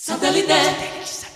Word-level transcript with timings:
Satellite. 0.00 1.27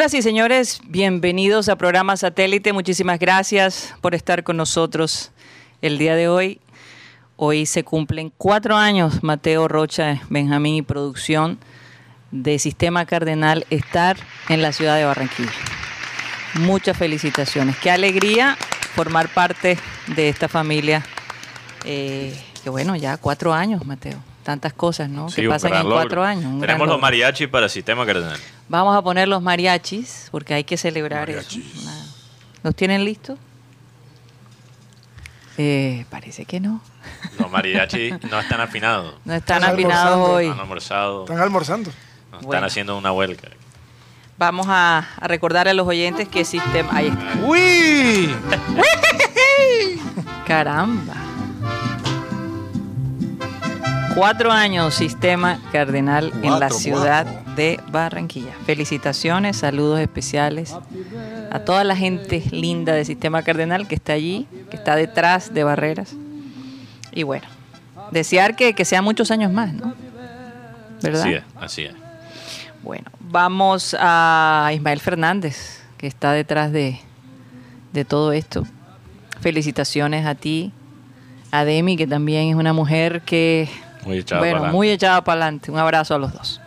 Señoras 0.00 0.14
y 0.14 0.22
señores, 0.22 0.80
bienvenidos 0.86 1.68
a 1.68 1.76
programa 1.76 2.16
Satélite. 2.16 2.72
Muchísimas 2.72 3.18
gracias 3.18 3.94
por 4.00 4.14
estar 4.14 4.44
con 4.44 4.56
nosotros 4.56 5.30
el 5.82 5.98
día 5.98 6.14
de 6.14 6.26
hoy. 6.26 6.58
Hoy 7.36 7.66
se 7.66 7.84
cumplen 7.84 8.32
cuatro 8.38 8.78
años, 8.78 9.22
Mateo 9.22 9.68
Rocha, 9.68 10.22
Benjamín 10.30 10.76
y 10.76 10.80
producción 10.80 11.58
de 12.30 12.58
Sistema 12.58 13.04
Cardenal 13.04 13.66
estar 13.68 14.16
en 14.48 14.62
la 14.62 14.72
ciudad 14.72 14.96
de 14.96 15.04
Barranquilla. 15.04 15.52
Muchas 16.54 16.96
felicitaciones. 16.96 17.76
Qué 17.76 17.90
alegría 17.90 18.56
formar 18.94 19.28
parte 19.28 19.76
de 20.06 20.30
esta 20.30 20.48
familia. 20.48 21.04
eh, 21.84 22.34
que 22.64 22.70
bueno, 22.70 22.96
ya 22.96 23.18
cuatro 23.18 23.52
años, 23.52 23.84
Mateo. 23.84 24.18
Tantas 24.44 24.72
cosas, 24.72 25.10
¿no? 25.10 25.28
Sí, 25.28 25.42
que 25.42 25.48
pasan 25.50 25.74
en 25.74 25.82
logro. 25.82 25.96
cuatro 25.96 26.24
años. 26.24 26.58
Tenemos 26.58 26.88
los 26.88 26.98
mariachi 26.98 27.48
para 27.48 27.68
Sistema 27.68 28.06
Cardenal. 28.06 28.40
Vamos 28.70 28.96
a 28.96 29.02
poner 29.02 29.26
los 29.26 29.42
mariachis 29.42 30.28
porque 30.30 30.54
hay 30.54 30.62
que 30.62 30.76
celebrar 30.76 31.28
eso. 31.28 31.58
Nada. 31.84 32.04
¿Los 32.62 32.76
tienen 32.76 33.04
listos? 33.04 33.36
Eh, 35.58 36.06
parece 36.08 36.44
que 36.44 36.60
no. 36.60 36.80
Los 37.36 37.50
mariachi 37.50 38.12
no 38.30 38.38
están 38.38 38.60
afinados. 38.60 39.16
No 39.24 39.34
están 39.34 39.58
Están 39.58 39.74
afinados 39.74 40.28
hoy. 40.28 40.46
Han 40.46 40.60
almorzado. 40.60 41.24
Están 41.24 41.40
almorzando. 41.40 41.90
no 42.30 42.36
Están 42.36 42.46
Bueno. 42.46 42.66
haciendo 42.68 42.96
una 42.96 43.10
huelga. 43.10 43.48
Vamos 44.38 44.68
a, 44.70 44.98
a 45.20 45.26
recordar 45.26 45.66
a 45.66 45.74
los 45.74 45.88
oyentes 45.88 46.28
que 46.28 46.44
sistema. 46.44 46.90
Ahí 46.94 47.08
está. 47.08 47.38
¡Uy! 47.44 48.30
Caramba. 50.46 51.14
Cuatro 54.20 54.52
años 54.52 54.96
Sistema 54.96 55.58
Cardenal 55.72 56.30
en 56.42 56.60
la 56.60 56.68
ciudad 56.68 57.24
cuatro. 57.24 57.54
de 57.54 57.80
Barranquilla. 57.90 58.52
Felicitaciones, 58.66 59.56
saludos 59.56 59.98
especiales 59.98 60.76
a 61.50 61.60
toda 61.60 61.84
la 61.84 61.96
gente 61.96 62.44
linda 62.50 62.92
de 62.92 63.06
Sistema 63.06 63.42
Cardenal 63.42 63.88
que 63.88 63.94
está 63.94 64.12
allí, 64.12 64.46
que 64.68 64.76
está 64.76 64.94
detrás 64.94 65.54
de 65.54 65.64
barreras. 65.64 66.16
Y 67.12 67.22
bueno, 67.22 67.46
desear 68.10 68.56
que, 68.56 68.74
que 68.74 68.84
sean 68.84 69.04
muchos 69.04 69.30
años 69.30 69.52
más, 69.52 69.72
¿no? 69.72 69.94
¿Verdad? 71.00 71.22
Así 71.22 71.32
es, 71.32 71.44
así 71.58 71.82
es. 71.84 71.94
Bueno, 72.82 73.10
vamos 73.20 73.96
a 73.98 74.70
Ismael 74.74 75.00
Fernández, 75.00 75.82
que 75.96 76.06
está 76.06 76.32
detrás 76.32 76.72
de, 76.72 77.00
de 77.94 78.04
todo 78.04 78.32
esto. 78.32 78.66
Felicitaciones 79.40 80.26
a 80.26 80.34
ti, 80.34 80.74
a 81.50 81.64
Demi, 81.64 81.96
que 81.96 82.06
también 82.06 82.50
es 82.50 82.56
una 82.56 82.74
mujer 82.74 83.22
que, 83.22 83.66
Muy 84.04 84.18
echado 84.18 84.40
bueno, 84.40 84.60
para 84.60 84.72
muy 84.72 84.88
echada 84.90 85.22
para 85.24 85.42
adelante. 85.42 85.70
Un 85.70 85.78
abrazo 85.78 86.14
a 86.14 86.18
los 86.18 86.32
dos. 86.32 86.60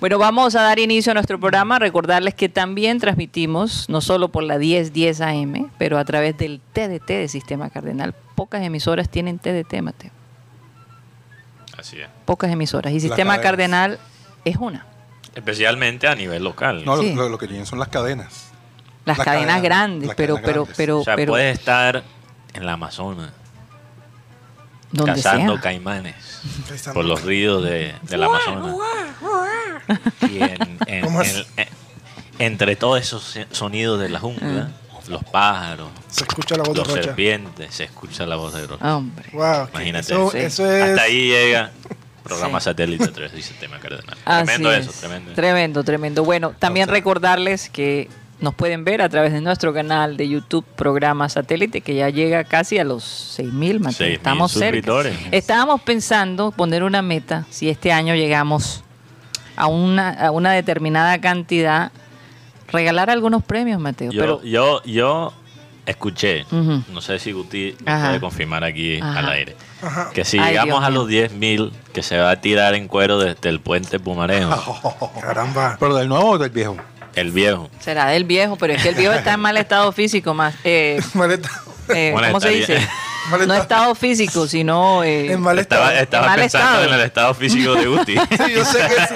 Bueno, 0.00 0.18
vamos 0.18 0.54
a 0.54 0.62
dar 0.62 0.78
inicio 0.78 1.12
a 1.12 1.14
nuestro 1.14 1.40
programa. 1.40 1.78
Recordarles 1.78 2.34
que 2.34 2.48
también 2.50 2.98
transmitimos, 2.98 3.88
no 3.88 4.00
solo 4.02 4.28
por 4.28 4.42
la 4.42 4.58
1010 4.58 5.20
AM, 5.22 5.70
pero 5.78 5.98
a 5.98 6.04
través 6.04 6.36
del 6.36 6.60
TDT 6.72 7.06
de 7.08 7.28
Sistema 7.28 7.70
Cardenal. 7.70 8.14
Pocas 8.34 8.62
emisoras 8.62 9.08
tienen 9.08 9.38
TDT, 9.38 9.80
Mateo. 9.80 10.10
Así 11.78 12.00
es. 12.00 12.08
Pocas 12.24 12.50
emisoras. 12.50 12.92
Y 12.92 13.00
Sistema. 13.00 13.40
Cardenal 13.40 13.98
es 14.44 14.56
una. 14.56 14.86
Especialmente 15.34 16.08
a 16.08 16.14
nivel 16.14 16.42
local. 16.44 16.84
No, 16.84 16.96
lo- 16.96 17.02
Sí. 17.02 17.14
lo, 17.14 17.28
lo 17.28 17.38
que 17.38 17.46
tienen 17.46 17.66
son 17.66 17.78
las 17.78 17.88
cadenas. 17.88 18.50
Las, 19.04 19.18
Las 19.18 19.24
cadenas, 19.24 19.46
cadenas- 19.56 19.62
grandes, 19.62 20.06
las 20.08 20.16
pero, 20.16 20.34
cadenas 20.36 20.46
pero, 20.52 20.62
grandes. 20.64 20.76
pero, 20.76 20.98
o 21.00 21.04
sea, 21.04 21.16
pero, 21.16 21.32
puedes 21.32 21.58
estar 21.58 22.02
en 22.54 22.66
la 22.66 22.72
Amazonas 22.72 23.30
cazando 25.04 25.54
sea. 25.54 25.62
caimanes 25.62 26.14
por 26.94 27.04
los 27.04 27.22
ríos 27.22 27.62
de, 27.64 27.94
del 28.02 28.22
Amazonas. 28.22 28.74
Y 30.22 30.38
en- 30.42 30.78
en- 30.86 31.04
¿Cómo 31.04 31.22
en- 31.22 31.26
así? 31.28 31.46
en- 31.56 31.68
entre 32.38 32.76
todos 32.76 33.00
esos 33.00 33.38
sonidos 33.52 34.00
de 34.00 34.08
la 34.08 34.18
jungla, 34.20 34.70
los 35.08 35.22
pájaros, 35.24 35.88
Se 36.10 36.24
escucha 36.24 36.56
la 36.56 36.64
voz 36.64 36.72
de 36.74 36.78
los 36.80 36.88
Rocha. 36.88 37.02
serpientes, 37.04 37.74
se 37.74 37.84
escucha 37.84 38.26
la 38.26 38.36
voz 38.36 38.52
de 38.54 38.66
Rocha. 38.66 38.96
Hombre. 38.96 39.28
Wow, 39.32 39.68
Imagínate. 39.72 40.12
Eso, 40.12 40.30
Sí. 40.32 40.38
eso 40.38 40.70
es. 40.70 40.82
Hasta 40.82 41.02
ahí 41.02 41.28
llega 41.28 41.70
programa 42.24 42.58
Sí. 42.60 42.64
satélite 42.64 43.04
a 43.04 43.12
través 43.12 43.32
del 43.32 43.42
sistema 43.42 43.78
cardenal. 43.78 44.16
Así 44.24 44.44
Tremendo 44.46 44.72
es. 44.72 44.86
eso, 44.88 44.92
tremendo. 45.00 45.32
Tremendo, 45.34 45.84
tremendo. 45.84 46.24
Bueno, 46.24 46.54
también 46.58 46.84
O 46.84 46.86
sea- 46.88 46.94
recordarles 46.94 47.70
que 47.70 48.08
nos 48.40 48.54
pueden 48.54 48.84
ver 48.84 49.00
a 49.02 49.08
través 49.08 49.32
de 49.32 49.40
nuestro 49.40 49.72
canal 49.72 50.16
de 50.16 50.28
YouTube, 50.28 50.64
programa 50.76 51.28
satélite, 51.28 51.80
que 51.80 51.94
ya 51.94 52.10
llega 52.10 52.44
casi 52.44 52.78
a 52.78 52.84
los 52.84 53.38
6.000, 53.38 53.80
Mateo. 53.80 54.06
6.000 54.08 54.12
Estamos 54.14 54.52
cerca. 54.52 54.66
suscriptores. 54.66 55.16
Estábamos 55.32 55.80
pensando 55.80 56.50
poner 56.50 56.82
una 56.84 57.00
meta, 57.02 57.46
si 57.50 57.70
este 57.70 57.92
año 57.92 58.14
llegamos 58.14 58.84
a 59.56 59.68
una, 59.68 60.10
a 60.10 60.30
una 60.32 60.52
determinada 60.52 61.18
cantidad, 61.20 61.90
regalar 62.70 63.08
algunos 63.08 63.42
premios, 63.42 63.80
Mateo. 63.80 64.12
Yo, 64.12 64.20
pero 64.20 64.42
yo, 64.42 64.82
yo 64.84 65.32
escuché, 65.86 66.44
no 66.50 67.00
sé 67.00 67.18
si 67.18 67.32
Guti 67.32 67.74
Ajá. 67.86 68.08
puede 68.08 68.20
confirmar 68.20 68.64
aquí 68.64 68.98
Ajá. 69.00 69.20
al 69.20 69.28
aire, 69.30 69.56
Ajá. 69.80 70.10
que 70.12 70.24
si 70.26 70.38
Ay, 70.38 70.48
llegamos 70.50 70.80
Dios 70.80 70.84
a 70.84 70.90
los 70.90 71.08
10.000 71.08 71.70
que 71.94 72.02
se 72.02 72.18
va 72.18 72.32
a 72.32 72.40
tirar 72.40 72.74
en 72.74 72.86
cuero 72.88 73.18
desde 73.18 73.48
el 73.48 73.60
puente 73.60 73.98
Pumarejo, 73.98 75.10
Caramba. 75.22 75.76
¿Pero 75.80 75.94
del 75.96 76.08
nuevo 76.08 76.32
o 76.32 76.38
del 76.38 76.50
viejo? 76.50 76.76
El 77.20 77.30
viejo. 77.32 77.68
será 77.80 78.06
del 78.06 78.24
viejo, 78.24 78.56
pero 78.56 78.72
es 78.74 78.82
que 78.82 78.90
el 78.90 78.94
viejo 78.94 79.14
está 79.14 79.32
en 79.34 79.40
mal 79.40 79.56
estado 79.56 79.90
físico 79.92 80.34
más. 80.34 80.54
eh, 80.64 81.00
Maleta. 81.14 81.50
eh, 81.88 82.10
Bueno, 82.12 82.28
¿Cómo 82.28 82.40
se 82.40 82.50
dice? 82.50 82.78
Mal 83.30 83.40
No 83.40 83.54
estado. 83.54 83.62
estado 83.62 83.94
físico, 83.96 84.46
sino... 84.46 85.02
eh, 85.02 85.32
En 85.32 85.40
mal 85.40 85.58
Estaba, 85.58 85.86
estado. 85.86 86.00
estaba 86.04 86.26
mal 86.28 86.38
pensando 86.38 86.68
estado. 86.68 86.88
en 86.88 86.94
el 86.94 87.00
estado 87.06 87.34
físico 87.34 87.74
de 87.74 87.86
Guti. 87.88 88.14
Sí, 88.30 88.52
yo 88.54 88.64
sé 88.64 88.78
que 88.78 88.94
sí. 89.08 89.14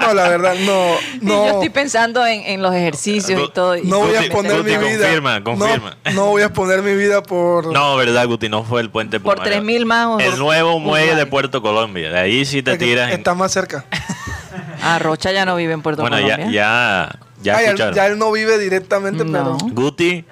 No, 0.00 0.14
la 0.14 0.28
verdad, 0.28 0.54
no. 0.60 0.94
y 1.20 1.24
no 1.24 1.46
yo 1.46 1.50
estoy 1.54 1.68
pensando 1.70 2.24
en, 2.24 2.42
en 2.44 2.62
los 2.62 2.72
ejercicios 2.72 3.42
y 3.44 3.50
todo. 3.50 3.76
y 3.76 3.82
no 3.82 3.98
voy 3.98 4.14
a 4.14 4.20
exponer 4.20 4.58
Guti, 4.58 4.70
mi 4.70 4.76
vida. 4.78 4.98
confirma, 5.00 5.42
confirma. 5.42 5.96
No, 6.14 6.26
voy 6.26 6.42
a 6.42 6.44
exponer 6.44 6.82
mi 6.82 6.94
vida 6.94 7.24
por. 7.24 7.72
No, 7.72 7.96
verdad, 7.96 8.24
Guti, 8.28 8.48
no 8.48 8.62
fue 8.62 8.82
el 8.82 8.90
puente 8.90 9.18
Por 9.18 9.34
Pumarejo. 9.38 9.62
3.000 9.64 9.84
más 9.84 10.06
o- 10.06 10.20
El 10.20 10.38
nuevo 10.38 10.78
muelle 10.78 11.16
de. 11.16 11.26
Puerto 11.26 11.60
Colombia. 11.60 12.08
De 12.12 12.20
ahí 12.20 12.44
sí 12.44 12.62
te 12.62 12.70
porque 12.70 12.84
tiras. 12.84 13.08
en- 13.10 13.18
Está 13.18 13.34
más 13.34 13.50
cerca. 13.50 13.84
Ah, 14.80 15.00
Rocha 15.00 15.32
ya 15.32 15.44
no 15.44 15.56
vive 15.56 15.72
en 15.72 15.82
Puerto 15.82 16.02
Bueno, 16.02 16.18
Colombia. 16.18 16.46
ya, 16.46 16.52
ya 16.52 17.18
Ay, 17.44 17.64
él- 17.64 17.64
escucharon. 17.70 17.94
ya 17.94 18.06
él 18.06 18.18
no 18.18 18.30
vive 18.32 18.58
directamente, 18.58 19.24
No. 19.24 19.32
pero. 19.32 19.72
Guti, 19.74 20.24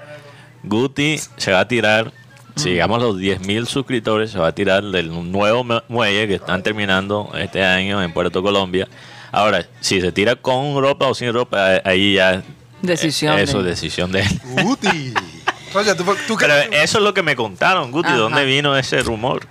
Guti 0.65 1.19
se 1.37 1.53
va 1.53 1.61
a 1.61 1.69
tirar, 1.69 2.13
si 2.57 2.71
llegamos 2.71 2.99
a 3.01 3.07
los 3.07 3.17
10.000 3.19 3.67
suscriptores, 3.67 4.31
se 4.33 4.39
va 4.39 4.49
a 4.49 4.55
tirar 4.55 4.83
del 4.85 5.11
nuevo 5.31 5.65
mu- 5.65 5.81
muelle 5.89 6.27
que 6.27 6.35
están 6.35 6.63
terminando 6.63 7.31
este 7.39 7.65
año 7.65 8.03
en 8.03 8.13
Puerto 8.13 8.43
Colombia. 8.43 8.89
Ahora, 9.31 9.67
si 9.81 10.01
se 10.01 10.11
tira 10.13 10.37
con 10.37 10.81
ropa 10.81 11.07
o 11.07 11.15
sin 11.15 11.33
ropa, 11.33 11.77
eh, 11.77 11.83
ahí 11.85 12.15
ya... 12.15 12.43
Decisión 12.83 13.39
eh, 13.39 13.43
Eso, 13.43 13.63
de- 13.63 13.71
decisión 13.71 14.11
de 14.13 14.21
él. 14.21 14.41
Guti. 14.63 15.15
Rocha, 15.75 15.97
tú, 15.97 16.05
tú 16.27 16.37
que- 16.37 16.47
Pero 16.47 16.55
eso 16.73 16.99
es 16.99 17.05
lo 17.05 17.13
que 17.15 17.23
me 17.23 17.37
contaron, 17.37 17.91
Guti, 17.93 18.09
¿de 18.09 18.15
Ajá. 18.15 18.23
dónde 18.23 18.45
vino 18.45 18.77
ese 18.77 19.01
rumor? 19.03 19.47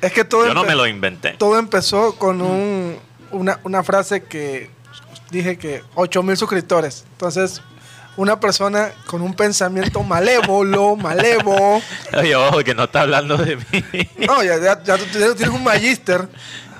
es 0.00 0.12
que 0.12 0.24
todo, 0.24 0.46
Yo 0.46 0.54
no 0.54 0.62
me 0.64 0.76
lo 0.76 0.86
inventé. 0.86 1.30
todo 1.38 1.58
empezó 1.58 2.14
con 2.16 2.40
un, 2.40 2.96
una, 3.32 3.58
una 3.64 3.82
frase 3.82 4.22
que 4.24 4.70
dije 5.30 5.58
que 5.58 5.82
8 5.94 6.22
mil 6.22 6.36
suscriptores. 6.36 7.04
Entonces, 7.12 7.60
una 8.16 8.40
persona 8.40 8.90
con 9.06 9.22
un 9.22 9.32
pensamiento 9.34 10.02
malévolo, 10.02 10.96
malevo. 10.96 11.80
Oye, 12.14 12.34
ojo, 12.34 12.58
que 12.64 12.74
no 12.74 12.84
está 12.84 13.02
hablando 13.02 13.36
de 13.36 13.56
mí. 13.56 13.84
No, 14.26 14.42
ya, 14.42 14.58
ya, 14.58 14.82
ya 14.82 14.96
ya 14.96 15.34
tienes 15.34 15.48
un 15.48 15.62
magíster. 15.62 16.28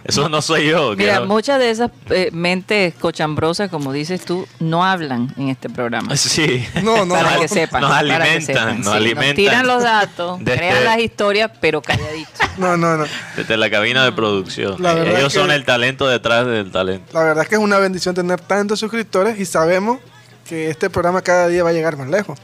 Eso 0.09 0.29
no 0.31 0.41
soy 0.43 0.69
yo. 0.71 0.97
Mira, 0.97 1.21
muchas 1.21 1.59
de 1.61 1.71
esas 1.71 1.91
eh, 2.09 2.31
mentes 2.33 2.95
cochambrosas, 2.95 3.71
como 3.71 3.93
dices 3.93 4.25
tú, 4.25 4.49
no 4.59 4.85
hablan 4.85 5.33
en 5.37 5.51
este 5.51 5.69
programa. 5.69 6.09
Sí. 6.17 6.67
No, 6.83 7.05
no, 7.05 7.15
para 7.15 7.35
no. 7.35 7.41
que 7.43 7.49
sepan. 7.49 7.83
Nos 7.83 7.91
para 7.91 8.07
que 8.07 8.13
alimentan, 8.15 8.43
sepan, 8.47 8.77
nos 8.81 8.87
sí, 8.93 8.97
alimentan. 8.97 9.37
tiran 9.37 9.67
los 9.67 9.83
datos, 9.83 10.39
Desde- 10.41 10.57
crean 10.59 10.85
las 10.85 10.99
historias, 10.99 11.51
pero 11.61 11.81
calladitos. 11.83 12.33
No, 12.59 12.77
no, 12.77 12.97
no. 12.97 13.05
Desde 13.37 13.57
la 13.57 13.71
cabina 13.71 14.05
de 14.05 14.11
producción. 14.13 14.83
La 14.83 14.95
verdad 14.95 15.19
Ellos 15.21 15.33
que- 15.33 15.39
son 15.39 15.51
el 15.53 15.65
talento 15.65 16.09
detrás 16.09 16.45
del 16.47 16.73
talento. 16.73 17.13
La 17.13 17.23
verdad 17.23 17.45
es 17.45 17.49
que 17.49 17.55
es 17.55 17.61
una 17.61 17.79
bendición 17.79 18.15
tener 18.15 18.41
tantos 18.41 18.81
suscriptores 18.81 19.39
y 19.39 19.45
sabemos 19.45 19.99
que 20.49 20.71
este 20.71 20.89
programa 20.91 21.21
cada 21.23 21.47
día 21.49 21.63
va 21.63 21.71
a 21.71 21.73
llegar 21.73 21.97
más 21.97 22.09
lejos. 22.09 22.39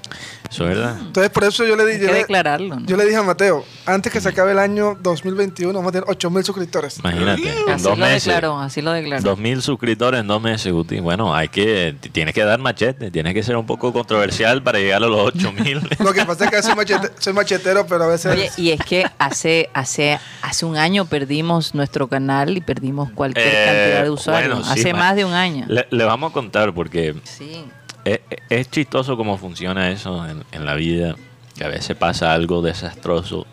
Eso 0.51 0.65
es 0.69 0.77
verdad. 0.77 0.97
Entonces, 1.01 1.31
por 1.31 1.43
eso 1.45 1.65
yo 1.65 1.75
le, 1.75 1.85
di- 1.87 1.93
Hay 1.95 2.01
yo 2.03 2.09
que 2.09 2.15
declararlo. 2.15 2.77
¿no? 2.79 2.87
yo 2.87 2.97
le 2.97 3.05
dije 3.05 3.17
a 3.17 3.23
Mateo, 3.23 3.65
antes 3.87 4.13
que 4.13 4.21
se 4.21 4.29
acabe 4.29 4.53
el 4.53 4.59
año 4.59 4.97
2021, 5.01 5.73
vamos 5.73 5.89
a 5.89 5.93
tener 5.93 6.05
8 6.09 6.31
mil 6.31 6.45
suscriptores. 6.45 6.99
Imagínate. 6.99 7.43
En 7.49 7.71
así 7.71 7.83
dos 7.85 7.99
lo 7.99 8.05
meses. 8.05 8.25
declaró, 8.27 8.59
así 8.61 8.83
lo 8.83 8.93
declaró. 8.93 9.23
Dos 9.23 9.39
mil 9.39 9.63
suscriptores 9.63 10.21
en 10.21 10.27
dos 10.29 10.41
meses, 10.41 10.73
Guti. 10.73 11.01
Bueno, 11.01 11.35
hay 11.35 11.49
que, 11.49 11.97
tienes 12.13 12.35
que 12.35 12.45
dar 12.45 12.61
machete, 12.61 13.11
tienes 13.11 13.35
que 13.35 13.43
ser 13.43 13.57
un 13.57 13.67
poco 13.67 13.93
controversial 13.93 14.63
para 14.63 14.79
llegar 14.79 15.03
a 15.03 15.07
los 15.07 15.19
ocho 15.35 15.51
mil. 15.53 15.81
Lo 15.99 16.13
que 16.13 16.25
pasa 16.25 16.45
es 16.45 16.51
que 16.51 16.63
soy, 16.63 16.75
machete- 16.75 17.11
soy 17.19 17.33
machetero, 17.33 17.87
pero 17.87 18.05
a 18.05 18.09
veces... 18.09 18.33
Oye, 18.33 18.51
y 18.57 18.71
es 18.71 18.81
que 18.81 19.07
hace, 19.19 19.71
hace, 19.75 20.21
hace 20.43 20.67
un 20.67 20.77
año 20.77 21.07
perdimos 21.07 21.75
nuestro 21.75 22.07
canal 22.07 22.57
y 22.57 22.61
perdimos 22.61 23.11
cualquier 23.11 23.47
Eh, 23.49 23.65
cantidad 23.65 24.03
de 24.05 24.11
usuarios. 24.11 24.53
bueno, 24.59 24.65
sí, 24.75 24.81
hace 24.81 24.93
más 24.95 25.17
de 25.17 25.25
un 25.25 25.33
año. 25.33 25.65
Le, 25.69 25.87
le 25.91 26.05
vamos 26.05 26.31
a 26.31 26.33
contar 26.35 26.73
porque 26.75 27.15
Sí. 27.25 27.65
Es, 28.05 28.21
es 28.51 28.71
chistoso 28.71 29.17
cómo 29.17 29.37
funciona 29.39 29.91
eso 29.91 30.27
en, 30.29 30.45
en 30.53 30.65
la 30.65 30.75
vida, 30.75 31.17
que 31.57 31.65
a 31.65 31.69
veces 31.69 31.97
pasa 31.97 32.33
algo 32.33 32.63
desastroso 32.63 33.47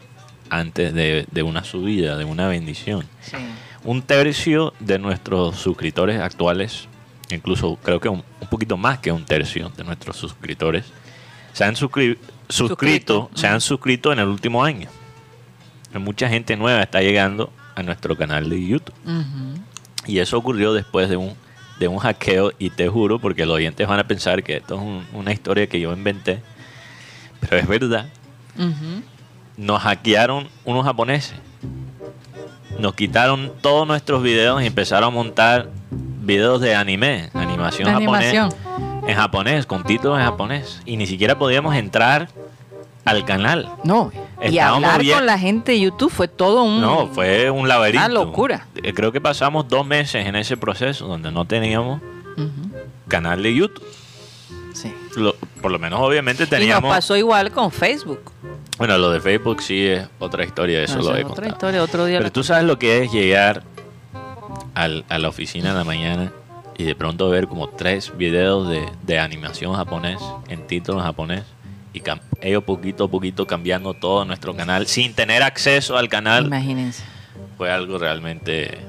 antes 0.50 0.94
de, 0.94 1.26
de 1.32 1.44
una 1.44 1.64
subida, 1.64 2.18
de 2.18 2.26
una 2.26 2.48
bendición. 2.48 3.06
sí. 3.22 3.38
Un 3.84 4.04
tercio 4.04 4.74
de 4.80 5.00
nuestros 5.00 5.56
suscriptores 5.58 6.20
actuales, 6.22 6.88
incluso 7.32 7.78
creo 7.82 8.00
que 8.00 8.10
un, 8.10 8.24
un 8.40 8.48
poquito 8.48 8.78
más 8.78 9.00
que 9.00 9.12
un 9.12 9.26
tercio 9.26 9.72
de 9.76 9.84
nuestros 9.84 10.18
suscriptores, 10.18 10.86
se 11.54 11.64
han 11.64 11.74
suscri- 11.74 12.16
suscrito, 12.48 13.22
Suscrito. 13.24 13.32
se 13.34 13.48
han 13.48 13.60
suscrito 13.60 14.14
en 14.14 14.20
el 14.20 14.28
último 14.28 14.64
año. 14.64 14.88
Mucha 15.96 16.30
gente 16.30 16.56
nueva 16.58 16.84
está 16.84 17.02
llegando 17.02 17.52
a 17.74 17.82
nuestro 17.82 18.16
canal 18.16 18.52
de 18.52 18.64
YouTube. 18.68 18.94
Y 20.06 20.20
eso 20.20 20.38
ocurrió 20.38 20.74
después 20.74 21.10
de 21.10 21.18
un, 21.18 21.34
de 21.82 21.88
un 21.88 21.98
hackeo 21.98 22.52
y 22.60 22.70
te 22.70 22.88
juro, 22.88 23.18
porque 23.18 23.44
los 23.44 23.56
oyentes 23.56 23.88
van 23.88 24.00
a 24.00 24.04
pensar 24.06 24.44
que 24.44 24.58
esto 24.58 24.76
es 24.76 24.82
un- 24.82 25.04
una 25.14 25.34
historia 25.34 25.66
que 25.68 25.80
yo 25.80 25.92
inventé, 25.92 26.40
pero 27.40 27.58
es 27.58 27.68
verdad. 27.68 28.06
Nos 29.58 29.82
hackearon 29.82 30.48
unos 30.64 30.86
japoneses. 30.86 31.34
Nos 32.78 32.94
quitaron 32.94 33.52
todos 33.62 33.88
nuestros 33.88 34.22
videos 34.22 34.62
y 34.62 34.68
empezaron 34.68 35.08
a 35.08 35.10
montar 35.12 35.70
videos 35.92 36.62
de 36.62 36.76
anime, 36.76 37.30
animación, 37.34 37.90
Animación. 37.90 38.52
japonés, 38.52 39.10
en 39.10 39.16
japonés, 39.16 39.66
con 39.66 39.84
títulos 39.84 40.20
en 40.20 40.26
japonés. 40.26 40.82
Y 40.86 40.98
ni 40.98 41.08
siquiera 41.08 41.38
podíamos 41.40 41.76
entrar 41.76 42.30
al 43.06 43.26
canal. 43.26 43.70
No, 43.84 44.12
y 44.42 44.48
Estábamos 44.58 44.84
hablar 44.86 45.02
bien- 45.02 45.18
con 45.18 45.26
la 45.26 45.38
gente 45.40 45.72
de 45.74 45.80
YouTube 45.80 46.12
fue 46.12 46.28
todo 46.28 46.64
un... 46.64 46.82
No, 46.82 47.08
fue 47.08 47.50
un 47.50 47.68
laberinto. 47.68 48.06
Una 48.06 48.14
locura. 48.14 48.68
Eh, 48.76 48.94
Creo 48.94 49.12
que 49.12 49.20
pasamos 49.22 49.68
dos 49.68 49.86
meses 49.86 50.26
en 50.26 50.36
ese 50.36 50.58
proceso 50.58 51.08
donde 51.08 51.32
no 51.32 51.46
teníamos 51.46 52.02
canal 53.08 53.44
de 53.44 53.54
YouTube. 53.54 53.84
Sí. 54.74 54.94
Lo- 55.16 55.36
por 55.62 55.72
lo 55.72 55.78
menos 55.80 56.00
obviamente 56.00 56.44
Y 56.44 56.46
nos 56.46 56.50
teníamos... 56.50 56.90
pasó 56.94 57.16
igual 57.18 57.52
con 57.52 57.72
Facebook. 57.72 58.32
Bueno, 58.78 58.98
lo 58.98 59.12
de 59.12 59.20
Facebook 59.20 59.62
sí 59.62 59.86
es 59.88 60.08
otra 60.20 60.44
historia, 60.44 60.82
eso 60.84 60.98
No, 60.98 61.04
lo 61.04 61.10
he 61.10 61.24
otra 61.24 61.26
contado. 61.28 61.50
historia, 61.50 61.84
otro 61.84 62.06
día. 62.06 62.18
Pero 62.20 62.32
tú 62.32 62.44
sabes 62.44 62.64
lo 62.64 62.80
que 62.80 63.04
es 63.04 63.12
llegar 63.12 63.64
al- 64.74 65.06
a 65.10 65.20
la 65.20 65.28
oficina 65.28 65.70
en 65.72 65.76
la 65.76 65.84
mañana 65.84 66.32
y 66.78 66.84
de 66.86 66.96
pronto 66.96 67.30
ver 67.30 67.48
como 67.48 67.68
tres 67.70 68.16
videos 68.18 68.70
de, 68.70 68.88
de 69.04 69.20
animación 69.20 69.74
japonés 69.76 70.20
en 70.48 70.66
títulos 70.66 71.04
japonés 71.04 71.44
y 71.94 72.02
ellos 72.42 72.64
poquito 72.64 73.06
a 73.06 73.08
poquito 73.12 73.46
cambiando 73.46 73.94
todo 73.94 74.24
nuestro 74.26 74.56
canal 74.56 74.88
sin 74.88 75.14
tener 75.14 75.44
acceso 75.44 75.98
al 75.98 76.08
canal 76.10 76.46
Imagínense. 76.46 77.04
fue 77.58 77.72
algo 77.72 77.98
realmente 77.98 78.76
eh, 78.76 78.82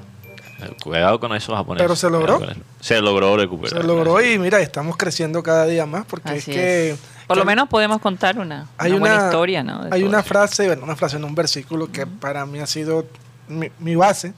cuidado 0.82 1.18
con 1.18 1.34
esos 1.34 1.54
japoneses 1.56 1.84
Pero 1.84 1.96
se 1.96 2.08
logró. 2.10 2.40
se 2.80 3.00
logró 3.00 3.36
recuperar 3.36 3.80
Se 3.82 3.86
logró 3.86 4.22
y 4.22 4.38
mira, 4.38 4.60
estamos 4.60 4.96
creciendo 4.96 5.42
cada 5.42 5.66
día 5.66 5.84
más 5.86 6.04
porque 6.06 6.30
Así 6.30 6.38
es 6.52 6.56
que... 6.56 6.90
es. 6.90 6.98
Por 7.26 7.36
lo 7.38 7.44
menos 7.44 7.68
podemos 7.68 8.00
contar 8.00 8.38
una, 8.38 8.68
hay 8.76 8.90
una 8.92 9.00
buena 9.00 9.24
historia, 9.24 9.62
¿no? 9.64 9.84
de 9.84 9.94
hay 9.94 10.02
una 10.02 10.18
eso. 10.20 10.28
frase, 10.28 10.66
bueno, 10.66 10.84
una 10.84 10.96
frase 10.96 11.16
en 11.16 11.24
un 11.24 11.34
versículo 11.34 11.90
que 11.90 12.06
para 12.06 12.44
mí 12.46 12.58
ha 12.58 12.66
sido 12.66 13.06
mi, 13.48 13.70
mi 13.78 13.96
base, 13.96 14.34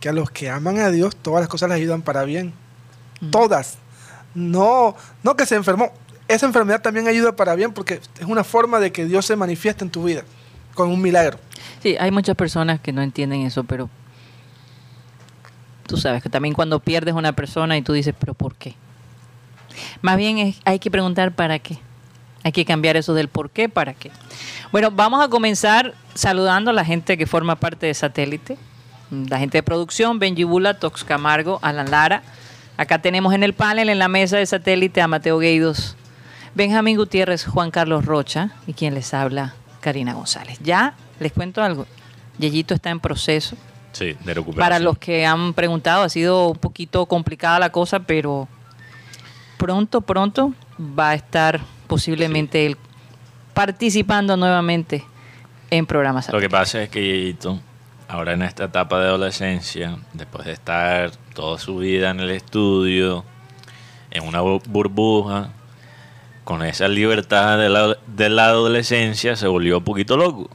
que 0.00 0.08
a 0.08 0.12
los 0.12 0.30
que 0.30 0.48
aman 0.48 0.78
a 0.78 0.90
Dios 0.90 1.14
todas 1.16 1.40
las 1.40 1.48
cosas 1.48 1.68
les 1.68 1.76
ayudan 1.76 2.00
para 2.00 2.24
bien. 2.24 2.54
Todas. 3.30 3.76
No, 4.34 4.94
no 5.22 5.36
que 5.36 5.44
se 5.46 5.56
enfermó. 5.56 5.92
Esa 6.28 6.46
enfermedad 6.46 6.82
también 6.82 7.08
ayuda 7.08 7.34
para 7.34 7.54
bien 7.54 7.72
porque 7.72 7.94
es 8.20 8.26
una 8.26 8.44
forma 8.44 8.78
de 8.80 8.92
que 8.92 9.06
Dios 9.06 9.24
se 9.26 9.34
manifieste 9.36 9.82
en 9.84 9.90
tu 9.90 10.04
vida 10.04 10.22
con 10.74 10.90
un 10.90 11.00
milagro. 11.00 11.38
Sí, 11.82 11.96
hay 11.98 12.10
muchas 12.10 12.36
personas 12.36 12.80
que 12.80 12.92
no 12.92 13.00
entienden 13.02 13.42
eso, 13.42 13.64
pero 13.64 13.88
tú 15.86 15.96
sabes 15.96 16.22
que 16.22 16.28
también 16.28 16.54
cuando 16.54 16.80
pierdes 16.80 17.14
una 17.14 17.32
persona 17.32 17.76
y 17.76 17.82
tú 17.82 17.92
dices, 17.92 18.14
pero 18.18 18.34
¿por 18.34 18.54
qué? 18.54 18.74
Más 20.02 20.16
bien 20.16 20.38
es- 20.38 20.60
hay 20.64 20.78
que 20.78 20.90
preguntar 20.90 21.32
para 21.32 21.58
qué. 21.58 21.78
Hay 22.44 22.52
que 22.52 22.64
cambiar 22.64 22.96
eso 22.96 23.14
del 23.14 23.28
por 23.28 23.50
qué, 23.50 23.68
para 23.68 23.94
qué. 23.94 24.10
Bueno, 24.70 24.90
vamos 24.90 25.24
a 25.24 25.28
comenzar 25.28 25.94
saludando 26.14 26.70
a 26.70 26.74
la 26.74 26.84
gente 26.84 27.16
que 27.16 27.26
forma 27.26 27.56
parte 27.56 27.86
de 27.86 27.94
Satélite. 27.94 28.56
La 29.10 29.38
gente 29.38 29.58
de 29.58 29.62
producción, 29.62 30.18
Benji 30.18 30.44
Bula, 30.44 30.78
Tox 30.78 31.02
Camargo, 31.04 31.58
Alan 31.62 31.90
Lara. 31.90 32.22
Acá 32.76 33.00
tenemos 33.00 33.32
en 33.34 33.42
el 33.42 33.54
panel, 33.54 33.88
en 33.88 33.98
la 33.98 34.08
mesa 34.08 34.36
de 34.36 34.46
Satélite, 34.46 35.00
a 35.00 35.08
Mateo 35.08 35.38
Gueidos, 35.38 35.96
Benjamín 36.54 36.96
Gutiérrez, 36.96 37.44
Juan 37.46 37.70
Carlos 37.70 38.04
Rocha 38.04 38.50
y 38.66 38.72
quien 38.72 38.94
les 38.94 39.14
habla, 39.14 39.54
Karina 39.80 40.14
González. 40.14 40.58
Ya 40.62 40.94
les 41.20 41.32
cuento 41.32 41.62
algo. 41.62 41.86
Yeyito 42.38 42.74
está 42.74 42.90
en 42.90 43.00
proceso. 43.00 43.56
sí 43.92 44.16
de 44.24 44.34
recuperación 44.34 44.56
Para 44.56 44.78
los 44.78 44.98
que 44.98 45.26
han 45.26 45.54
preguntado, 45.54 46.02
ha 46.04 46.08
sido 46.08 46.48
un 46.50 46.56
poquito 46.58 47.06
complicada 47.06 47.58
la 47.58 47.70
cosa, 47.70 48.00
pero 48.00 48.48
pronto, 49.56 50.00
pronto 50.00 50.52
va 50.78 51.10
a 51.10 51.14
estar 51.14 51.60
posiblemente 51.86 52.66
él 52.66 52.76
participando 53.54 54.36
nuevamente 54.36 55.04
en 55.70 55.86
programas. 55.86 56.32
Lo 56.32 56.40
que 56.40 56.48
pasa 56.48 56.82
es 56.82 56.88
que 56.90 57.02
Yeyito, 57.02 57.58
ahora 58.08 58.32
en 58.34 58.42
esta 58.42 58.64
etapa 58.64 59.00
de 59.00 59.06
adolescencia, 59.08 59.96
después 60.12 60.46
de 60.46 60.52
estar 60.52 61.10
toda 61.34 61.58
su 61.58 61.76
vida 61.78 62.10
en 62.10 62.20
el 62.20 62.30
estudio, 62.30 63.24
en 64.10 64.26
una 64.26 64.42
bu- 64.42 64.62
burbuja, 64.68 65.50
con 66.48 66.62
esa 66.62 66.88
libertad 66.88 67.58
de 67.58 67.68
la, 67.68 67.98
de 68.06 68.30
la 68.30 68.46
adolescencia, 68.46 69.36
se 69.36 69.46
volvió 69.46 69.76
un 69.76 69.84
poquito 69.84 70.16
loco. 70.16 70.48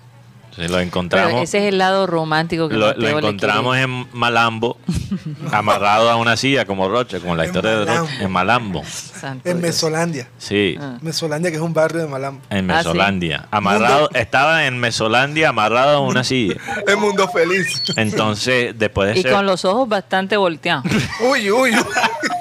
Lo 0.56 0.68
Pero 0.68 0.80
encontramos, 0.80 1.42
ese 1.42 1.58
es 1.60 1.64
el 1.66 1.80
lado 1.80 2.06
romántico 2.06 2.70
que 2.70 2.76
lo, 2.76 2.92
encontramos 2.92 3.76
en 3.76 4.08
Malambo, 4.14 4.78
amarrado 5.52 6.10
a 6.12 6.16
una 6.16 6.38
silla 6.38 6.66
como 6.66 6.88
Rocha, 6.90 7.20
como 7.20 7.36
la 7.36 7.44
En 7.44 7.50
historia 7.50 7.72
de 7.72 7.78
Rocha, 7.86 7.94
Malambo. 8.04 8.24
en 8.24 8.32
Malambo. 8.32 8.84
Santo 8.86 9.50
En 9.50 9.58
Dios. 9.58 9.68
Mesolandia. 9.74 10.28
Sí, 10.38 10.78
Ah. 10.80 10.98
Mesolandia, 11.02 11.50
que 11.50 11.58
es 11.58 11.64
un 11.64 11.74
barrio 11.74 12.02
de 12.02 12.08
Malambo. 12.08 12.42
en 12.52 12.70
Ah, 12.70 12.82
sí. 12.82 12.88
Mesolandia. 12.90 13.48
Amarrado, 13.52 14.10
estaba 14.14 14.66
en 14.68 14.78
Mesolandia 14.80 15.50
amarrado 15.50 15.98
a 15.98 16.00
una 16.02 16.24
silla. 16.24 16.56
El 16.88 16.98
mundo 16.98 17.28
feliz. 17.30 17.82
Entonces, 17.96 18.74
después 18.78 19.14
de 19.14 19.20
Y 19.20 19.24
ser- 19.24 19.32
con 19.32 19.46
los 19.46 19.66
ojos 19.66 19.90
bastante 19.90 20.38
volteados. 20.38 20.86
Uy, 21.32 21.50
uy, 21.52 21.72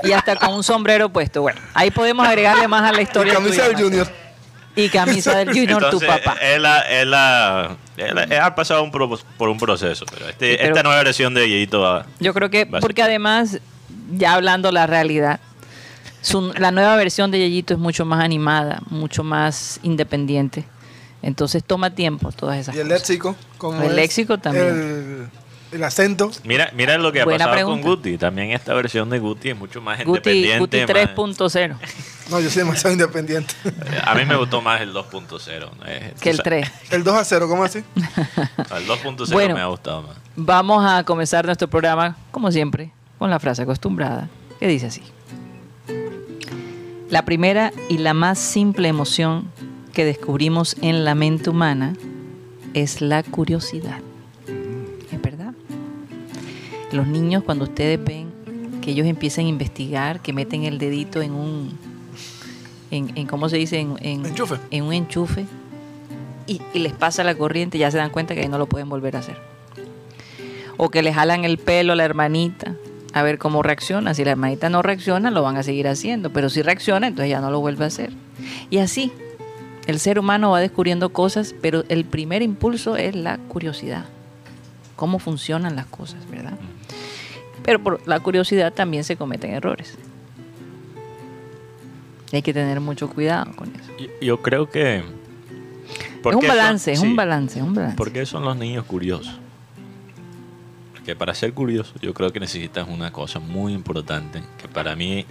y 0.05 0.13
hasta 0.13 0.37
con 0.37 0.53
un 0.55 0.63
sombrero 0.63 1.09
puesto. 1.09 1.41
Bueno, 1.43 1.61
ahí 1.75 1.91
podemos 1.91 2.27
agregarle 2.27 2.69
más 2.69 2.83
a 2.83 2.93
la 2.93 3.01
Y 3.01 3.05
historia. 3.05 3.33
camisa 3.35 3.65
tuya, 3.65 3.69
del. 3.69 3.85
Junior. 3.85 4.22
Y 4.75 4.89
camisa 4.89 5.37
del 5.37 5.49
Junior, 5.49 5.91
tu 5.91 6.01
papá. 6.01 6.37
Él, 6.41 6.65
ha- 6.65 6.81
él, 6.81 7.13
ha- 7.13 7.77
él 7.97 8.19
ha- 8.19 8.23
él 8.25 8.33
ha 8.41 8.55
pasado 8.55 8.83
un 8.83 8.91
pro- 8.91 9.19
por 9.37 9.49
un 9.51 9.59
proceso, 9.59 10.05
pero, 10.11 10.29
este- 10.29 10.53
Sí, 10.53 10.57
pero- 10.59 10.69
esta 10.75 10.83
nueva 10.83 11.03
versión 11.03 11.35
de 11.35 11.49
Yeyito 11.49 11.81
va. 11.81 12.07
Yo 12.21 12.33
creo 12.33 12.49
que, 12.51 12.65
porque 12.67 13.03
además, 13.03 13.59
ya 14.13 14.33
hablando 14.35 14.73
la 14.73 14.87
realidad, 14.87 15.41
su- 16.23 16.53
la 16.57 16.71
nueva 16.71 16.97
versión 16.97 17.31
de 17.31 17.39
Yeyito 17.41 17.75
es 17.75 17.81
mucho 17.81 18.05
más 18.07 18.25
animada, 18.25 18.81
mucho 18.89 19.23
más 19.25 19.79
independiente. 19.83 20.65
Entonces 21.21 21.63
toma 21.63 21.91
tiempo 21.95 22.33
todas 22.33 22.59
esas 22.59 22.75
Y 22.75 22.79
el 22.79 22.89
cosas. 22.89 23.01
léxico. 23.09 23.37
como 23.59 23.81
El 23.83 23.91
es 23.91 23.95
léxico 23.95 24.39
también. 24.39 25.29
El, 25.73 25.77
el 25.79 25.85
acento. 25.85 26.31
Mira, 26.45 26.71
mira 26.75 26.99
lo 26.99 27.13
que 27.13 27.21
ha 27.21 27.25
Buena 27.25 27.45
pasado 27.45 27.55
pregunta. 27.55 27.83
con 27.83 27.91
Guti. 27.97 28.19
También 28.19 28.51
esta 28.51 28.75
versión 28.75 29.09
de 29.11 29.19
Guti 29.21 29.51
es 29.51 29.57
mucho 29.57 29.81
más 29.81 29.99
Guti, 29.99 30.31
independiente. 30.31 30.59
Guti 30.59 30.79
más- 30.81 30.87
3.0 31.15 31.77
No, 32.31 32.41
yo 32.41 32.49
soy 32.51 32.63
demasiado 32.63 32.93
independiente. 32.93 33.55
A 34.05 34.15
mí 34.15 34.25
me 34.25 34.37
gustó 34.37 34.61
más 34.63 34.81
el 34.81 34.93
2.0. 34.93 35.71
¿no? 35.79 35.85
Es- 35.87 36.21
que 36.21 36.31
el 36.31 36.35
o 36.35 36.37
sea, 36.37 36.45
3. 36.45 36.73
El 36.91 37.05
2 37.05 37.15
a 37.17 37.25
0, 37.25 37.49
¿cómo 37.49 37.65
así? 37.65 37.79
El 37.97 38.87
2.0 38.87 39.33
Bueno. 39.33 39.55
me 39.55 39.61
ha 39.61 39.67
gustado 39.67 40.03
más. 40.03 40.17
Vamos 40.37 40.85
a 40.89 41.05
comenzar 41.05 41.45
nuestro 41.45 41.69
programa, 41.69 42.17
como 42.31 42.51
siempre, 42.51 42.93
con 43.19 43.29
la 43.31 43.39
frase 43.39 43.63
acostumbrada, 43.63 44.29
que 44.61 44.67
dice 44.67 44.87
así. 44.87 45.03
La 47.11 47.25
primera 47.25 47.73
y 47.89 47.99
la 47.99 48.15
más 48.15 48.39
simple 48.39 48.89
emoción 48.89 49.51
que 49.93 50.05
descubrimos 50.07 50.77
en 50.81 51.05
la 51.05 51.15
mente 51.15 51.51
humana 51.51 51.95
es 52.73 53.03
la 53.03 53.23
curiosidad. 53.23 53.99
¿Es 55.11 55.21
verdad? 55.21 55.53
Los 56.93 57.07
niños, 57.07 57.43
cuando 57.45 57.65
ustedes 57.65 58.03
ven 58.03 58.33
que 58.81 58.93
ellos 58.93 59.07
empiezan 59.07 59.45
a 59.45 59.49
investigar, 59.49 60.21
que 60.21 60.33
meten 60.33 60.65
el 60.65 60.79
dedito 60.79 61.21
en 61.21 61.33
un, 61.33 61.79
en, 62.93 63.11
en 63.17 63.27
¿cómo 63.27 63.49
se 63.49 63.57
dice? 63.57 63.81
En, 63.81 63.97
en- 64.01 64.25
Enchufe. 64.25 64.57
En 64.71 64.85
un 64.85 64.93
enchufe 64.93 65.47
y, 66.47 66.61
y 66.73 66.79
les 66.79 66.93
pasa 66.93 67.25
la 67.25 67.35
corriente, 67.35 67.79
ya 67.79 67.91
se 67.91 67.97
dan 67.99 68.11
cuenta 68.11 68.35
que 68.35 68.43
ahí 68.43 68.49
no 68.49 68.59
lo 68.59 68.67
pueden 68.67 68.89
volver 68.89 69.17
a 69.17 69.19
hacer. 69.21 69.37
O 70.77 70.89
que 70.91 71.03
le 71.03 71.13
jalan 71.13 71.45
el 71.45 71.59
pelo 71.59 71.93
a 71.93 71.97
la 71.97 72.05
hermanita 72.05 72.75
a 73.13 73.23
ver 73.23 73.39
cómo 73.39 73.63
reacciona. 73.63 74.15
Si 74.15 74.25
la 74.25 74.31
hermanita 74.33 74.69
no 74.71 74.83
reacciona, 74.83 75.31
lo 75.31 75.43
van 75.43 75.57
a 75.57 75.63
seguir 75.63 75.87
haciendo. 75.89 76.31
Pero 76.31 76.49
si 76.49 76.63
reacciona, 76.63 77.07
entonces 77.09 77.31
ya 77.31 77.41
no 77.41 77.51
lo 77.51 77.61
vuelve 77.61 77.85
a 77.85 77.89
hacer. 77.89 78.11
Y 78.71 78.79
así, 78.79 79.13
el 79.87 79.99
ser 80.01 80.19
humano 80.19 80.51
va 80.51 80.61
descubriendo 80.61 81.11
cosas, 81.13 81.55
pero 81.61 81.85
el 81.89 82.05
primer 82.05 82.43
impulso 82.43 82.97
es 82.97 83.15
la 83.15 83.39
curiosidad. 83.39 84.07
Cómo 84.97 85.19
funcionan 85.19 85.77
las 85.77 85.87
cosas, 85.87 86.29
¿verdad? 86.31 86.55
Pero 87.65 87.83
por 87.83 88.07
la 88.09 88.19
curiosidad 88.21 88.73
también 88.73 89.05
se 89.05 89.17
cometen 89.17 89.53
errores. 89.55 89.97
Y 92.33 92.37
hay 92.37 92.43
que 92.43 92.53
tener 92.55 92.81
mucho 92.81 93.09
cuidado 93.11 93.55
con 93.55 93.69
eso. 93.75 93.91
Yo, 93.99 94.07
yo 94.21 94.43
creo 94.43 94.71
que. 94.71 94.97
Es 94.99 95.05
¿por 96.23 96.35
un 96.35 96.41
son- 96.43 96.49
balance, 96.49 96.93
es 96.93 97.01
sí, 97.01 97.07
un 97.07 97.15
balance, 97.17 97.59
es 97.59 97.65
un 97.65 97.75
balance. 97.75 97.97
¿Por 97.97 98.11
qué 98.13 98.25
son 98.27 98.45
los 98.45 98.57
niños 98.57 98.85
curiosos? 98.87 99.35
Porque 100.93 101.15
para 101.17 101.35
ser 101.35 101.53
curioso, 101.53 101.93
yo 102.01 102.15
creo 102.15 102.33
que 102.33 102.41
necesitas 102.41 102.87
una 102.89 103.13
cosa 103.13 103.39
muy 103.41 103.73
importante, 103.73 104.43
que 104.61 104.69
para 104.69 104.95
mí 104.97 105.27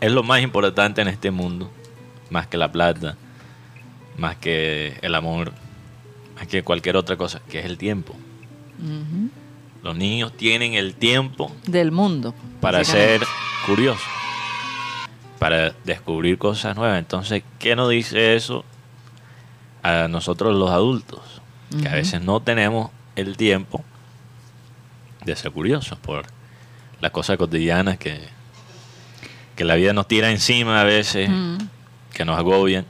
es 0.00 0.12
lo 0.12 0.22
más 0.22 0.40
importante 0.40 1.02
en 1.02 1.08
este 1.08 1.30
mundo, 1.30 1.70
más 2.30 2.46
que 2.46 2.56
la 2.56 2.70
plata, 2.70 3.16
más 4.16 4.36
que 4.36 4.96
el 5.02 5.14
amor, 5.16 5.52
más 6.36 6.46
que 6.46 6.62
cualquier 6.62 6.96
otra 6.96 7.16
cosa, 7.16 7.40
que 7.50 7.58
es 7.58 7.64
el 7.66 7.76
tiempo. 7.76 8.14
Los 9.82 9.96
niños 9.96 10.32
tienen 10.36 10.74
el 10.74 10.94
tiempo 10.94 11.50
Del 11.66 11.90
mundo. 11.92 12.34
para 12.60 12.84
ser 12.84 13.22
curiosos, 13.66 14.02
para 15.38 15.72
descubrir 15.84 16.38
cosas 16.38 16.76
nuevas. 16.76 16.98
Entonces, 16.98 17.42
¿qué 17.58 17.76
nos 17.76 17.90
dice 17.90 18.34
eso 18.36 18.64
a 19.82 20.08
nosotros 20.08 20.54
los 20.56 20.70
adultos? 20.70 21.20
Que 21.82 21.88
a 21.88 21.94
veces 21.94 22.22
no 22.22 22.40
tenemos 22.40 22.90
el 23.16 23.36
tiempo 23.36 23.84
de 25.24 25.34
ser 25.36 25.50
curiosos 25.50 25.98
por 25.98 26.24
las 27.00 27.10
cosas 27.10 27.36
cotidianas 27.36 27.98
que, 27.98 28.20
que 29.56 29.64
la 29.64 29.74
vida 29.74 29.92
nos 29.92 30.06
tira 30.06 30.30
encima 30.30 30.80
a 30.80 30.84
veces, 30.84 31.28
Ujú. 31.28 31.58
que 32.14 32.24
nos 32.24 32.38
agobian. 32.38 32.86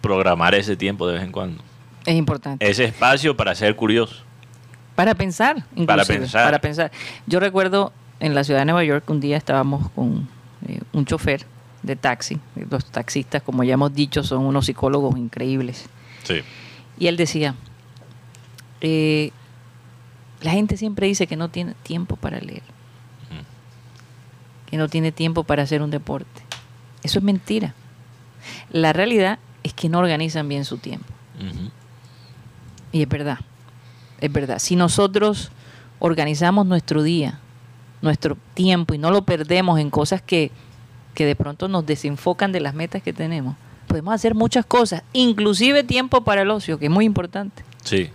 Programar 0.00 0.54
ese 0.54 0.76
tiempo 0.76 1.08
de 1.08 1.14
vez 1.14 1.22
en 1.24 1.32
cuando. 1.32 1.62
Es 2.06 2.14
importante. 2.14 2.68
Ese 2.70 2.84
espacio 2.84 3.36
para 3.36 3.54
ser 3.54 3.74
curioso. 3.74 4.22
Para 4.94 5.14
pensar, 5.14 5.56
inclusive, 5.74 5.86
Para 5.86 6.04
pensar. 6.04 6.44
para 6.44 6.58
pensar. 6.60 6.92
Yo 7.26 7.40
recuerdo 7.40 7.92
en 8.20 8.34
la 8.34 8.44
ciudad 8.44 8.60
de 8.60 8.66
Nueva 8.66 8.84
York 8.84 9.08
un 9.10 9.18
día 9.20 9.36
estábamos 9.36 9.90
con 9.90 10.28
eh, 10.66 10.80
un 10.92 11.04
chofer 11.04 11.44
de 11.82 11.96
taxi. 11.96 12.38
Los 12.70 12.86
taxistas, 12.86 13.42
como 13.42 13.64
ya 13.64 13.74
hemos 13.74 13.94
dicho, 13.94 14.22
son 14.22 14.44
unos 14.44 14.66
psicólogos 14.66 15.16
increíbles. 15.16 15.86
Sí. 16.24 16.40
Y 16.98 17.06
él 17.06 17.16
decía, 17.16 17.54
eh, 18.80 19.30
la 20.40 20.52
gente 20.52 20.76
siempre 20.76 21.06
dice 21.06 21.26
que 21.26 21.36
no 21.36 21.48
tiene 21.48 21.74
tiempo 21.82 22.16
para 22.16 22.40
leer, 22.40 22.62
que 24.66 24.76
no 24.76 24.88
tiene 24.88 25.12
tiempo 25.12 25.44
para 25.44 25.62
hacer 25.62 25.82
un 25.82 25.90
deporte. 25.90 26.42
Eso 27.02 27.18
es 27.18 27.24
mentira. 27.24 27.74
La 28.70 28.92
realidad 28.92 29.38
es 29.62 29.72
que 29.72 29.88
no 29.88 29.98
organizan 29.98 30.48
bien 30.48 30.64
su 30.64 30.78
tiempo. 30.78 31.06
Y 32.92 33.02
es 33.02 33.08
verdad, 33.08 33.38
es 34.20 34.32
verdad. 34.32 34.58
Si 34.58 34.76
nosotros 34.76 35.50
organizamos 35.98 36.66
nuestro 36.66 37.02
día, 37.02 37.40
nuestro 38.02 38.36
tiempo 38.54 38.94
y 38.94 38.98
no 38.98 39.10
lo 39.10 39.22
perdemos 39.22 39.78
en 39.80 39.90
cosas 39.90 40.22
que, 40.22 40.50
que 41.14 41.26
de 41.26 41.34
pronto 41.36 41.68
nos 41.68 41.84
desenfocan 41.86 42.52
de 42.52 42.60
las 42.60 42.74
metas 42.74 43.02
que 43.02 43.12
tenemos, 43.12 43.56
podemos 43.86 44.14
hacer 44.14 44.34
muchas 44.34 44.64
cosas, 44.66 45.02
inclusive 45.12 45.82
tiempo 45.84 46.22
para 46.22 46.42
el 46.42 46.50
ocio, 46.50 46.78
que 46.78 46.86
es 46.86 46.90
muy 46.92 47.04
importante. 47.04 47.64
Sí. 47.84 48.10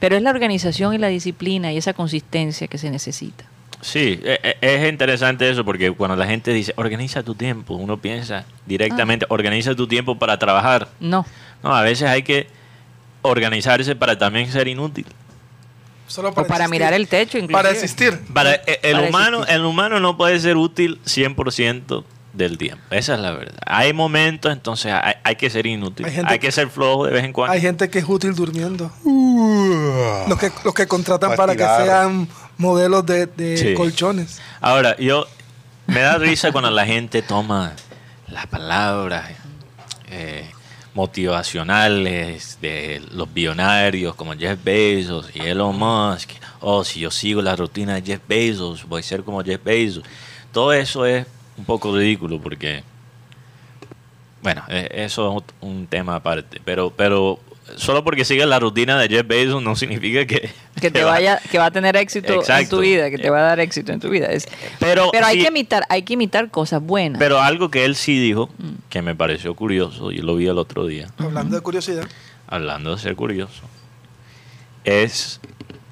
Pero 0.00 0.16
es 0.16 0.22
la 0.22 0.30
organización 0.30 0.94
y 0.94 0.98
la 0.98 1.08
disciplina 1.08 1.72
y 1.72 1.76
esa 1.78 1.94
consistencia 1.94 2.66
que 2.66 2.78
se 2.78 2.90
necesita. 2.90 3.44
Sí, 3.80 4.18
e- 4.24 4.40
e- 4.42 4.56
es 4.84 4.90
interesante 4.90 5.48
eso 5.48 5.64
porque 5.64 5.90
cuando 5.92 6.16
la 6.16 6.26
gente 6.26 6.52
dice 6.52 6.72
organiza 6.76 7.22
tu 7.22 7.34
tiempo, 7.34 7.74
uno 7.74 7.98
piensa 7.98 8.44
directamente 8.66 9.26
organiza 9.28 9.74
tu 9.74 9.86
tiempo 9.86 10.18
para 10.18 10.38
trabajar. 10.38 10.88
No, 11.00 11.24
No, 11.62 11.74
a 11.74 11.82
veces 11.82 12.08
hay 12.08 12.22
que 12.22 12.46
organizarse 13.22 13.94
para 13.96 14.18
también 14.18 14.50
ser 14.50 14.68
inútil. 14.68 15.06
Solo 16.06 16.28
o 16.30 16.34
para 16.34 16.46
existir. 16.46 16.70
mirar 16.70 16.92
el 16.92 17.08
techo, 17.08 17.38
inclusive. 17.38 17.52
Para 17.52 17.70
existir. 17.70 18.20
Para 18.32 18.54
e- 18.54 18.80
el 18.82 18.92
Para 18.96 19.08
humano, 19.08 19.36
existir. 19.38 19.56
el 19.60 19.64
humano 19.64 20.00
no 20.00 20.16
puede 20.16 20.38
ser 20.40 20.56
útil 20.56 21.00
100% 21.06 22.04
del 22.32 22.58
tiempo. 22.58 22.82
Esa 22.90 23.14
es 23.14 23.20
la 23.20 23.30
verdad. 23.32 23.58
Hay 23.66 23.92
momentos, 23.92 24.52
entonces 24.52 24.92
hay, 24.92 25.14
hay 25.22 25.36
que 25.36 25.48
ser 25.50 25.66
inútil. 25.66 26.06
Hay 26.26 26.38
que 26.40 26.50
ser 26.52 26.68
flojo 26.68 27.06
de 27.06 27.12
vez 27.12 27.24
en 27.24 27.32
cuando. 27.32 27.52
Hay 27.54 27.60
gente 27.60 27.88
que 27.88 28.00
es 28.00 28.04
útil 28.08 28.34
durmiendo. 28.34 28.90
Los 30.28 30.38
que, 30.38 30.50
los 30.64 30.74
que 30.74 30.86
contratan 30.86 31.30
Pa' 31.30 31.36
para 31.36 31.56
que 31.56 31.62
sean 31.84 32.28
modelos 32.58 33.06
de, 33.06 33.26
de 33.26 33.56
Sí. 33.56 33.74
colchones. 33.74 34.40
Ahora, 34.60 34.96
yo 34.98 35.26
me 35.86 36.00
da 36.00 36.18
risa 36.18 36.50
cuando 36.52 36.70
la 36.70 36.84
gente 36.86 37.22
toma 37.22 37.72
las 38.28 38.46
palabras 38.46 39.30
eh, 40.08 40.50
motivacionales 40.94 42.58
de 42.62 43.02
los 43.12 43.32
billonarios 43.32 44.14
como 44.14 44.34
Jeff 44.34 44.62
Bezos 44.62 45.30
y 45.34 45.40
Elon 45.40 45.76
Musk. 45.76 46.30
Oh, 46.60 46.84
si 46.84 47.00
yo 47.00 47.10
sigo 47.10 47.42
la 47.42 47.56
rutina 47.56 47.94
de 47.94 48.02
Jeff 48.02 48.20
Bezos, 48.26 48.88
voy 48.88 49.00
a 49.00 49.02
ser 49.02 49.22
como 49.24 49.42
Jeff 49.42 49.62
Bezos. 49.62 50.04
Todo 50.52 50.72
eso 50.72 51.04
es 51.04 51.26
un 51.58 51.64
poco 51.64 51.94
ridículo 51.96 52.40
porque, 52.40 52.84
bueno, 54.42 54.62
eh, 54.68 54.88
eso 54.92 55.36
es 55.36 55.44
un 55.60 55.86
tema 55.88 56.16
aparte. 56.16 56.60
Pero, 56.64 56.90
pero 56.90 57.40
solo 57.76 58.04
porque 58.04 58.24
sigues 58.24 58.46
la 58.46 58.58
rutina 58.58 58.98
de 59.00 59.08
Jeff 59.08 59.26
Bezos 59.26 59.62
no 59.62 59.74
significa 59.76 60.26
que 60.26 60.50
que 60.80 60.90
te 60.90 61.02
va- 61.04 61.12
vaya, 61.12 61.40
que 61.50 61.58
va 61.58 61.66
a 61.66 61.70
tener 61.70 61.96
éxito 61.96 62.42
en 62.46 62.68
tu 62.68 62.80
vida, 62.80 63.10
que 63.10 63.18
te 63.18 63.30
va 63.30 63.38
a 63.38 63.42
dar 63.42 63.60
éxito 63.60 63.92
en 63.92 64.00
tu 64.00 64.08
vida. 64.10 64.26
Es- 64.26 64.46
Pero, 64.78 65.08
pero 65.12 65.26
hay 65.26 65.36
sí- 65.36 65.42
que 65.42 65.48
imitar, 65.48 65.84
hay 65.88 66.02
que 66.02 66.12
imitar 66.14 66.50
cosas 66.50 66.82
buenas. 66.82 67.18
Pero 67.18 67.40
algo 67.40 67.70
que 67.70 67.84
él 67.84 67.96
sí 67.96 68.18
dijo, 68.20 68.50
Mm. 68.58 68.72
que 68.90 69.02
me 69.02 69.14
pareció 69.14 69.54
curioso, 69.54 70.10
yo 70.12 70.22
lo 70.22 70.36
vi 70.36 70.46
el 70.46 70.58
otro 70.58 70.86
día, 70.86 71.08
Hablando 71.18 71.56
de 71.56 71.62
curiosidad. 71.62 72.06
hablando 72.48 72.94
de 72.94 73.00
ser 73.00 73.16
curioso, 73.16 73.62
es 74.84 75.40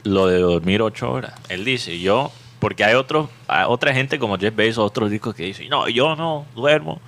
lo 0.04 0.26
de 0.26 0.38
dormir 0.38 0.82
ocho 0.82 1.10
horas. 1.10 1.32
Él 1.48 1.64
dice, 1.64 1.98
yo, 2.00 2.32
porque 2.58 2.84
hay 2.84 2.94
otros, 2.94 3.28
hay 3.48 3.64
otra 3.68 3.94
gente 3.94 4.18
como 4.18 4.38
Jeff 4.38 4.54
Bezos, 4.54 4.84
otros 4.84 5.10
ricos 5.10 5.34
que 5.34 5.44
dicen, 5.44 5.68
no, 5.68 5.88
yo 5.88 6.16
no 6.16 6.44
duermo, 6.54 7.00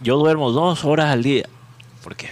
yo 0.00 0.16
duermo 0.18 0.50
dos 0.52 0.84
horas 0.84 1.06
al 1.10 1.22
día. 1.22 1.44
¿Por 2.02 2.16
qué? 2.16 2.28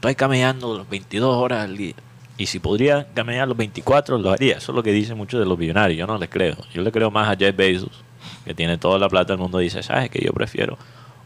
Estoy 0.00 0.14
camellando 0.14 0.78
las 0.78 0.88
22 0.88 1.36
horas 1.36 1.64
al 1.64 1.76
día. 1.76 1.92
Y 2.38 2.46
si 2.46 2.58
podría 2.58 3.06
camellar 3.12 3.46
los 3.46 3.56
24, 3.58 4.16
lo 4.16 4.30
haría. 4.30 4.56
Eso 4.56 4.72
es 4.72 4.76
lo 4.76 4.82
que 4.82 4.92
dicen 4.92 5.18
muchos 5.18 5.38
de 5.38 5.44
los 5.44 5.58
millonarios. 5.58 5.98
Yo 5.98 6.06
no 6.06 6.16
les 6.16 6.30
creo. 6.30 6.56
Yo 6.72 6.80
le 6.80 6.90
creo 6.90 7.10
más 7.10 7.28
a 7.28 7.36
Jeff 7.36 7.54
Bezos, 7.54 8.02
que 8.46 8.54
tiene 8.54 8.78
toda 8.78 8.98
la 8.98 9.10
plata 9.10 9.34
del 9.34 9.40
mundo. 9.40 9.58
Dice, 9.58 9.82
¿sabes 9.82 10.08
que 10.08 10.24
Yo 10.24 10.32
prefiero 10.32 10.78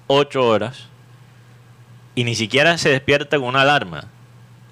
8 0.08 0.44
horas 0.44 0.88
y 2.16 2.24
ni 2.24 2.34
siquiera 2.34 2.76
se 2.76 2.88
despierta 2.88 3.38
con 3.38 3.46
una 3.46 3.62
alarma. 3.62 4.06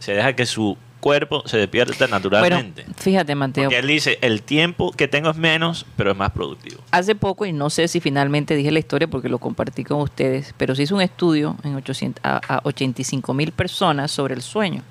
Se 0.00 0.14
deja 0.14 0.32
que 0.32 0.47
su 0.47 0.76
cuerpo 1.02 1.42
se 1.47 1.59
despierta 1.59 1.94
Bueno, 1.99 2.14
naturalmente. 2.16 2.87
fíjate, 2.97 3.35
Mateo. 3.35 3.64
Porque 3.64 3.78
él 3.80 3.87
dice, 3.88 4.18
el 4.23 4.42
tiempo 4.42 4.92
que 4.92 5.09
tengo 5.09 5.28
es 5.30 5.37
menos, 5.37 5.85
pero 5.97 6.12
es 6.12 6.16
más 6.16 6.30
productivo. 6.30 6.80
Hace 6.92 7.14
poco, 7.14 7.44
y 7.44 7.52
no 7.52 7.68
sé 7.71 7.88
si 7.88 8.00
finalmente 8.00 8.54
dije 8.56 8.71
la 8.71 8.78
historia 8.78 9.09
porque 9.09 9.28
lo 9.28 9.38
compartí 9.38 9.85
con 9.85 10.00
ustedes, 10.00 10.54
pero 10.56 10.75
se 10.75 10.85
hizo 10.85 10.94
un 10.94 11.02
estudio 11.02 11.56
en 11.64 11.75
800 11.75 12.25
a, 12.25 12.40
a 12.56 12.61
85 12.64 13.35
mil 13.35 13.52
personas 13.52 14.11
sobre 14.11 14.35
el 14.35 14.42
sueño. 14.42 14.82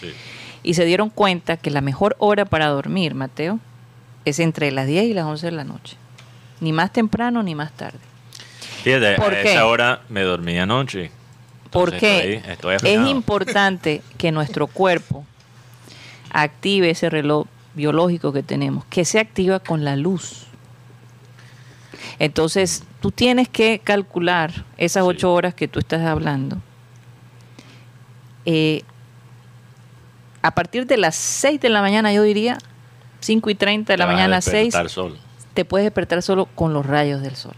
Sí. 0.00 0.12
Y 0.62 0.74
se 0.74 0.84
dieron 0.84 1.10
cuenta 1.10 1.56
que 1.56 1.70
la 1.70 1.80
mejor 1.80 2.14
hora 2.18 2.44
para 2.44 2.66
dormir, 2.68 3.14
Mateo, 3.14 3.58
es 4.24 4.38
entre 4.40 4.70
las 4.72 4.86
10 4.86 5.04
y 5.06 5.14
las 5.14 5.24
11 5.24 5.46
de 5.46 5.52
la 5.52 5.64
noche. 5.64 5.96
Ni 6.60 6.72
más 6.72 6.92
temprano 6.92 7.42
ni 7.42 7.54
más 7.54 7.72
tarde. 7.72 7.98
Fíjate, 8.82 9.14
¿Por 9.14 9.32
a 9.34 9.42
qué? 9.42 9.52
esa 9.52 9.66
hora 9.66 10.02
me 10.08 10.22
dormí 10.22 10.58
anoche. 10.58 11.10
Entonces, 11.64 11.70
Porque 11.70 12.34
estoy- 12.46 12.74
estoy 12.74 12.90
es 12.92 13.06
importante 13.08 14.02
que 14.18 14.30
nuestro 14.32 14.66
cuerpo 14.66 15.24
active 16.42 16.90
ese 16.90 17.08
reloj 17.10 17.46
biológico 17.74 18.32
que 18.32 18.42
tenemos, 18.42 18.84
que 18.86 19.04
se 19.04 19.18
activa 19.20 19.58
con 19.60 19.84
la 19.84 19.96
luz. 19.96 20.46
Entonces, 22.18 22.84
tú 23.00 23.10
tienes 23.10 23.48
que 23.48 23.80
calcular 23.82 24.64
esas 24.76 25.02
Sí. 25.04 25.08
ocho 25.08 25.32
horas 25.32 25.54
que 25.54 25.68
tú 25.68 25.78
estás 25.80 26.02
hablando. 26.02 26.58
Eh, 28.44 28.82
a 30.42 30.52
partir 30.52 30.86
de 30.86 30.96
las 30.96 31.16
6 31.16 31.60
de 31.60 31.68
la 31.68 31.80
mañana, 31.80 32.12
yo 32.12 32.22
diría, 32.22 32.58
5 33.20 33.50
y 33.50 33.54
30 33.54 33.92
de 33.92 33.96
la 33.98 34.06
vas 34.06 34.12
a 34.12 34.16
mañana, 34.16 34.40
6, 34.40 34.66
despertar 34.66 34.88
solo. 34.90 35.16
te 35.54 35.64
puedes 35.64 35.84
despertar 35.84 36.22
solo 36.22 36.46
con 36.46 36.72
los 36.72 36.86
rayos 36.86 37.22
del 37.22 37.34
sol. 37.36 37.54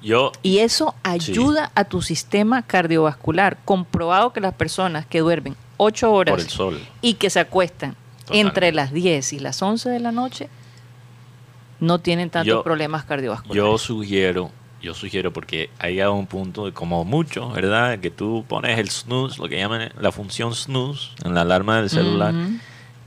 Yo, 0.00 0.30
Y 0.42 0.58
eso 0.58 0.94
ayuda 1.02 1.72
a 1.74 1.82
tu 1.84 2.02
sistema 2.02 2.62
cardiovascular. 2.62 3.58
Comprobado 3.64 4.32
que 4.32 4.40
las 4.40 4.54
personas 4.54 5.04
que 5.06 5.18
duermen 5.20 5.56
8 5.76 6.12
horas 6.12 6.32
por 6.34 6.40
el 6.40 6.48
sol. 6.48 6.80
y 7.00 7.14
que 7.14 7.30
se 7.30 7.40
acuestan 7.40 7.96
Totalmente. 8.28 8.48
entre 8.58 8.72
las 8.72 8.92
10 8.92 9.32
y 9.32 9.38
las 9.40 9.60
11 9.60 9.90
de 9.90 10.00
la 10.00 10.12
noche 10.12 10.48
no 11.80 11.98
tienen 12.00 12.30
tantos 12.30 12.46
Yo- 12.48 12.62
problemas 12.62 13.04
cardiovasculares. 13.04 13.56
Yo 13.56 13.78
sugiero, 13.78 14.50
yo 14.82 14.94
sugiero 14.94 15.32
porque 15.32 15.70
ha 15.78 15.88
llegado 15.88 16.14
un 16.14 16.26
punto, 16.26 16.66
de 16.66 16.72
como 16.72 17.04
mucho, 17.04 17.50
¿verdad? 17.50 17.98
Que 18.00 18.10
tú 18.10 18.44
pones 18.48 18.78
el 18.78 18.90
snooze, 18.90 19.40
lo 19.40 19.48
que 19.48 19.56
llaman 19.58 19.92
la 20.00 20.10
función 20.12 20.54
snooze 20.54 21.10
en 21.24 21.34
la 21.34 21.42
alarma 21.42 21.78
del 21.80 21.90
celular. 21.90 22.34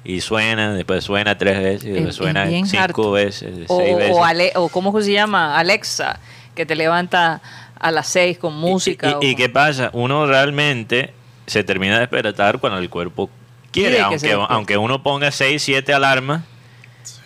Y 0.03 0.21
suena, 0.21 0.73
después 0.73 1.03
suena 1.03 1.37
tres 1.37 1.61
veces, 1.61 1.83
y 1.83 1.91
después 1.91 2.09
es 2.11 2.15
suena 2.15 2.47
cinco 2.47 2.77
harto. 2.79 3.11
veces, 3.11 3.65
o, 3.67 3.77
seis 3.77 3.95
veces. 3.97 4.15
o 4.15 4.23
Ale- 4.25 4.51
o 4.55 4.69
¿cómo 4.69 4.99
se 5.01 5.11
llama? 5.13 5.57
Alexa, 5.59 6.19
que 6.55 6.65
te 6.65 6.75
levanta 6.75 7.41
a 7.79 7.91
las 7.91 8.07
6 8.07 8.37
con 8.37 8.55
música. 8.55 9.17
¿Y, 9.21 9.25
y- 9.25 9.29
y 9.31 9.33
o- 9.33 9.37
qué 9.37 9.49
pasa? 9.49 9.89
Uno 9.93 10.25
realmente 10.25 11.13
se 11.45 11.63
termina 11.63 11.95
de 11.95 11.99
despertar 12.01 12.59
cuando 12.59 12.79
el 12.79 12.89
cuerpo 12.89 13.29
quiere, 13.71 14.01
aunque, 14.01 14.31
aunque 14.49 14.77
uno 14.77 15.03
ponga 15.03 15.31
6, 15.31 15.61
7 15.61 15.93
alarmas. 15.93 16.43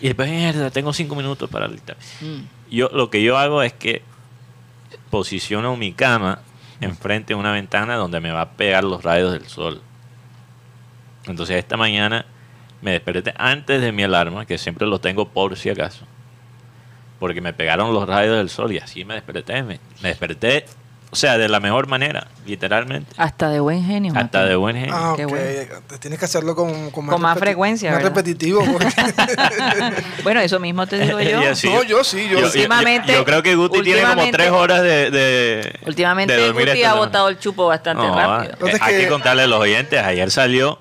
Y 0.00 0.06
después, 0.06 0.30
mierda, 0.30 0.70
tengo 0.70 0.92
5 0.92 1.14
minutos 1.14 1.50
para 1.50 1.66
alistar. 1.66 1.96
Mm. 2.20 2.40
Yo, 2.70 2.88
lo 2.92 3.10
que 3.10 3.22
yo 3.22 3.38
hago 3.38 3.62
es 3.62 3.72
que 3.72 4.02
posiciono 5.10 5.76
mi 5.76 5.92
cama 5.92 6.40
enfrente 6.80 7.34
de 7.34 7.40
una 7.40 7.52
ventana 7.52 7.96
donde 7.96 8.20
me 8.20 8.30
va 8.30 8.42
a 8.42 8.50
pegar 8.50 8.84
los 8.84 9.02
rayos 9.02 9.32
del 9.32 9.46
sol. 9.46 9.80
Entonces 11.26 11.56
esta 11.56 11.76
mañana 11.76 12.26
me 12.82 12.92
desperté 12.92 13.34
antes 13.36 13.80
de 13.80 13.92
mi 13.92 14.02
alarma, 14.02 14.46
que 14.46 14.58
siempre 14.58 14.86
lo 14.86 15.00
tengo 15.00 15.28
por 15.28 15.56
si 15.56 15.70
acaso. 15.70 16.06
Porque 17.18 17.40
me 17.40 17.52
pegaron 17.52 17.94
los 17.94 18.06
rayos 18.06 18.36
del 18.36 18.50
sol 18.50 18.72
y 18.72 18.78
así 18.78 19.04
me 19.04 19.14
desperté. 19.14 19.62
Me, 19.62 19.80
me 20.02 20.08
desperté, 20.10 20.66
o 21.16 21.18
sea, 21.18 21.38
de 21.38 21.48
la 21.48 21.60
mejor 21.60 21.86
manera, 21.86 22.26
literalmente. 22.44 23.10
Hasta 23.16 23.48
de 23.48 23.58
buen 23.58 23.82
genio. 23.82 24.12
Hasta 24.14 24.22
Mateo. 24.40 24.46
de 24.50 24.56
buen 24.56 24.76
genio. 24.76 24.94
Ah, 24.94 25.14
Qué 25.16 25.24
ok. 25.24 25.30
bueno. 25.30 25.48
Tienes 25.98 26.18
que 26.18 26.24
hacerlo 26.26 26.54
con, 26.54 26.90
con 26.90 27.06
Con 27.06 27.22
más 27.22 27.38
frecuencia, 27.38 27.90
Más 27.90 28.02
¿verdad? 28.02 28.14
repetitivo. 28.18 28.62
porque- 28.70 28.86
Bueno, 30.22 30.40
eso 30.40 30.60
mismo 30.60 30.86
te 30.86 30.98
digo 30.98 31.18
yo. 31.18 31.40
Así- 31.50 31.68
No, 31.70 31.82
yo 31.84 32.04
sí, 32.04 32.28
yo 32.28 32.40
yo, 32.40 32.48
sí. 32.50 32.58
yo- 32.58 32.64
Últimamente- 32.64 33.14
yo 33.14 33.24
creo 33.24 33.42
que 33.42 33.54
Guti 33.54 33.80
tiene 33.80 34.02
como 34.02 34.30
tres 34.30 34.50
horas 34.50 34.82
de, 34.82 35.10
de 35.10 35.72
Últimamente 35.86 36.34
de 36.36 36.46
dormir 36.48 36.68
Guti 36.68 36.84
ha 36.84 36.92
botado 36.92 37.30
el 37.30 37.38
chupo 37.38 37.66
bastante 37.66 38.02
No, 38.02 38.14
rápido. 38.14 38.50
eh, 38.50 38.56
Entonces 38.58 38.82
hay 38.82 38.94
que- 38.96 39.00
que 39.04 39.08
contarle 39.08 39.44
a 39.44 39.46
los 39.46 39.58
oyentes. 39.58 40.02
Ayer 40.02 40.30
salió. 40.30 40.78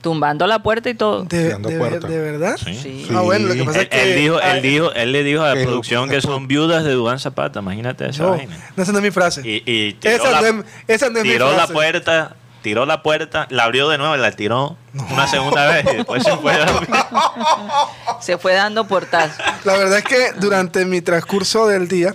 Tumbando 0.00 0.46
la 0.46 0.62
puerta 0.62 0.88
y 0.88 0.94
todo. 0.94 1.24
De, 1.24 1.44
Tirando 1.44 1.68
de- 1.68 1.78
puerta. 1.78 2.06
de 2.08 2.18
verdad? 2.18 2.56
Sí. 2.56 2.74
Sí. 2.74 3.06
Ah, 3.14 3.20
bueno, 3.20 3.48
lo 3.48 3.54
que 3.54 3.64
pasa 3.64 3.80
Él, 3.80 3.88
es 3.90 3.98
que. 4.00 4.02
él 4.14 4.18
dijo, 4.20 4.36
él 4.40 4.44
ay, 4.44 4.60
dijo, 4.62 4.92
él 4.92 5.12
le 5.12 5.22
dijo 5.24 5.42
a 5.42 5.54
la 5.54 5.62
producción 5.62 6.08
que 6.08 6.20
son 6.22 6.48
viudas 6.48 6.84
de 6.84 6.92
Duván 6.92 7.18
Zapata. 7.18 7.60
Imagínate 7.60 8.08
esa 8.08 8.22
No, 8.22 8.30
vaina. 8.30 8.56
no, 8.76 8.82
esa 8.82 8.92
no 8.92 8.98
es 8.98 9.04
mi 9.04 9.10
frase. 9.10 9.42
Y, 9.44 9.62
y 9.66 9.92
tiró, 9.94 10.14
esa, 10.16 10.30
la, 10.30 10.40
no 10.52 10.60
es, 10.60 10.66
esa 10.88 11.10
no 11.10 11.18
es 11.18 11.24
mi 11.24 11.30
tiró 11.32 11.48
la 11.50 11.56
frase. 11.58 11.72
puerta, 11.74 12.36
tiró 12.62 12.86
la 12.86 13.02
puerta, 13.02 13.46
la 13.50 13.64
abrió 13.64 13.88
de 13.88 13.98
nuevo 13.98 14.14
y 14.16 14.18
la 14.20 14.30
tiró 14.32 14.76
una 15.10 15.26
segunda 15.26 15.66
vez 15.66 15.84
y 15.92 15.96
después 15.96 16.22
se 16.22 16.36
fue. 16.36 16.56
dormir. 16.56 16.88
Se 18.20 18.36
fue 18.38 18.52
dando 18.54 18.86
portazos. 18.86 19.38
La 19.64 19.74
verdad 19.78 19.98
es 19.98 20.04
que 20.04 20.32
durante 20.38 20.84
mi 20.84 21.00
transcurso 21.00 21.66
del 21.66 21.88
día 21.88 22.14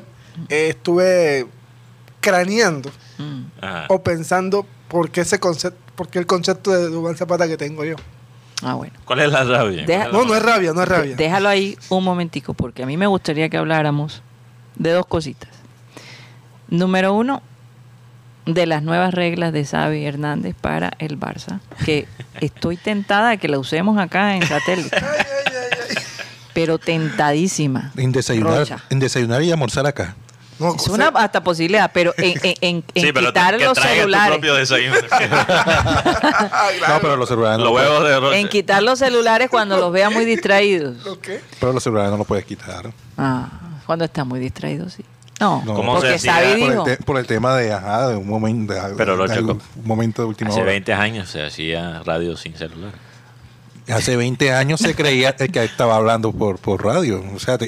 eh, 0.49 0.69
estuve 0.69 1.47
craneando 2.21 2.91
Mm. 3.17 3.45
O 3.87 4.03
pensando 4.03 4.67
por 4.89 5.09
qué 5.09 5.21
ese 5.21 5.39
concepto, 5.39 5.79
por 5.95 6.07
qué 6.09 6.19
el 6.19 6.25
concepto 6.25 6.71
de 6.71 6.89
Dubán 6.89 7.15
Zapata 7.15 7.47
que 7.47 7.57
tengo 7.57 7.83
yo. 7.85 7.95
Ah, 8.63 8.73
bueno. 8.75 8.93
¿Cuál 9.05 9.19
es 9.21 9.31
la 9.31 9.43
rabia? 9.43 9.85
Deja- 9.85 10.07
No, 10.09 10.23
no 10.25 10.35
es 10.35 10.41
rabia, 10.41 10.71
no 10.73 10.81
es 10.83 10.87
rabia. 10.87 11.15
Déjalo 11.15 11.49
ahí 11.49 11.77
un 11.89 12.03
momentico, 12.03 12.53
porque 12.53 12.83
a 12.83 12.85
mí 12.85 12.95
me 12.97 13.07
gustaría 13.07 13.49
que 13.49 13.57
habláramos 13.57 14.21
de 14.75 14.91
dos 14.91 15.05
cositas. 15.05 15.49
Número 16.69 17.13
uno, 17.13 17.41
de 18.45 18.65
las 18.65 18.81
nuevas 18.83 19.13
reglas 19.13 19.51
de 19.53 19.65
Xavi 19.65 20.05
Hernández 20.05 20.55
para 20.59 20.91
el 20.99 21.19
Barça, 21.19 21.59
que 21.83 22.07
estoy 22.41 22.77
tentada 22.77 23.31
de 23.31 23.37
que 23.39 23.47
la 23.47 23.59
usemos 23.59 23.97
acá 23.97 24.35
en 24.35 24.45
satélite. 24.45 24.95
Pero 26.53 26.77
tentadísima. 26.77 27.91
En 27.97 28.11
desayunar, 28.13 28.59
Rocha. 28.59 28.79
en 28.89 28.99
desayunar 28.99 29.43
y 29.43 29.51
almorzar 29.51 29.85
acá. 29.85 30.15
No, 30.57 30.73
Es 30.75 30.87
una 30.87 31.07
hasta 31.09 31.43
posibilidad, 31.43 31.91
pero 31.93 32.13
en, 32.17 32.39
en- 32.43 32.55
en- 32.61 32.83
en 32.95 33.03
Sí, 33.03 33.11
pero 33.11 33.27
quitar 33.27 33.57
que 33.57 33.65
los 33.65 33.73
tu 33.77 33.81
celulares. 33.83 34.31
propio 34.35 34.55
desayuno. 34.55 34.95
No, 36.87 36.99
pero 37.01 37.15
los 37.17 37.27
celulares 37.29 37.57
no, 37.59 37.65
Los 37.65 37.73
lo 37.73 37.77
huevos 37.79 38.07
de 38.07 38.19
Rocha. 38.19 38.37
En 38.37 38.47
quitar 38.49 38.83
los 38.83 38.99
celulares 38.99 39.49
cuando 39.49 39.77
los 39.77 39.91
vea 39.91 40.09
muy 40.09 40.25
distraídos. 40.25 41.05
ok. 41.07 41.27
pero 41.59 41.73
los 41.73 41.83
celulares 41.83 42.11
no 42.11 42.17
los 42.17 42.27
puedes 42.27 42.45
quitar. 42.45 42.91
Ah, 43.17 43.49
cuando 43.85 44.05
está 44.05 44.23
muy 44.23 44.39
distraído, 44.39 44.89
sí. 44.89 45.03
No, 45.39 45.61
No. 45.65 45.73
¿Cómo 45.73 45.93
porque 45.95 46.17
se 46.17 46.29
hacía? 46.29 46.33
Xavi 46.33 46.47
Por 46.47 46.63
el, 46.63 46.69
dijo. 46.71 46.83
te- 46.83 46.97
por 46.97 47.17
el 47.17 47.27
tema 47.27 47.55
de, 47.57 47.73
ajá, 47.73 48.07
de 48.09 48.15
un 48.15 48.27
momento, 48.27 48.73
de, 48.73 48.81
Pero, 48.95 49.13
de 49.13 49.17
Rocha, 49.17 49.33
algún 49.35 49.57
¿cómo? 49.59 49.85
momento 49.85 50.21
de 50.21 50.27
última 50.29 50.49
Hace 50.49 50.61
hora. 50.61 50.71
20 50.71 50.93
años 50.93 51.29
se 51.29 51.43
hacía 51.45 52.01
radio 52.05 52.37
sin 52.37 52.55
celular. 52.55 52.93
Hace 53.87 54.15
20 54.15 54.51
años 54.53 54.79
se 54.79 54.95
creía 54.95 55.35
que 55.35 55.63
estaba 55.63 55.97
hablando 55.97 56.31
por, 56.31 56.57
por 56.57 56.83
radio. 56.83 57.23
O 57.35 57.39
sea, 57.39 57.57
que, 57.59 57.67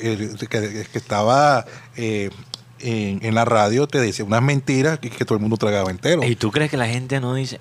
que 0.50 0.98
estaba 0.98 1.64
eh, 1.96 2.32
en, 2.80 3.20
en 3.26 3.36
la 3.36 3.44
radio, 3.46 3.88
te 3.88 4.00
decía 4.00 4.24
unas 4.26 4.42
mentiras 4.42 5.00
que, 5.00 5.10
que 5.10 5.26
todo 5.26 5.36
el 5.36 5.42
mundo 5.42 5.58
tragaba 5.58 5.90
entero. 5.92 6.24
¿Y 6.24 6.36
tú 6.36 6.52
crees 6.52 6.70
que 6.72 6.78
la 6.78 6.88
gente 6.88 7.20
no 7.20 7.34
dice 7.34 7.60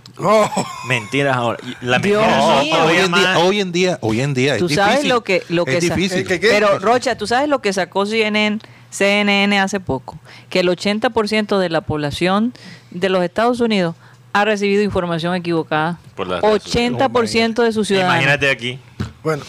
mentiras 0.88 1.36
ahora? 1.36 1.58
La 1.80 1.98
Dios 1.98 2.22
mentira 2.26 2.84
hoy 2.84 2.96
en, 2.98 3.12
día, 3.12 3.38
hoy 3.38 3.60
en 3.60 3.72
día, 3.72 3.98
hoy 4.02 4.20
en 4.20 4.34
día 4.34 4.58
Tú 4.58 4.66
es 4.66 4.74
sabes 4.74 4.92
difícil. 4.96 5.08
lo 5.10 5.24
que- 5.24 5.42
lo 5.48 5.64
que 5.64 5.78
es 5.78 5.86
sa- 5.86 5.94
difícil. 5.94 6.18
¿El 6.20 6.26
que 6.26 6.40
qué? 6.40 6.48
Pero 6.50 6.78
Rocha, 6.78 7.16
tú 7.16 7.26
sabes 7.26 7.48
lo 7.48 7.60
que 7.60 7.72
sacó 7.72 8.04
CNN, 8.06 8.58
CNN 8.90 9.58
hace 9.58 9.80
poco, 9.80 10.18
que 10.50 10.60
el 10.60 10.68
80% 10.68 11.58
de 11.58 11.68
la 11.70 11.80
población 11.82 12.52
de 12.90 13.08
los 13.08 13.22
Estados 13.24 13.60
Unidos 13.60 13.94
ha 14.32 14.44
recibido 14.44 14.82
información 14.82 15.34
equivocada. 15.34 15.98
Por 16.14 16.26
las 16.28 16.42
redes 16.42 16.62
80% 16.66 17.62
de 17.62 17.72
sus 17.72 17.88
ciudadanos. 17.88 18.14
Imagínate 18.16 18.50
aquí. 18.50 18.78
Bueno. 19.22 19.42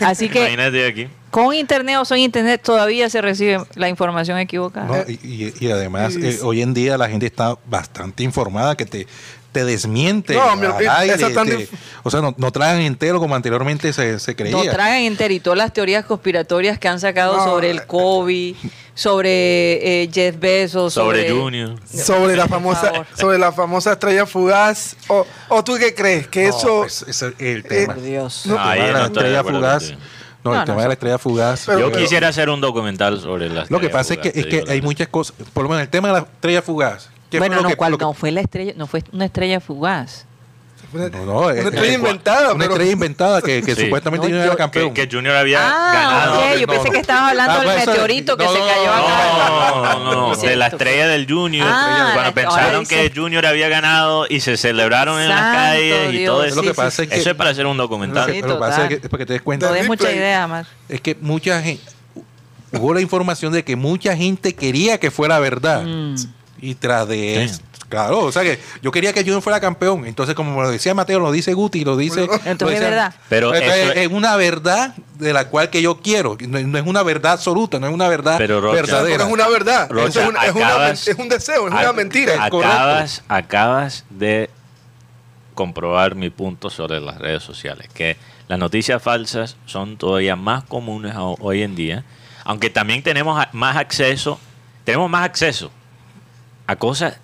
Así 0.00 0.28
que 0.28 0.40
Imagínate 0.40 0.86
aquí. 0.86 1.08
Con 1.34 1.52
internet 1.52 1.96
o 2.00 2.04
sin 2.04 2.18
internet 2.18 2.60
todavía 2.62 3.10
se 3.10 3.20
recibe 3.20 3.58
la 3.74 3.88
información 3.88 4.38
equivocada. 4.38 4.86
No, 4.86 5.04
y, 5.08 5.52
además, 5.68 6.14
eh, 6.14 6.38
hoy 6.44 6.62
en 6.62 6.74
día 6.74 6.96
la 6.96 7.08
gente 7.08 7.26
está 7.26 7.58
bastante 7.66 8.22
informada 8.22 8.76
que 8.76 8.86
te, 8.86 9.08
te 9.50 9.64
desmiente. 9.64 10.34
No, 10.34 10.54
mi- 10.54 10.66
al 10.66 10.88
aire, 10.88 11.16
esa 11.16 11.30
tan 11.32 11.48
te- 11.48 11.68
o 12.04 12.10
sea, 12.12 12.20
no, 12.20 12.36
no 12.38 12.52
tragan 12.52 12.80
entero 12.82 13.18
como 13.18 13.34
anteriormente 13.34 13.92
se, 13.92 14.20
se 14.20 14.36
creía. 14.36 14.54
No 14.56 14.62
tragan 14.62 14.98
entero 15.00 15.34
y 15.34 15.40
todas 15.40 15.56
las 15.58 15.72
teorías 15.72 16.04
conspiratorias 16.04 16.78
que 16.78 16.86
han 16.86 17.00
sacado 17.00 17.36
No. 17.38 17.44
sobre 17.44 17.70
el 17.72 17.84
COVID, 17.84 18.54
sobre 18.94 20.02
eh, 20.04 20.10
Jeff 20.12 20.38
Bezos, 20.38 20.94
Sobre 20.94 21.28
Junior. 21.32 21.74
Sobre 21.84 22.36
la 22.36 22.46
famosa, 22.46 22.92
sobre 23.18 23.38
la 23.38 23.50
famosa 23.50 23.92
estrella 23.94 24.24
fugaz. 24.24 24.94
O, 25.08 25.26
o 25.48 25.64
tú 25.64 25.74
qué 25.80 25.94
crees 25.94 26.28
que 26.28 26.46
No, 26.48 26.56
eso. 26.56 26.84
es- 26.84 27.02
es 27.08 27.22
el 27.40 27.64
tema. 27.64 27.94
Por 27.94 28.02
Dios. 28.04 28.42
No, 28.46 28.54
la 28.54 29.06
estrella 29.06 29.42
fugaz. 29.42 29.82
contigo. 29.90 30.00
No, 30.44 30.50
No, 30.50 30.56
el 30.56 30.60
no, 30.60 30.64
tema 30.66 30.82
de 30.82 30.88
la 30.88 30.92
estrella 30.94 31.18
fugaz. 31.18 31.62
Pero- 31.66 31.78
Yo 31.80 31.86
pero- 31.90 32.00
quisiera 32.02 32.28
hacer 32.28 32.50
un 32.50 32.60
documental 32.60 33.18
sobre 33.20 33.48
las 33.48 33.70
Lo 33.70 33.80
que 33.80 33.88
pasa 33.88 34.14
es 34.14 34.20
que, 34.20 34.28
es 34.28 34.46
que 34.46 34.64
hay 34.68 34.82
muchas 34.82 35.08
cosas, 35.08 35.34
por 35.54 35.62
lo 35.62 35.70
menos 35.70 35.82
el 35.82 35.88
tema 35.88 36.08
de 36.08 36.14
la 36.14 36.20
estrella 36.20 36.60
fugaz, 36.60 37.08
¿qué 37.30 37.38
fue 37.38 37.48
bueno, 37.48 37.62
no, 37.62 37.68
que- 37.70 37.76
cual- 37.76 37.92
lo 37.92 37.98
que- 37.98 38.04
no 38.04 38.12
fue 38.12 38.30
la 38.30 38.40
estrella, 38.42 38.74
no 38.76 38.86
fue 38.86 39.02
una 39.12 39.24
estrella 39.24 39.58
fugaz. 39.60 40.26
Una, 40.92 41.08
No, 41.08 41.24
no, 41.24 41.38
una 41.40 41.52
es- 41.54 41.64
estrella 41.64 41.86
es- 41.88 41.94
inventada, 41.94 42.48
Una 42.52 42.58
pero 42.58 42.72
estrella 42.72 42.92
inventada 42.92 43.42
que, 43.42 43.62
que 43.62 43.74
Sí. 43.74 43.82
supuestamente 43.84 44.26
No, 44.26 44.30
Junior 44.30 44.44
yo- 44.46 44.52
era 44.52 44.56
campeón. 44.56 44.94
Que, 44.94 45.08
que 45.08 45.16
Junior 45.16 45.34
había 45.36 45.60
Ah, 45.62 45.92
ganado. 45.92 46.56
yo 46.58 46.66
pensé 46.68 46.84
no. 46.86 46.90
que 46.92 46.98
estabas 46.98 47.30
hablando 47.30 47.52
Ah, 47.54 47.64
del 47.64 47.86
meteorito 47.86 48.36
que 48.36 48.44
se 48.46 48.52
cayó 48.58 48.92
acá. 48.92 49.94
No, 49.94 49.98
no, 50.04 50.12
no, 50.28 50.36
de 50.40 50.56
la 50.56 50.66
estrella 50.68 51.08
del 51.08 51.26
Junior. 51.28 51.66
Ah, 51.68 52.10
cuando 52.14 52.34
pensaron 52.34 52.86
que 52.86 53.12
Junior 53.14 53.44
había 53.46 53.68
ganado 53.68 54.26
y 54.28 54.40
se 54.40 54.56
celebraron 54.56 55.20
en 55.20 55.28
las 55.28 55.40
calles 55.40 56.14
y 56.14 56.24
todo 56.26 56.38
Lo 56.38 56.44
eso. 56.44 56.62
que 56.62 56.68
sí, 56.68 56.74
pasa 56.74 56.90
sí, 56.96 57.02
es 57.02 57.08
que 57.08 57.16
Eso 57.16 57.30
es 57.30 57.36
para 57.36 57.50
hacer 57.50 57.66
un 57.66 57.76
lo 57.76 57.84
documental. 57.84 58.30
que, 58.30 58.40
lo 58.42 58.54
que 58.54 58.60
pasa 58.60 58.82
es 58.84 58.88
que, 59.00 59.08
para 59.08 59.18
que 59.18 59.26
te 59.26 59.32
des 59.34 59.42
cuenta, 59.42 59.66
No 59.66 59.72
des 59.72 59.82
Del 59.82 59.88
mucha 59.88 60.12
idea, 60.12 60.46
más. 60.46 60.66
es 60.88 61.00
que 61.00 61.16
mucha 61.20 61.60
gente, 61.62 61.82
hubo 62.72 62.94
la 62.94 63.00
información 63.00 63.52
de 63.52 63.64
que 63.64 63.76
mucha 63.76 64.16
gente 64.16 64.54
quería 64.54 64.98
que 64.98 65.10
fuera 65.10 65.38
verdad. 65.38 65.82
Mm. 65.84 66.14
Y 66.60 66.74
tras 66.76 67.06
de 67.08 67.44
eso, 67.44 67.60
claro, 67.94 68.20
o 68.20 68.32
sea 68.32 68.42
que 68.42 68.58
yo 68.82 68.90
quería 68.90 69.12
que 69.12 69.20
Junior 69.22 69.40
fuera 69.42 69.60
campeón. 69.60 70.06
Entonces, 70.06 70.34
como 70.34 70.62
lo 70.62 70.70
decía 70.70 70.94
Mateo, 70.94 71.20
lo 71.20 71.30
dice 71.32 71.52
Guti, 71.54 71.84
lo 71.84 71.96
dice. 71.96 72.22
Entonces 72.44 72.58
lo 72.60 72.70
es 72.70 72.80
verdad. 72.80 73.14
Pero 73.28 73.54
Entonces, 73.54 73.90
eso 73.90 73.92
es, 74.00 74.08
una 74.08 74.36
verdad 74.36 74.94
de 75.18 75.32
la 75.32 75.48
cual 75.48 75.70
que 75.70 75.80
yo 75.82 76.00
quiero. 76.00 76.36
No, 76.48 76.60
no 76.60 76.78
es 76.78 76.86
una 76.86 77.02
verdad 77.02 77.32
absoluta, 77.32 77.78
no 77.78 77.86
es 77.86 77.94
una 77.94 78.08
verdad 78.08 78.36
Pero, 78.38 78.60
Rocha, 78.60 78.74
pero 78.82 78.86
verdadera. 78.86 79.24
es 79.24 79.32
una 79.32 79.48
verdad. 79.48 79.88
Rocha, 79.90 80.22
es, 80.22 80.28
una- 80.28 80.44
es 80.46 80.54
una 80.54 80.66
acabas- 80.68 81.06
men- 81.06 81.14
es 81.14 81.22
un 81.22 81.28
deseo, 81.28 81.68
es 81.68 81.72
una 81.74 81.92
mentira. 81.92 82.44
Acabas, 82.44 83.22
acabas 83.28 84.04
de 84.10 84.50
comprobar 85.54 86.14
mi 86.14 86.30
punto 86.30 86.70
sobre 86.70 87.00
las 87.00 87.18
redes 87.18 87.42
sociales, 87.42 87.88
que 87.94 88.16
las 88.48 88.58
noticias 88.58 89.02
falsas 89.02 89.56
son 89.66 89.96
todavía 89.96 90.36
más 90.36 90.64
comunes 90.64 91.14
ho- 91.16 91.36
hoy 91.40 91.62
en 91.62 91.74
día, 91.76 92.04
aunque 92.44 92.70
también 92.70 93.02
tenemos 93.02 93.42
más 93.52 93.76
acceso, 93.76 94.38
tenemos 94.84 95.08
más 95.08 95.24
acceso 95.24 95.70
a 96.66 96.76
cosas 96.76 97.18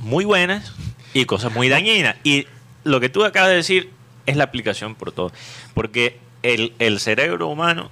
muy 0.00 0.24
buenas 0.24 0.72
y 1.14 1.24
cosas 1.24 1.52
muy 1.52 1.68
dañinas. 1.68 2.16
Y 2.24 2.46
lo 2.84 3.00
que 3.00 3.08
tú 3.08 3.24
acabas 3.24 3.50
de 3.50 3.56
decir 3.56 3.90
es 4.26 4.36
la 4.36 4.44
aplicación 4.44 4.94
por 4.94 5.12
todo, 5.12 5.32
porque 5.74 6.18
el, 6.42 6.72
el 6.78 7.00
cerebro 7.00 7.48
humano 7.48 7.90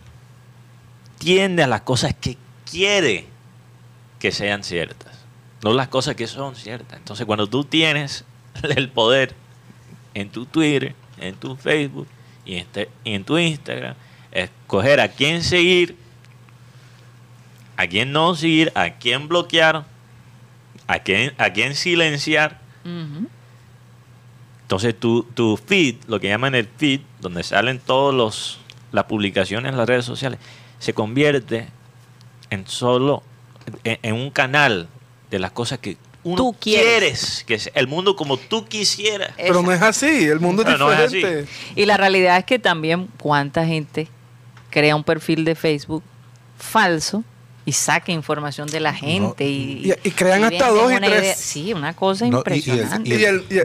tiende 1.18 1.62
a 1.62 1.66
las 1.66 1.82
cosas 1.82 2.14
que 2.14 2.36
quiere 2.70 3.26
que 4.18 4.32
sean 4.32 4.64
ciertas, 4.64 5.12
no 5.62 5.72
las 5.72 5.88
cosas 5.88 6.16
que 6.16 6.26
son 6.26 6.56
ciertas. 6.56 6.98
Entonces, 6.98 7.26
cuando 7.26 7.46
tú 7.48 7.64
tienes 7.64 8.24
el 8.76 8.88
poder 8.88 9.34
en 10.14 10.30
tu 10.30 10.46
Twitter, 10.46 10.94
en 11.18 11.34
tu 11.36 11.56
Facebook 11.56 12.08
este- 12.46 12.88
y 13.04 13.14
en 13.14 13.24
tu 13.24 13.38
Instagram, 13.38 13.94
escoger 14.32 15.00
a 15.00 15.08
quién 15.08 15.42
seguir, 15.42 15.96
a 17.76 17.86
quién 17.86 18.12
no 18.12 18.34
seguir, 18.34 18.72
a 18.74 18.90
quién 18.90 19.28
bloquear, 19.28 19.84
a 20.86 20.98
quién, 21.00 21.32
a 21.38 21.50
quién 21.50 21.74
silenciar. 21.74 22.60
Entonces 24.62 24.98
tu, 24.98 25.22
tu 25.34 25.56
feed, 25.56 25.96
lo 26.08 26.20
que 26.20 26.28
llaman 26.28 26.54
el 26.54 26.66
feed, 26.76 27.00
donde 27.20 27.42
salen 27.42 27.78
todas 27.78 28.14
los 28.14 28.60
las 28.92 29.04
publicaciones 29.04 29.72
en 29.72 29.76
las 29.76 29.88
redes 29.88 30.04
sociales, 30.04 30.38
se 30.78 30.94
convierte 30.94 31.66
en 32.50 32.64
solo, 32.68 33.24
en, 33.82 33.98
en 34.02 34.14
un 34.14 34.30
canal 34.30 34.86
de 35.32 35.40
las 35.40 35.50
cosas 35.50 35.80
que 35.80 35.96
uno 36.22 36.36
Tú 36.36 36.52
quieres. 36.58 36.86
quieres, 36.86 37.44
que 37.44 37.58
sea 37.58 37.72
el 37.74 37.88
mundo 37.88 38.14
como 38.14 38.36
tú 38.36 38.64
quisieras. 38.66 39.32
Pero 39.36 39.62
no 39.62 39.72
es 39.72 39.82
así, 39.82 40.24
el 40.26 40.38
mundo 40.38 40.62
es 40.62 40.66
Pero 40.66 40.78
no 40.78 40.92
es 40.92 41.00
así. 41.00 41.16
diferente. 41.16 41.50
Y 41.74 41.86
la 41.86 41.96
realidad 41.96 42.38
es 42.38 42.44
que 42.44 42.60
también 42.60 43.08
cuánta 43.18 43.66
gente 43.66 44.06
crea 44.70 44.94
un 44.94 45.02
perfil 45.04 45.44
de 45.44 45.56
Facebook 45.56 46.04
falso 46.56 47.24
y 47.66 47.72
saca 47.72 48.12
información 48.12 48.68
de 48.68 48.78
la 48.80 48.92
gente 48.92 49.46
y, 49.46 49.90
Y- 49.90 50.08
y 50.08 50.10
crean 50.10 50.44
hasta 50.44 50.68
dos 50.68 50.92
y 50.92 50.96
una 50.96 51.06
tres. 51.06 51.22
idea- 51.22 51.34
Sí, 51.36 51.72
una 51.72 51.94
cosa 51.94 52.26
No, 52.26 52.38
impresionante. 52.38 53.08
Y 53.08 53.24
el, 53.24 53.48
día, 53.48 53.64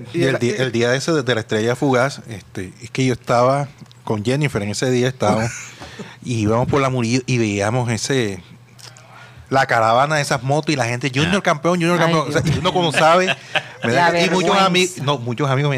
el 0.58 0.72
día 0.72 0.96
ese 0.96 1.12
de, 1.12 1.24
de 1.24 1.36
la 1.36 1.42
estrella 1.42 1.76
fugaz, 1.76 2.22
este, 2.30 2.72
es 2.82 2.90
que 2.92 3.06
yo 3.06 3.14
estaba 3.14 3.68
con 4.06 4.24
Jennifer 4.24 4.62
en 4.64 4.70
ese 4.70 4.90
día, 4.90 5.08
estábamos 5.10 5.52
y 6.24 6.36
íbamos 6.42 6.68
por 6.68 6.82
la 6.82 6.90
Murillo 6.90 7.22
y 7.26 7.38
veíamos 7.38 7.90
ese 7.92 8.42
la 9.50 9.66
caravana 9.66 10.16
de 10.18 10.22
esas 10.22 10.44
motos 10.44 10.72
y 10.74 10.78
la 10.78 10.86
gente 10.86 11.12
Junior 11.14 11.42
campeón, 11.42 11.74
Junior 11.76 11.94
Ay, 11.94 12.00
campeón. 12.00 12.30
O 12.30 12.32
sea, 12.32 12.42
Dios 12.42 12.56
y 12.56 12.60
uno 12.60 12.72
como 12.72 12.92
sabe, 12.92 13.36
me 13.84 13.92
da- 13.94 14.24
y 14.24 14.30
muchos 14.30 14.56
amigos, 14.58 14.98
no, 15.00 15.18
muchos 15.18 15.50
amigos 15.50 15.72
me 15.72 15.78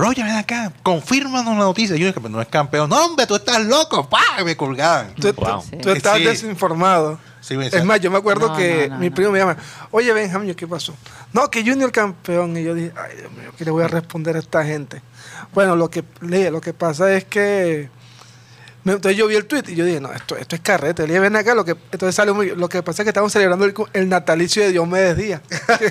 Roger, 0.00 0.24
ven 0.24 0.36
acá, 0.36 0.72
confírmanos 0.82 1.54
la 1.56 1.64
noticia. 1.64 1.94
Junior 1.94 2.14
campeón, 2.14 2.32
no 2.32 2.40
es 2.40 2.48
campeón. 2.48 2.88
No, 2.90 3.04
hombre, 3.04 3.26
tú 3.26 3.36
estás 3.36 3.64
loco, 3.64 4.08
pa, 4.08 4.20
me 4.44 4.56
colgaban. 4.56 5.14
Tú, 5.14 5.32
Wow. 5.34 5.62
tú- 5.70 5.78
tú 5.78 5.90
estás 5.90 6.18
Sí. 6.18 6.24
desinformado. 6.24 7.18
Sí, 7.40 7.56
me 7.56 7.66
Es 7.66 7.84
más, 7.84 8.00
yo 8.00 8.10
me 8.10 8.18
acuerdo 8.18 8.48
No, 8.48 8.56
que 8.56 8.88
no, 8.88 8.94
no, 8.94 9.00
mi 9.00 9.08
no. 9.08 9.14
primo 9.14 9.30
me 9.32 9.38
llama, 9.38 9.56
oye 9.90 10.12
Benjamín, 10.12 10.54
¿qué 10.54 10.66
pasó? 10.66 10.94
No, 11.32 11.50
que 11.50 11.62
Junior 11.64 11.90
campeón. 11.92 12.56
Y 12.56 12.64
yo 12.64 12.74
dije, 12.74 12.92
ay 12.96 13.16
Dios 13.16 13.32
mío, 13.32 13.52
¿qué 13.56 13.64
le 13.64 13.70
voy 13.70 13.82
a 13.84 13.88
responder 13.88 14.36
a 14.36 14.40
esta 14.40 14.64
gente? 14.64 15.00
Bueno, 15.54 15.74
lo 15.76 15.88
que, 15.90 16.04
le- 16.20 16.50
lo 16.50 16.60
que 16.60 16.72
pasa 16.74 17.12
es 17.14 17.24
que... 17.24 17.88
Entonces 18.84 19.16
yo 19.16 19.26
vi 19.26 19.34
el 19.36 19.44
tweet 19.46 19.64
y 19.68 19.74
yo 19.74 19.84
dije, 19.84 20.00
no, 20.00 20.10
esto, 20.12 20.36
esto 20.36 20.56
es 20.56 20.62
carrete. 20.62 21.02
Le 21.02 21.08
dije, 21.08 21.20
ven 21.20 21.36
acá, 21.36 21.54
lo 21.54 21.64
que, 21.64 21.72
entonces 21.92 22.14
sale 22.14 22.32
muy- 22.32 22.54
lo 22.56 22.68
que 22.68 22.82
pasa 22.82 23.02
es 23.02 23.04
que 23.04 23.10
estamos 23.10 23.30
celebrando 23.32 23.64
el, 23.66 23.74
el 23.92 24.08
natalicio 24.08 24.62
de 24.62 24.70
Diomedes 24.72 25.16
Díaz. 25.16 25.42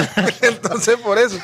entonces 0.42 0.96
por 0.96 1.18
eso. 1.18 1.38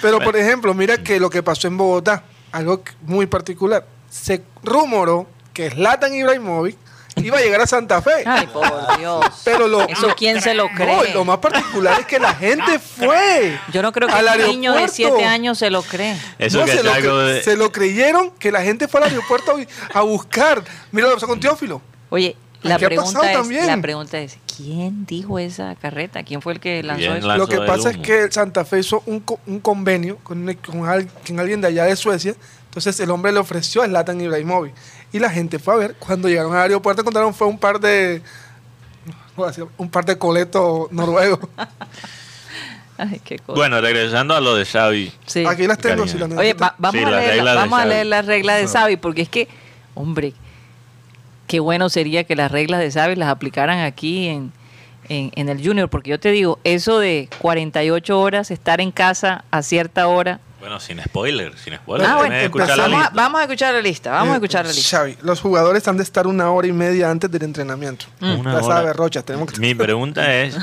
Pero 0.00 0.20
por 0.20 0.36
ejemplo, 0.36 0.72
mira 0.74 0.96
que 0.98 1.20
lo 1.20 1.28
que 1.30 1.42
pasó 1.42 1.68
en 1.68 1.76
Bogotá, 1.76 2.22
algo 2.52 2.82
muy 3.02 3.26
particular, 3.26 3.84
se 4.08 4.42
rumoró 4.62 5.28
que 5.52 5.70
Zlatan 5.70 6.14
Ibrahimovic 6.14 6.76
iba 7.24 7.38
a 7.38 7.40
llegar 7.40 7.60
a 7.60 7.66
Santa 7.66 8.00
Fe. 8.02 8.22
Ay, 8.26 8.46
por 8.46 8.98
Dios. 8.98 9.24
Pero 9.44 9.68
lo, 9.68 9.82
Eso 9.88 10.08
lo- 10.08 10.14
quién 10.16 10.40
se 10.40 10.54
lo 10.54 10.68
cree. 10.68 11.12
lo 11.14 11.24
más 11.24 11.38
particular 11.38 12.00
es 12.00 12.06
que 12.06 12.18
la 12.18 12.34
gente 12.34 12.78
fue. 12.96 13.58
Yo 13.72 13.82
no 13.82 13.92
creo 13.92 14.08
que 14.08 14.14
al 14.14 14.40
un 14.42 14.46
niño 14.48 14.72
de. 14.74 14.88
7 14.88 15.24
años 15.24 15.58
se 15.58 15.70
lo 15.70 15.82
cree. 15.82 16.16
Eso 16.38 16.58
No, 16.60 16.64
que 16.64 16.72
se, 16.72 16.78
es 16.78 16.84
lo, 16.84 16.92
algo 16.92 17.18
de- 17.18 17.42
se 17.42 17.56
lo 17.56 17.72
creyeron 17.72 18.30
que 18.32 18.50
la 18.52 18.62
gente 18.62 18.88
fue 18.88 19.00
al 19.02 19.08
aeropuerto 19.10 19.56
a, 19.94 19.98
a 19.98 20.02
buscar. 20.02 20.62
Mira 20.92 21.06
lo 21.08 21.14
que 21.14 21.16
pasó 21.16 21.26
con 21.28 21.40
Teófilo. 21.40 21.80
Oye, 22.10 22.36
la 22.62 22.78
pregunta, 22.78 23.30
es, 23.30 23.36
también. 23.36 23.66
la 23.66 23.80
pregunta 23.80 24.18
es, 24.18 24.36
¿quién 24.56 25.06
dijo 25.06 25.38
esa 25.38 25.76
carreta? 25.76 26.24
¿Quién 26.24 26.42
fue 26.42 26.54
el 26.54 26.60
que 26.60 26.82
lanzó 26.82 27.14
eso? 27.14 27.36
Lo 27.36 27.46
que 27.46 27.58
pasa 27.58 27.90
es 27.90 27.98
que 27.98 28.32
Santa 28.32 28.64
Fe 28.64 28.80
hizo 28.80 29.02
un, 29.06 29.20
co- 29.20 29.38
un 29.46 29.60
convenio 29.60 30.16
con, 30.24 30.52
con 30.66 30.88
alguien 31.38 31.60
de 31.60 31.68
allá 31.68 31.84
de 31.84 31.94
Suecia. 31.94 32.34
Entonces 32.64 32.98
el 33.00 33.10
hombre 33.10 33.30
le 33.32 33.38
ofreció 33.38 33.82
a 33.82 33.86
Zlatan 33.86 34.20
Ibrahimovic. 34.20 34.74
Y 35.12 35.18
la 35.18 35.30
gente 35.30 35.58
fue 35.58 35.74
a 35.74 35.76
ver. 35.78 35.94
Cuando 35.98 36.28
llegaron 36.28 36.52
al 36.54 36.62
aeropuerto 36.62 37.02
encontraron 37.02 37.34
fue 37.34 37.46
un 37.46 37.58
par 37.58 37.80
de... 37.80 38.22
Un 39.78 39.88
par 39.88 40.04
de 40.04 40.18
coletos 40.18 40.90
noruegos. 40.90 41.38
Ay, 42.98 43.20
qué 43.24 43.38
cosa. 43.38 43.56
Bueno, 43.56 43.80
regresando 43.80 44.34
a 44.34 44.40
lo 44.40 44.56
de 44.56 44.64
Xavi. 44.66 45.12
Sí. 45.24 45.44
Aquí 45.46 45.68
las 45.68 45.78
tengo. 45.78 46.06
Si 46.08 46.18
las 46.18 46.30
Oye, 46.32 46.54
va- 46.54 46.74
vamos, 46.78 46.98
Sí, 47.00 47.06
a, 47.06 47.10
leer, 47.10 47.44
vamos 47.44 47.78
a 47.78 47.84
leer 47.86 48.06
las 48.06 48.26
reglas 48.26 48.60
de 48.60 48.66
Xavi, 48.66 48.96
porque 48.96 49.22
es 49.22 49.28
que, 49.28 49.46
hombre, 49.94 50.32
qué 51.46 51.60
bueno 51.60 51.88
sería 51.88 52.24
que 52.24 52.34
las 52.34 52.50
reglas 52.50 52.80
de 52.80 52.90
Xavi 52.90 53.14
las 53.14 53.28
aplicaran 53.28 53.78
aquí 53.78 54.26
en, 54.26 54.52
en, 55.08 55.30
en 55.36 55.48
el 55.48 55.64
Junior, 55.64 55.88
porque 55.88 56.10
yo 56.10 56.18
te 56.18 56.32
digo, 56.32 56.58
eso 56.64 56.98
de 56.98 57.28
48 57.38 58.20
horas, 58.20 58.50
estar 58.50 58.80
en 58.80 58.90
casa 58.90 59.44
a 59.52 59.62
cierta 59.62 60.08
hora. 60.08 60.40
Bueno, 60.60 60.80
sin 60.80 61.00
spoiler, 61.02 61.56
sin 61.56 61.76
spoiler. 61.76 62.06
Ah, 62.06 62.14
déjame 62.14 62.28
bueno, 62.28 62.44
escuchar 62.44 62.68
la 62.76 62.82
vamos, 62.82 62.98
a, 62.98 63.02
lista. 63.04 63.12
vamos 63.14 63.38
a 63.40 63.42
escuchar 63.44 63.74
la 63.74 63.80
lista, 63.80 64.10
vamos 64.10 64.28
a 64.28 64.32
Eh, 64.32 64.34
escuchar 64.36 64.66
la 64.66 64.72
lista. 64.72 64.96
Xavi, 64.98 65.16
los 65.22 65.40
jugadores 65.40 65.86
han 65.86 65.96
de 65.96 66.02
estar 66.02 66.26
una 66.26 66.50
hora 66.50 66.66
y 66.66 66.72
media 66.72 67.10
antes 67.10 67.30
del 67.30 67.42
entrenamiento. 67.44 68.06
Una 68.20 68.60
Ya 68.60 68.66
hora. 68.66 68.92
Rocha, 68.92 69.22
tenemos 69.22 69.52
que... 69.52 69.60
Mi 69.60 69.74
pregunta 69.74 70.34
es, 70.34 70.56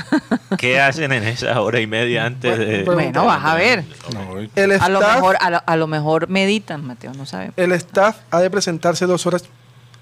¿qué 0.58 0.80
hacen 0.82 1.12
en 1.12 1.24
esa 1.24 1.60
hora 1.62 1.80
y 1.80 1.86
media 1.86 2.26
antes 2.26 2.58
de...? 2.58 2.82
Bueno, 2.84 3.00
Bueno, 3.02 3.24
vas 3.24 3.44
a 3.44 3.54
ver. 3.54 3.84
No, 4.12 4.38
El 4.54 4.72
A 4.72 4.88
lo, 4.90 4.98
staff, 5.00 5.14
mejor, 5.14 5.36
a, 5.40 5.50
lo, 5.50 5.62
a 5.64 5.76
lo 5.76 5.86
mejor 5.86 6.28
meditan, 6.28 6.84
Mateo, 6.86 7.12
no 7.14 7.24
sabemos. 7.24 7.54
el 7.56 7.72
staff 7.72 8.16
ha 8.30 8.40
de 8.40 8.50
presentarse 8.50 9.06
dos 9.06 9.24
horas 9.26 9.44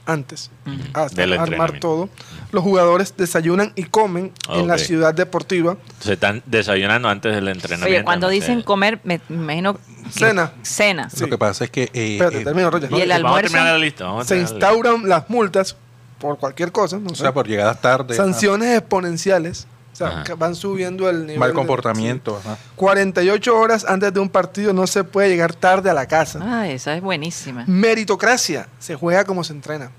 antes 0.07 0.51
hasta 0.93 1.21
Del 1.23 1.33
armar 1.33 1.79
todo. 1.81 2.09
Los 2.53 2.63
jugadores 2.63 3.15
desayunan 3.17 3.73
y 3.75 3.85
comen 3.85 4.33
en 4.49 4.67
la 4.69 4.79
ciudad 4.79 5.15
deportiva. 5.15 5.77
Se 6.01 6.13
están 6.15 6.43
desayunando 6.47 7.09
antes 7.09 7.35
del 7.35 7.49
entrenamiento. 7.49 7.97
Oye, 7.97 8.05
cuando 8.05 8.29
dicen 8.29 8.63
comer, 8.63 9.01
me, 9.05 9.21
me 9.29 9.37
imagino... 9.37 9.79
Cena. 10.11 10.53
Cena. 10.63 11.09
Sí. 11.11 11.21
Lo 11.21 11.29
que 11.31 11.39
pasa 11.39 11.65
es 11.65 11.71
que 11.71 11.85
eh, 11.95 12.15
Espérate, 12.17 12.41
eh, 12.43 12.45
termino. 12.45 12.71
Y 12.97 13.01
el 13.01 13.09
Vamos 13.09 13.11
a 13.11 13.15
almuerzo. 13.17 13.53
terminar 13.53 13.73
la 13.73 13.79
lista. 13.79 14.05
vamos 14.05 14.25
a 14.27 14.29
Se 14.29 14.35
la 14.35 14.41
lista. 14.43 14.55
instauran 14.57 15.09
las 15.09 15.31
multas 15.31 15.77
por 16.19 16.39
cualquier 16.39 16.71
cosa, 16.73 16.99
no 16.99 17.11
o 17.11 17.15
sé. 17.15 17.23
sea, 17.23 17.33
por 17.35 17.47
llegadas 17.49 17.81
tarde, 17.81 18.15
sanciones 18.15 18.79
exponenciales. 18.79 19.67
O 19.95 19.97
sea, 19.97 20.09
Ajá. 20.09 20.35
van 20.35 20.55
subiendo 20.57 21.09
el 21.09 21.21
nivel. 21.23 21.39
mal 21.39 21.51
de- 21.51 21.55
comportamiento. 21.55 22.37
ajá. 22.37 22.57
sí. 22.57 22.63
48 22.77 23.57
horas 23.57 23.87
antes 23.89 24.13
de 24.13 24.19
un 24.21 24.29
partido 24.29 24.73
no 24.73 24.87
se 24.89 25.05
puede 25.05 25.29
llegar 25.29 25.55
tarde 25.55 25.89
a 25.89 25.95
la 25.95 26.07
casa. 26.07 26.41
Ah, 26.43 26.69
esa 26.69 26.95
es 26.97 27.01
buenísima. 27.03 27.65
Meritocracia. 27.69 28.69
Se 28.81 28.97
juega 28.97 29.25
como 29.25 29.45
se 29.45 29.53
entrena. 29.53 29.91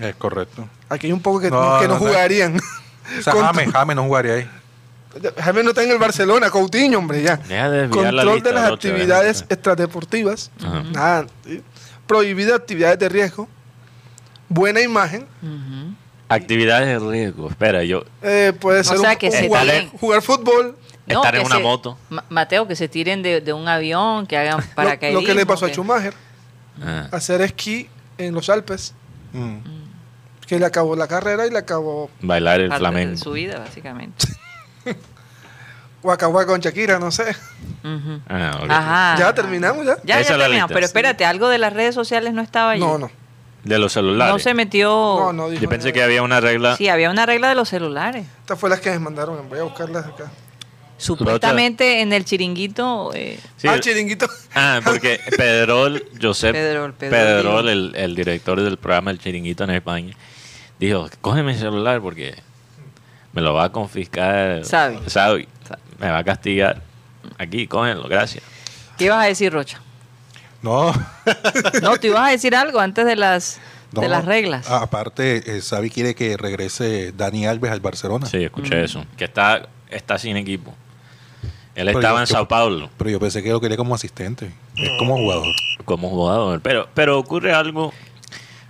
Es 0.00 0.14
correcto. 0.16 0.66
Aquí 0.88 1.06
hay 1.08 1.12
un 1.12 1.20
poco 1.20 1.40
que 1.40 1.50
No, 1.50 1.74
no, 1.74 1.80
que 1.80 1.86
no, 1.88 1.94
no 1.94 2.00
no. 2.00 2.06
jugarían. 2.06 2.56
O 3.18 3.22
sea, 3.22 3.32
James, 3.34 3.70
James 3.72 3.94
no 3.96 4.02
jugaría 4.04 4.34
ahí. 4.34 4.50
Jaime 5.38 5.62
no 5.62 5.70
está 5.70 5.82
en 5.84 5.90
el 5.92 5.98
Barcelona, 5.98 6.50
Coutinho, 6.50 6.98
hombre, 6.98 7.22
ya. 7.22 7.36
De 7.36 7.56
la 7.84 7.88
Control 7.88 8.34
lista, 8.34 8.48
de 8.48 8.54
las 8.54 8.72
actividades 8.72 9.36
déjame. 9.38 9.54
extradeportivas. 9.54 10.50
Ajá. 10.62 10.82
Nada. 10.92 11.26
¿sí? 11.46 11.62
Prohibida 12.06 12.56
actividades 12.56 12.98
de 12.98 13.08
riesgo. 13.08 13.48
Buena 14.48 14.80
imagen. 14.80 15.26
Ujú. 15.42 15.94
Actividades 16.28 16.88
de 17.02 17.08
riesgo. 17.10 17.48
Espera, 17.48 17.84
yo... 17.84 18.02
eh, 18.22 18.52
puede 18.58 18.82
ser 18.84 18.98
sea 18.98 19.10
un- 19.12 19.16
que 19.16 19.26
un 19.26 19.32
se 19.32 19.46
jugar, 19.48 19.86
jugar 20.00 20.22
fútbol. 20.22 20.76
No, 21.06 21.14
estar 21.22 21.36
en 21.36 21.46
una 21.46 21.56
se- 21.56 21.62
moto. 21.62 21.96
Ma- 22.08 22.24
Mateo, 22.30 22.66
que 22.66 22.74
se 22.74 22.88
tiren 22.88 23.22
de, 23.22 23.40
de 23.40 23.52
un 23.52 23.68
avión, 23.68 24.26
que 24.26 24.36
hagan 24.36 24.58
Lo, 24.68 24.74
paracaidismo. 24.74 25.20
lo 25.20 25.26
que 25.26 25.34
le 25.34 25.46
pasó 25.46 25.66
a 25.66 25.68
Schumacher, 25.68 26.14
Ah. 26.84 27.08
hacer 27.12 27.40
esquí 27.42 27.88
en 28.18 28.34
los 28.34 28.48
Alpes, 28.50 28.92
Mm. 29.32 29.58
que 30.46 30.58
le 30.58 30.66
acabó 30.66 30.96
la 30.96 31.06
carrera 31.06 31.46
y 31.46 31.50
le 31.50 31.58
acabó, 31.58 32.10
Bailar 32.20 32.60
el 32.60 32.72
flamenco. 32.72 33.16
su 33.22 33.32
vida, 33.32 33.58
básicamente. 33.60 34.26
o 36.02 36.10
acabó 36.12 36.44
con 36.46 36.60
Shakira, 36.60 36.98
no 36.98 37.10
sé. 37.10 37.24
Ujú. 37.84 38.20
Ah, 38.28 38.60
ok. 38.62 38.70
Ajá. 38.70 39.16
ya 39.18 39.34
terminamos 39.34 39.84
ya. 39.86 39.96
Ya, 40.04 40.20
ya 40.22 40.36
terminamos. 40.38 40.72
Pero 40.72 40.86
espérate, 40.86 41.24
algo 41.24 41.48
de 41.48 41.58
las 41.58 41.72
redes 41.72 41.94
sociales 41.94 42.32
no 42.32 42.42
estaba 42.42 42.72
allí. 42.72 42.80
No, 42.80 42.98
no. 42.98 43.10
De 43.66 43.78
los 43.78 43.92
celulares. 43.92 44.32
No 44.32 44.38
se 44.38 44.54
metió. 44.54 44.88
No, 44.88 45.32
no 45.32 45.50
dijo 45.50 45.62
Yo 45.62 45.68
pensé 45.68 45.88
nada. 45.88 45.94
que 45.94 46.02
había 46.04 46.22
una 46.22 46.40
regla. 46.40 46.76
Sí, 46.76 46.88
había 46.88 47.10
una 47.10 47.26
regla 47.26 47.48
de 47.48 47.54
los 47.56 47.68
celulares. 47.68 48.24
Estas 48.40 48.58
fue 48.58 48.70
las 48.70 48.80
que 48.80 48.90
me 48.90 48.98
mandaron. 49.00 49.48
Voy 49.48 49.58
a 49.58 49.64
buscarlas 49.64 50.06
acá. 50.06 50.30
Supuestamente 50.98 52.00
en 52.00 52.12
el 52.12 52.24
chiringuito. 52.24 53.10
eh, 53.14 53.38
Sí, 53.56 53.68
ah, 53.68 53.74
el- 53.74 53.80
chiringuito. 53.80 54.26
Ah, 54.54 54.80
porque 54.84 55.20
Pedrol, 55.36 56.02
Josep 56.20 56.52
Pedrol, 56.52 56.94
Pedrol, 56.94 57.10
Pedrol, 57.18 57.68
el, 57.68 57.92
el 57.96 58.14
director 58.14 58.60
del 58.60 58.76
programa 58.78 59.10
El 59.10 59.18
Chiringuito 59.18 59.64
en 59.64 59.70
España, 59.70 60.14
dijo, 60.78 61.08
cógeme 61.20 61.52
mi 61.52 61.58
celular 61.58 62.00
porque 62.00 62.34
me 63.32 63.42
lo 63.42 63.52
va 63.52 63.64
a 63.64 63.72
confiscar 63.72 64.62
Xavi. 64.64 64.98
Xavi. 65.12 65.48
Me 65.98 66.10
va 66.10 66.18
a 66.18 66.24
castigar. 66.24 66.80
Aquí, 67.38 67.66
cógenlo, 67.66 68.08
gracias. 68.08 68.42
¿Qué 68.96 69.04
ibas 69.06 69.22
a 69.24 69.26
decir, 69.26 69.52
Rocha? 69.52 69.80
No, 70.66 70.92
No, 71.82 71.96
tú 71.98 72.08
ibas 72.08 72.28
a 72.28 72.30
decir 72.30 72.54
algo 72.56 72.80
antes 72.80 73.06
de 73.06 73.16
las, 73.16 73.58
de 73.92 74.08
las 74.08 74.24
reglas. 74.24 74.68
Aparte, 74.70 75.56
eh, 75.56 75.60
Xavi 75.60 75.90
quiere 75.90 76.14
que 76.14 76.36
regrese 76.36 77.12
Dani 77.12 77.46
Alves 77.46 77.70
al 77.70 77.80
Barcelona. 77.80 78.26
Sí, 78.26 78.42
escuché 78.44 78.82
eso. 78.84 79.04
Que 79.16 79.24
está, 79.24 79.68
está 79.88 80.18
sin 80.18 80.36
equipo. 80.36 80.74
Él 81.74 81.86
Pero 81.86 81.98
estaba 82.00 82.18
yo- 82.18 82.22
en 82.22 82.26
yo- 82.26 82.32
Sao 82.34 82.48
Paulo 82.48 82.90
Pero 82.96 83.10
yo 83.10 83.20
pensé 83.20 83.42
que 83.42 83.50
lo 83.50 83.60
quería 83.60 83.76
como 83.76 83.94
asistente. 83.94 84.50
Es 84.76 84.90
como 84.98 85.16
jugador. 85.16 85.54
como 85.84 86.08
jugador. 86.08 86.60
Pero, 86.62 86.88
pero 86.94 87.18
ocurre 87.18 87.52
algo 87.52 87.92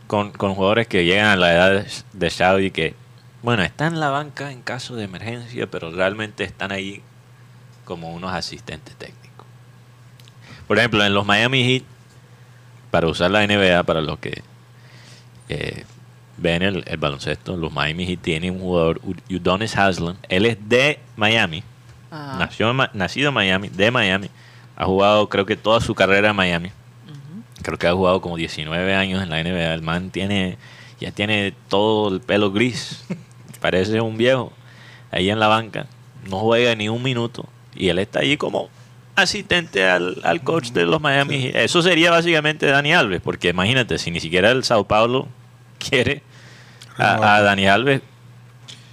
con, 0.07 0.33
con 0.33 0.55
jugadores 0.55 0.87
que 0.89 1.05
llegan 1.05 1.27
a 1.27 1.37
la 1.37 1.53
edad 1.55 1.71
de, 1.71 1.87
de 2.13 2.31
Xavi 2.31 2.71
que, 2.73 2.95
bueno, 3.43 3.63
están 3.63 3.95
en 3.95 4.01
la 4.01 4.11
banca 4.11 4.51
en 4.53 4.61
caso 4.61 4.97
de 4.97 5.05
emergencia, 5.05 5.67
pero 5.71 5.91
realmente 5.93 6.43
están 6.45 6.73
ahí 6.73 7.01
como 7.85 8.13
unos 8.13 8.33
asistentes 8.35 8.95
técnicos. 8.97 9.26
Por 10.67 10.79
ejemplo, 10.79 11.05
en 11.05 11.15
los 11.15 11.25
Miami 11.25 11.65
Heat, 11.65 11.83
para 12.91 13.07
usar 13.09 13.31
la 13.31 13.47
NBA, 13.47 13.83
para 13.85 14.01
los 14.01 14.19
que 14.19 14.43
eh, 15.49 15.85
ven 16.37 16.63
el, 16.63 16.85
el 16.87 16.97
baloncesto, 16.97 17.57
los 17.57 17.73
Miami 17.73 18.07
Heat 18.07 18.21
tienen 18.21 18.55
un 18.55 18.61
jugador, 18.61 19.01
Udonis 19.31 19.77
Haslam. 19.77 20.17
Él 20.29 20.47
es 20.47 20.57
de 20.69 20.99
Miami, 21.17 21.63
Ah, 22.11 22.37
nació 22.39 22.73
nacido 22.95 23.29
en 23.29 23.35
Miami, 23.35 23.69
de 23.69 23.91
Miami. 23.91 24.31
Ha 24.77 24.85
jugado, 24.85 25.29
creo 25.29 25.47
que 25.47 25.57
toda 25.57 25.81
su 25.81 25.95
carrera 25.95 26.31
en 26.31 26.37
Miami. 26.37 26.71
Creo 27.63 27.79
que 27.79 27.87
ha 27.89 27.93
jugado 27.93 28.21
como 28.21 28.37
19 28.37 28.95
años 28.95 29.23
en 29.23 29.31
la 29.31 29.43
NBA. 29.43 29.75
El 29.75 29.83
man 29.83 30.11
tiene, 30.11 30.57
ya 31.01 31.11
tiene 31.11 31.55
todo 31.69 32.15
el 32.15 32.21
pelo 32.21 32.53
gris. 32.53 33.05
Parece 33.61 34.01
un 34.01 34.17
viejo. 34.17 34.53
Ahí 35.11 35.31
en 35.31 35.41
la 35.41 35.49
banca. 35.49 35.87
No 36.29 36.39
juega 36.39 36.75
ni 36.75 36.89
un 36.89 37.03
minuto. 37.03 37.47
Y 37.75 37.89
él 37.89 37.99
está 37.99 38.21
ahí 38.21 38.37
como 38.37 38.69
asistente 39.17 39.89
al, 39.89 40.19
al 40.23 40.43
coach 40.43 40.71
de 40.71 40.85
los 40.87 41.01
Miami. 41.01 41.43
Heat. 41.43 41.57
Eso 41.57 41.83
sería 41.83 42.11
básicamente 42.11 42.67
Dani 42.67 42.93
Alves. 42.93 43.21
Porque 43.23 43.49
imagínate, 43.49 43.99
si 43.99 44.11
ni 44.11 44.21
siquiera 44.21 44.51
el 44.51 44.63
Sao 44.65 44.85
Paulo 44.87 45.27
quiere 45.79 46.23
a, 46.99 47.37
a 47.37 47.43
Dani 47.43 47.67
Alves, 47.67 48.01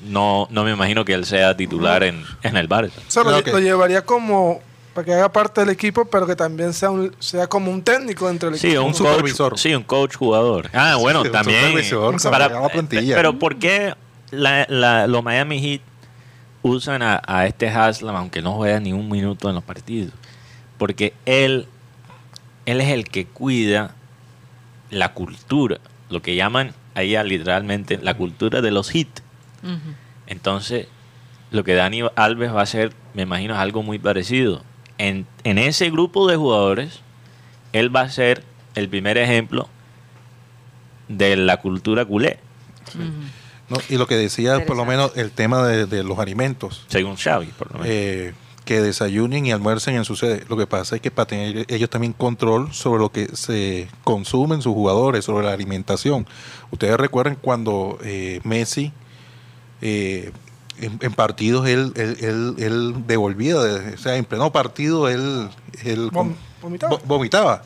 no, 0.06 0.48
no 0.52 0.64
me 0.64 0.72
imagino 0.72 1.06
que 1.06 1.14
él 1.14 1.26
sea 1.26 1.56
titular 1.56 2.04
en, 2.04 2.24
en 2.42 2.58
el 2.58 2.68
Barça. 2.68 2.92
O 3.08 3.12
sea, 3.12 3.24
lo, 3.24 3.60
llevaría 3.60 4.04
como 4.04 4.62
para 4.94 5.06
que 5.06 5.14
haga 5.14 5.32
parte 5.32 5.62
del 5.62 5.70
equipo, 5.72 6.06
pero 6.06 6.28
que 6.28 6.36
también 6.36 6.72
sea, 6.74 6.92
un, 6.92 7.16
sea 7.20 7.48
como 7.48 7.72
un 7.72 7.82
técnico 7.82 8.28
dentro 8.28 8.50
del 8.52 8.60
Sí, 8.60 8.68
equipo. 8.68 8.82
un, 8.82 8.88
Un 8.90 8.94
coach, 8.94 9.08
supervisor. 9.08 9.58
sí, 9.60 9.74
un 9.74 9.84
coach 9.84 10.16
jugador. 10.16 10.70
Ah, 10.74 10.98
bueno, 11.00 11.22
Sí, 11.22 11.28
un 11.28 11.32
también. 11.34 11.62
supervisor, 11.84 12.22
para- 12.32 12.50
para 12.50 12.62
la 12.62 12.70
plantilla. 12.70 13.16
Pero 13.16 13.40
¿por 13.40 13.58
qué 13.58 13.96
la- 14.32 14.66
la- 14.70 15.08
los 15.08 15.24
Miami 15.24 15.60
Heat 15.62 15.82
usan 16.64 17.04
a, 17.04 17.22
a 17.28 17.46
este 17.46 17.70
Haslam, 17.70 18.16
aunque 18.16 18.42
no 18.42 18.54
juega 18.54 18.80
ni 18.80 18.94
un 18.94 19.10
minuto 19.10 19.50
en 19.50 19.56
los 19.56 19.64
partidos? 19.64 20.14
Porque 20.78 21.14
él, 21.26 21.68
él 22.66 22.82
es 22.82 22.90
el 22.90 23.08
que 23.08 23.26
cuida 23.26 23.94
la 24.90 25.14
cultura, 25.14 25.80
lo 26.10 26.22
que 26.22 26.36
llaman 26.36 26.74
allá 26.96 27.24
literalmente 27.24 28.00
la 28.02 28.16
cultura 28.16 28.62
de 28.62 28.72
los 28.72 28.90
ujú. 28.94 29.14
Entonces, 30.28 30.88
lo 31.52 31.64
que 31.64 31.74
Dani 31.74 32.02
Alves 32.16 32.54
va 32.54 32.62
a 32.62 32.64
hacer, 32.64 32.94
me 33.14 33.24
imagino, 33.24 33.54
es 33.54 33.60
algo 33.60 33.84
muy 33.84 34.00
parecido. 34.00 34.64
En, 34.98 35.28
en 35.44 35.58
ese 35.58 35.90
grupo 35.90 36.28
de 36.28 36.36
jugadores, 36.36 37.02
él 37.74 37.96
va 37.96 38.02
a 38.02 38.10
ser 38.10 38.44
el 38.76 38.90
primer 38.90 39.18
ejemplo 39.18 39.68
de 41.08 41.36
la 41.36 41.58
cultura 41.58 42.06
culé, 42.06 42.40
¿no? 43.70 43.78
Y 43.90 43.98
lo 43.98 44.08
que 44.08 44.16
decía, 44.16 44.66
por 44.66 44.76
lo 44.78 44.86
menos, 44.86 45.12
el 45.16 45.32
tema 45.32 45.66
de, 45.68 45.86
de 45.86 46.04
los 46.04 46.20
alimentos. 46.20 46.86
según 46.88 47.16
Xavi, 47.16 47.48
por 47.48 47.68
lo 47.72 47.80
menos. 47.80 47.88
eh, 47.90 48.34
que 48.66 48.80
desayunen 48.80 49.46
y 49.46 49.52
almuercen 49.52 49.96
en 49.96 50.06
su 50.06 50.16
sede. 50.16 50.46
Lo 50.48 50.56
que 50.56 50.66
pasa 50.68 50.96
es 50.96 51.02
que 51.02 51.12
para 51.12 51.26
tener 51.28 51.66
ellos 51.68 51.90
también 51.90 52.14
control 52.14 52.74
sobre 52.74 53.02
lo 53.02 53.12
que 53.12 53.28
se 53.36 53.90
consumen 54.06 54.62
sus 54.62 54.74
jugadores, 54.74 55.26
sobre 55.26 55.46
la 55.46 55.52
alimentación. 55.52 56.26
Ustedes 56.72 56.96
recuerdan 56.96 57.36
cuando 57.36 58.00
eh, 58.06 58.40
Messi 58.46 58.94
eh, 59.82 60.32
en, 60.80 60.98
en 61.02 61.14
partidos 61.14 61.68
él, 61.68 61.92
él, 61.96 62.18
él, 62.22 62.56
él 62.58 62.94
devolvía, 63.06 63.56
de- 63.60 63.96
o 63.96 63.98
sea, 63.98 64.16
en 64.16 64.24
pleno 64.26 64.52
partido 64.54 65.10
él, 65.10 65.50
él 65.84 66.10
Vom- 66.12 66.34
vomitaba. 66.62 66.96
vo- 66.98 67.02
vomitaba. 67.06 67.64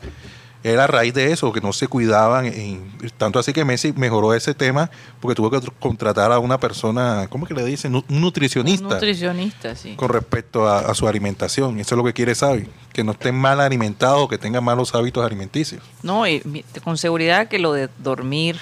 Era 0.64 0.84
a 0.84 0.86
raíz 0.88 1.14
de 1.14 1.30
eso, 1.32 1.52
que 1.52 1.60
no 1.60 1.72
se 1.72 1.86
cuidaban. 1.86 2.46
en- 2.46 2.90
tanto 3.16 3.38
así 3.38 3.52
que 3.52 3.64
Messi 3.64 3.92
mejoró 3.92 4.34
ese 4.34 4.54
tema 4.54 4.90
porque 5.20 5.34
tuvo 5.36 5.50
que 5.50 5.60
contratar 5.78 6.32
a 6.32 6.38
una 6.40 6.58
persona, 6.58 7.26
¿cómo 7.30 7.46
que 7.46 7.54
le 7.54 7.64
dicen? 7.64 7.94
Un 7.94 8.04
Un 8.08 8.20
nutricionista 8.20 8.84
nutricionista, 8.88 9.74
sí. 9.76 9.94
con 9.94 10.08
respecto 10.08 10.66
a, 10.68 10.80
a 10.80 10.94
su 10.94 11.06
alimentación. 11.06 11.78
Eso 11.78 11.94
es 11.94 11.96
lo 11.96 12.04
que 12.04 12.12
quiere 12.12 12.34
Xavi, 12.34 12.66
que 12.92 13.04
no 13.04 13.12
estén 13.12 13.36
mal 13.36 13.60
alimentados 13.60 14.28
que 14.28 14.36
tengan 14.38 14.64
malos 14.64 14.94
hábitos 14.94 15.24
alimenticios. 15.24 15.82
No, 16.02 16.26
y 16.26 16.40
con 16.82 16.98
seguridad 16.98 17.46
que 17.48 17.58
lo 17.60 17.72
de 17.72 17.88
dormir 17.98 18.56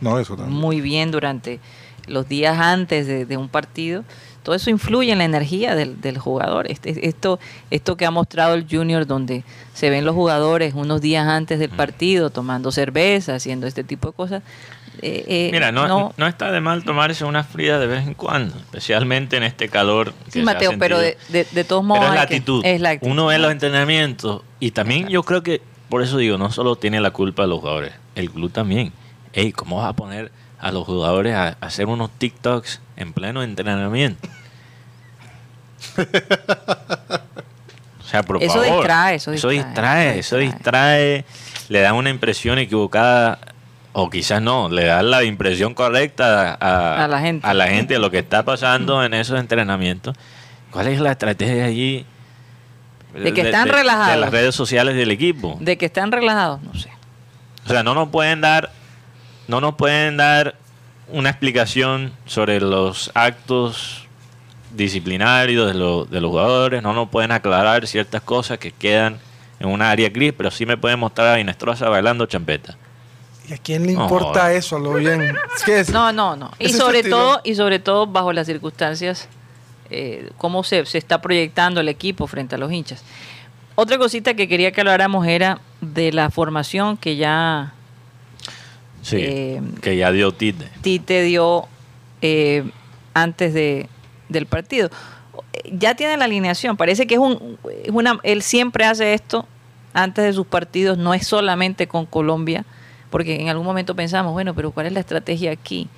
No, 0.00 0.18
eso 0.18 0.36
también. 0.36 0.58
muy 0.58 0.80
bien 0.80 1.10
durante 1.12 1.60
los 2.08 2.28
días 2.28 2.58
antes 2.58 3.06
de, 3.06 3.26
de 3.26 3.36
un 3.36 3.48
partido, 3.48 4.02
todo 4.48 4.56
eso 4.56 4.70
influye 4.70 5.12
en 5.12 5.18
la 5.18 5.26
energía 5.26 5.74
del, 5.74 6.00
del 6.00 6.16
jugador. 6.16 6.70
Este- 6.70 7.06
esto, 7.06 7.38
esto 7.70 7.98
que 7.98 8.06
ha 8.06 8.10
mostrado 8.10 8.54
el 8.54 8.66
Junior, 8.66 9.06
donde 9.06 9.44
se 9.74 9.90
ven 9.90 10.06
los 10.06 10.14
jugadores 10.14 10.72
unos 10.72 11.02
días 11.02 11.26
antes 11.28 11.58
del 11.58 11.68
partido 11.68 12.30
tomando 12.30 12.72
cerveza, 12.72 13.34
haciendo 13.34 13.66
este 13.66 13.84
tipo 13.84 14.08
de 14.08 14.14
cosas. 14.14 14.42
eh, 15.02 15.22
eh, 15.28 15.50
Mira, 15.52 15.70
no, 15.70 16.14
no, 16.16 16.26
está 16.26 16.50
de 16.50 16.62
mal 16.62 16.82
tomarse 16.82 17.26
una 17.26 17.44
fría 17.44 17.78
de 17.78 17.86
vez 17.88 18.06
en 18.06 18.14
cuando, 18.14 18.56
especialmente 18.56 19.36
en 19.36 19.42
este 19.42 19.68
calor. 19.68 20.14
que 20.24 20.30
Sí, 20.30 20.30
se 20.30 20.40
ha 20.40 20.44
Mateo, 20.44 20.72
pero 20.78 20.98
de, 20.98 21.18
de- 21.28 21.44
de 21.52 21.64
todos 21.64 21.84
modos. 21.84 22.00
Pero 22.00 22.12
es 22.14 22.16
la 22.16 22.22
actitud. 22.22 22.64
es 22.64 22.80
la 22.80 22.88
actitud. 22.92 23.12
Uno 23.12 23.26
ve 23.26 23.38
los 23.38 23.52
entrenamientos 23.52 24.40
y 24.60 24.70
también 24.70 25.08
yo 25.08 25.24
creo 25.24 25.42
que, 25.42 25.60
por 25.90 26.00
eso 26.00 26.16
digo, 26.16 26.38
no 26.38 26.50
solo 26.50 26.76
tiene 26.76 27.02
la 27.02 27.10
culpa 27.10 27.46
los 27.46 27.60
jugadores, 27.60 27.92
el 28.14 28.30
club 28.30 28.50
también. 28.50 28.94
Ey, 29.34 29.52
¿cómo 29.52 29.76
vas 29.76 29.88
a 29.90 29.92
poner 29.92 30.32
a 30.58 30.72
los 30.72 30.86
jugadores 30.86 31.34
a, 31.34 31.48
a 31.48 31.56
hacer 31.60 31.84
unos 31.86 32.10
TikToks 32.16 32.80
en 32.96 33.12
pleno 33.12 33.42
entrenamiento? 33.42 34.26
O 38.00 38.10
sea, 38.10 38.22
por 38.22 38.42
Eso 38.42 38.54
favor. 38.62 38.78
distrae, 38.78 39.14
eso 39.16 39.32
Eso 39.32 39.48
distrae, 39.50 40.14
distrae, 40.14 40.18
eso 40.18 40.36
distrae, 40.38 41.24
le 41.68 41.80
da 41.80 41.92
una 41.92 42.08
impresión 42.08 42.58
equivocada, 42.58 43.38
o 43.92 44.08
quizás 44.08 44.40
no, 44.40 44.70
le 44.70 44.86
da 44.86 45.02
la 45.02 45.24
impresión 45.24 45.74
correcta 45.74 46.56
a, 46.58 47.04
A 47.04 47.08
la 47.08 47.20
gente. 47.20 47.46
a 47.46 47.52
la 47.52 47.66
gente 47.68 47.94
de 47.94 48.00
lo 48.00 48.10
que 48.10 48.20
está 48.20 48.44
pasando 48.44 49.04
en 49.04 49.12
esos 49.12 49.38
entrenamientos. 49.38 50.16
¿Cuál 50.70 50.86
es 50.88 51.00
la 51.00 51.12
estrategia 51.12 51.66
allí? 51.66 52.06
De 53.12 53.34
que 53.34 53.42
están 53.42 53.68
relajados. 53.68 54.14
De 54.14 54.20
las 54.20 54.30
redes 54.30 54.54
sociales 54.54 54.94
del 54.96 55.10
equipo. 55.10 55.58
De 55.60 55.76
que 55.76 55.84
están 55.84 56.10
relajados, 56.10 56.62
no 56.62 56.74
sé. 56.74 56.90
O 57.66 57.68
sea, 57.68 57.82
no 57.82 57.92
nos 57.92 58.08
pueden 58.08 58.40
dar, 58.40 58.70
no 59.48 59.60
nos 59.60 59.74
pueden 59.74 60.16
dar 60.16 60.54
una 61.08 61.28
explicación 61.28 62.12
sobre 62.24 62.58
los 62.60 63.10
actos 63.14 64.07
disciplinarios 64.74 65.66
de, 65.68 65.74
lo- 65.74 66.04
de 66.04 66.20
los 66.20 66.30
jugadores, 66.30 66.82
no 66.82 66.92
nos 66.92 67.08
pueden 67.08 67.32
aclarar 67.32 67.86
ciertas 67.86 68.22
cosas 68.22 68.58
que 68.58 68.72
quedan 68.72 69.18
en 69.60 69.68
una 69.68 69.90
área 69.90 70.08
gris, 70.08 70.32
pero 70.36 70.50
sí 70.50 70.66
me 70.66 70.76
pueden 70.76 70.98
mostrar 70.98 71.34
a 71.34 71.40
Inestrosa 71.40 71.88
bailando 71.88 72.26
champeta. 72.26 72.76
¿Y 73.48 73.54
a 73.54 73.58
quién 73.58 73.86
le 73.86 73.92
importa 73.92 74.52
eso? 74.52 74.78
Lo 74.78 74.94
bien. 74.94 75.34
Que 75.64 75.80
es- 75.80 75.90
No, 75.90 76.12
no, 76.12 76.36
no. 76.36 76.50
Y 76.58 76.68
sobre 76.68 76.98
estilo. 76.98 77.16
todo, 77.16 77.40
y 77.44 77.54
sobre 77.54 77.78
todo 77.78 78.06
bajo 78.06 78.32
las 78.32 78.46
circunstancias, 78.46 79.26
eh, 79.90 80.30
cómo 80.36 80.62
se, 80.64 80.84
se 80.84 80.98
está 80.98 81.20
proyectando 81.22 81.80
el 81.80 81.88
equipo 81.88 82.26
frente 82.26 82.54
a 82.56 82.58
los 82.58 82.70
hinchas. 82.70 83.02
Otra 83.74 83.96
cosita 83.96 84.34
que 84.34 84.48
quería 84.48 84.70
que 84.72 84.80
habláramos 84.82 85.26
era 85.26 85.60
de 85.80 86.12
la 86.12 86.30
formación 86.30 86.96
que 86.96 87.16
ya 87.16 87.72
Sí, 89.00 89.16
Eh, 89.20 89.62
que 89.80 89.96
ya 89.96 90.10
dio 90.12 90.32
Tite. 90.32 90.68
Tite 90.82 91.22
dio 91.22 91.66
eh, 92.20 92.64
antes 93.14 93.54
de, 93.54 93.88
del 94.28 94.46
partido. 94.46 94.90
ya 95.72 95.94
tiene 95.94 96.16
la 96.16 96.24
alineación. 96.26 96.76
Parece 96.76 97.06
que 97.06 97.14
es, 97.14 97.20
un, 97.20 97.58
es 97.84 97.90
una. 97.90 98.18
Él 98.22 98.42
siempre 98.42 98.84
hace 98.84 99.14
esto 99.14 99.46
antes 99.94 100.24
de 100.24 100.32
sus 100.32 100.46
partidos, 100.46 100.98
no 100.98 101.14
es 101.14 101.26
solamente 101.26 101.86
con 101.88 102.06
Colombia, 102.06 102.64
porque 103.10 103.40
en 103.40 103.48
algún 103.48 103.64
momento 103.66 103.94
pensamos, 103.96 104.32
bueno, 104.32 104.54
pero 104.54 104.70
¿cuál 104.70 104.86
es 104.86 104.92
la 104.92 105.00
estrategia 105.00 105.50
aquí? 105.52 105.88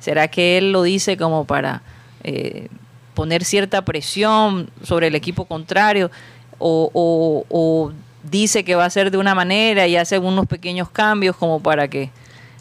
¿Será 0.00 0.28
que 0.28 0.58
él 0.58 0.72
lo 0.72 0.82
dice 0.82 1.16
como 1.16 1.44
para 1.44 1.82
eh, 2.24 2.68
poner 3.14 3.44
cierta 3.44 3.82
presión 3.84 4.68
sobre 4.82 5.06
el 5.06 5.14
equipo 5.14 5.44
contrario? 5.46 6.10
O, 6.58 6.90
o- 6.92 7.44
o 7.50 7.92
dice 8.24 8.64
que 8.64 8.74
va 8.74 8.84
a 8.84 8.90
ser 8.90 9.10
de 9.10 9.18
una 9.18 9.34
manera 9.34 9.86
y 9.86 9.96
hace 9.96 10.18
unos 10.18 10.46
pequeños 10.46 10.90
cambios 10.90 11.36
como 11.36 11.60
para 11.60 11.88
que 11.88 12.10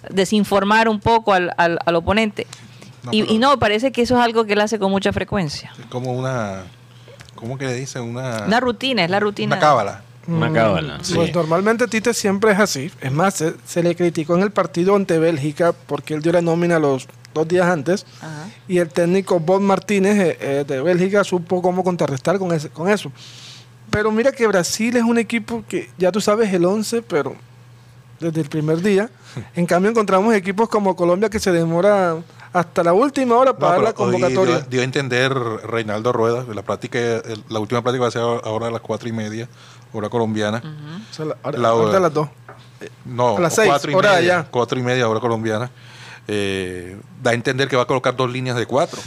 desinformar 0.09 0.87
un 0.87 0.99
poco 0.99 1.33
al, 1.33 1.51
al- 1.57 1.79
al 1.85 1.95
oponente. 1.95 2.45
No, 3.05 3.11
y, 3.13 3.21
pero- 3.21 3.33
y 3.33 3.37
no, 3.37 3.57
parece 3.59 3.91
que 3.91 4.01
eso 4.01 4.15
es 4.15 4.21
algo 4.21 4.45
que 4.45 4.53
él 4.53 4.61
hace 4.61 4.79
con 4.79 4.91
mucha 4.91 5.13
frecuencia. 5.13 5.71
Es 5.79 5.85
como 5.87 6.13
una. 6.13 6.63
¿Cómo 7.35 7.57
que 7.57 7.65
le 7.65 7.73
dicen? 7.75 8.03
Una. 8.03 8.43
Una 8.45 8.59
rutina, 8.59 9.03
es 9.03 9.09
la 9.09 9.19
rutina. 9.19 9.55
Una 9.55 9.59
cábala. 9.59 10.01
Una 10.27 10.51
cábala. 10.51 10.97
sí. 11.03 11.13
Pues 11.13 11.33
normalmente 11.35 11.87
Tite 11.87 12.13
siempre 12.13 12.51
es 12.51 12.59
así. 12.59 12.91
Es 13.01 13.11
más, 13.11 13.35
se, 13.35 13.53
se 13.65 13.83
le 13.83 13.95
criticó 13.95 14.35
en 14.35 14.41
el 14.41 14.51
partido 14.51 14.95
ante 14.95 15.19
Bélgica 15.19 15.71
porque 15.73 16.15
él 16.15 16.21
dio 16.23 16.31
la 16.31 16.41
nómina 16.41 16.79
los 16.79 17.07
dos 17.33 17.47
días 17.47 17.67
antes 17.67 18.05
Ajá. 18.21 18.47
y 18.67 18.77
el 18.79 18.87
técnico 18.89 19.39
Bob 19.41 19.59
Martínez 19.61 20.17
eh, 20.17 20.37
eh, 20.39 20.65
de 20.65 20.81
Bélgica 20.81 21.23
supo 21.23 21.61
cómo 21.61 21.83
contrarrestar 21.83 22.39
con, 22.39 22.51
ese, 22.53 22.69
con 22.69 22.89
eso. 22.89 23.11
Pero 23.91 24.09
mira 24.11 24.31
que 24.31 24.47
Brasil 24.47 24.95
es 24.95 25.03
un 25.03 25.19
equipo 25.19 25.63
que 25.67 25.89
ya 25.97 26.11
tú 26.11 26.19
sabes 26.21 26.51
el 26.53 26.65
11, 26.65 27.01
pero 27.03 27.35
desde 28.19 28.41
el 28.41 28.49
primer 28.49 28.81
día. 28.81 29.09
En 29.55 29.65
cambio 29.65 29.91
encontramos 29.91 30.33
equipos 30.33 30.69
como 30.69 30.95
Colombia 30.95 31.29
que 31.29 31.39
se 31.39 31.51
demora 31.51 32.15
hasta 32.59 32.83
la 32.83 32.93
última 32.93 33.35
hora 33.35 33.51
No, 33.51 33.59
para 33.59 33.73
dar 33.73 33.83
la 33.83 33.93
convocatoria. 33.93 34.59
dio, 34.59 34.67
dio 34.69 34.81
a 34.81 34.83
entender 34.83 35.33
Reinaldo 35.33 36.11
Rueda, 36.13 36.45
la 36.53 36.61
práctica, 36.63 36.97
el- 36.99 37.43
la 37.49 37.59
última 37.59 37.81
práctica 37.81 38.01
va 38.03 38.07
a 38.07 38.11
ser 38.11 38.21
ahora 38.21 38.67
a 38.67 38.71
las 38.71 38.81
cuatro 38.81 39.07
y 39.09 39.11
media, 39.11 39.47
hora 39.93 40.09
colombiana. 40.09 40.61
O 41.11 41.13
sea, 41.13 41.25
la- 41.25 41.37
ahora- 41.43 41.57
La- 41.59 41.69
ahorita 41.69 41.97
a 41.97 41.99
las 41.99 42.13
dos. 42.13 42.29
No, 43.05 43.37
A 43.37 43.39
las 43.41 43.55
seis, 43.55 43.67
cuatro 43.69 43.91
y 43.91 43.93
hora 43.95 44.13
media, 44.15 44.37
allá. 44.39 44.47
cuatro 44.51 44.79
y 44.79 44.83
media, 44.83 45.07
hora 45.09 45.19
colombiana. 45.19 45.69
Eh, 46.27 46.97
da 47.21 47.31
a 47.31 47.33
entender 47.33 47.67
que 47.67 47.75
va 47.75 47.83
a 47.83 47.87
colocar 47.87 48.15
dos 48.15 48.31
líneas 48.31 48.57
de 48.57 48.65
cuatro. 48.65 48.99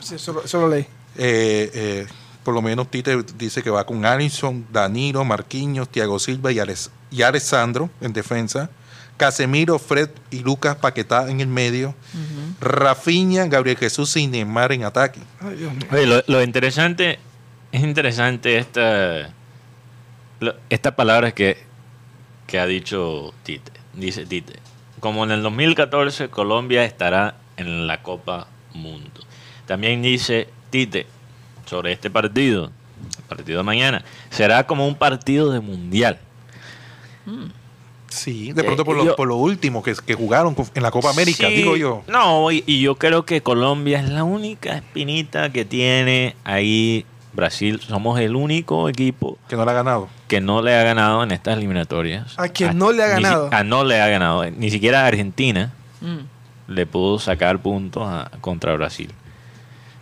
Sí, 0.00 0.14
eso, 0.16 0.32
lo- 0.34 0.44
eso 0.44 0.60
lo 0.60 0.68
leí. 0.68 0.82
Eh, 1.16 1.70
eh, 1.74 2.06
por 2.42 2.52
lo 2.54 2.60
menos 2.60 2.90
Tite 2.90 3.22
dice 3.36 3.62
que 3.62 3.70
va 3.70 3.84
con 3.84 4.04
Alison, 4.04 4.66
Danilo, 4.70 5.24
Marquinhos, 5.24 5.88
Thiago 5.88 6.18
Silva 6.18 6.52
y 6.52 7.22
Alessandro 7.22 7.88
en 8.00 8.12
defensa. 8.12 8.68
Casemiro, 9.16 9.78
Fred 9.78 10.10
y 10.30 10.40
Lucas 10.40 10.76
Paquetá 10.76 11.30
en 11.30 11.40
el 11.40 11.46
medio. 11.48 11.94
Rafinha, 12.60 13.46
Gabriel 13.46 13.76
Jesús 13.78 14.16
y 14.16 14.26
Neymar 14.26 14.72
en 14.72 14.84
ataque. 14.84 15.20
Ay, 15.40 15.56
Dios 15.56 15.72
mío. 15.72 15.86
Oye, 15.92 16.06
lo, 16.06 16.22
lo 16.26 16.42
interesante, 16.42 17.18
es 17.72 17.82
interesante 17.82 18.58
esta, 18.58 19.30
lo- 20.40 20.54
estas 20.68 20.94
palabras 20.94 21.32
que, 21.32 21.58
que 22.46 22.58
ha 22.58 22.66
dicho 22.66 23.32
Tite. 23.44 23.72
Dice 23.94 24.26
Tite, 24.26 24.54
como 25.00 25.24
en 25.24 25.30
el 25.30 25.42
2014 25.42 26.28
Colombia 26.28 26.84
estará 26.84 27.36
en 27.56 27.86
la 27.86 28.02
Copa 28.02 28.48
Mundo. 28.72 29.20
También 29.66 30.02
dice 30.02 30.48
Tite 30.70 31.06
sobre 31.66 31.92
este 31.92 32.10
partido, 32.10 32.72
el 33.18 33.24
partido 33.24 33.58
de 33.58 33.62
mañana, 33.64 34.04
será 34.30 34.66
como 34.66 34.86
un 34.88 34.96
partido 34.96 35.50
de 35.52 35.60
mundial. 35.60 36.18
Sí, 38.14 38.52
de 38.52 38.62
Eh, 38.62 38.64
pronto 38.64 38.84
por 38.84 38.96
lo, 38.96 39.04
yo- 39.04 39.16
por 39.16 39.26
lo 39.28 39.36
último 39.36 39.82
que, 39.82 39.94
que 40.06 40.14
jugaron 40.14 40.54
en 40.74 40.82
la 40.82 40.90
Copa 40.90 41.10
América, 41.10 41.48
Sí, 41.48 41.54
digo 41.54 41.76
yo. 41.76 42.02
No, 42.06 42.50
y, 42.52 42.62
y 42.66 42.80
yo 42.80 42.94
creo 42.96 43.24
que 43.26 43.42
Colombia 43.42 43.98
es 44.00 44.08
la 44.08 44.24
única 44.24 44.76
espinita 44.76 45.50
que 45.50 45.64
tiene 45.64 46.36
ahí 46.44 47.04
Brasil. 47.32 47.80
Somos 47.80 48.20
el 48.20 48.36
único 48.36 48.88
equipo 48.88 49.36
Que 49.48 49.56
no 49.56 49.64
la 49.64 49.72
ha 49.72 49.74
ganado. 49.74 50.08
que 50.28 50.40
no 50.40 50.62
le 50.62 50.74
ha 50.76 50.84
ganado 50.84 51.24
en 51.24 51.32
estas 51.32 51.56
eliminatorias. 51.58 52.34
A 52.38 52.48
quien 52.48 52.78
no 52.78 52.92
le 52.92 53.02
ha 53.02 53.16
ni 53.16 53.22
ganado. 53.22 53.48
a 53.52 53.64
no 53.64 53.82
le 53.84 54.00
ha 54.00 54.06
ganado. 54.08 54.48
Ni 54.50 54.70
siquiera 54.70 55.02
a 55.04 55.06
Argentina 55.08 55.72
Mm. 56.00 56.18
le 56.72 56.86
pudo 56.86 57.18
sacar 57.18 57.58
puntos 57.60 58.04
a- 58.06 58.30
contra 58.40 58.74
Brasil. 58.74 59.10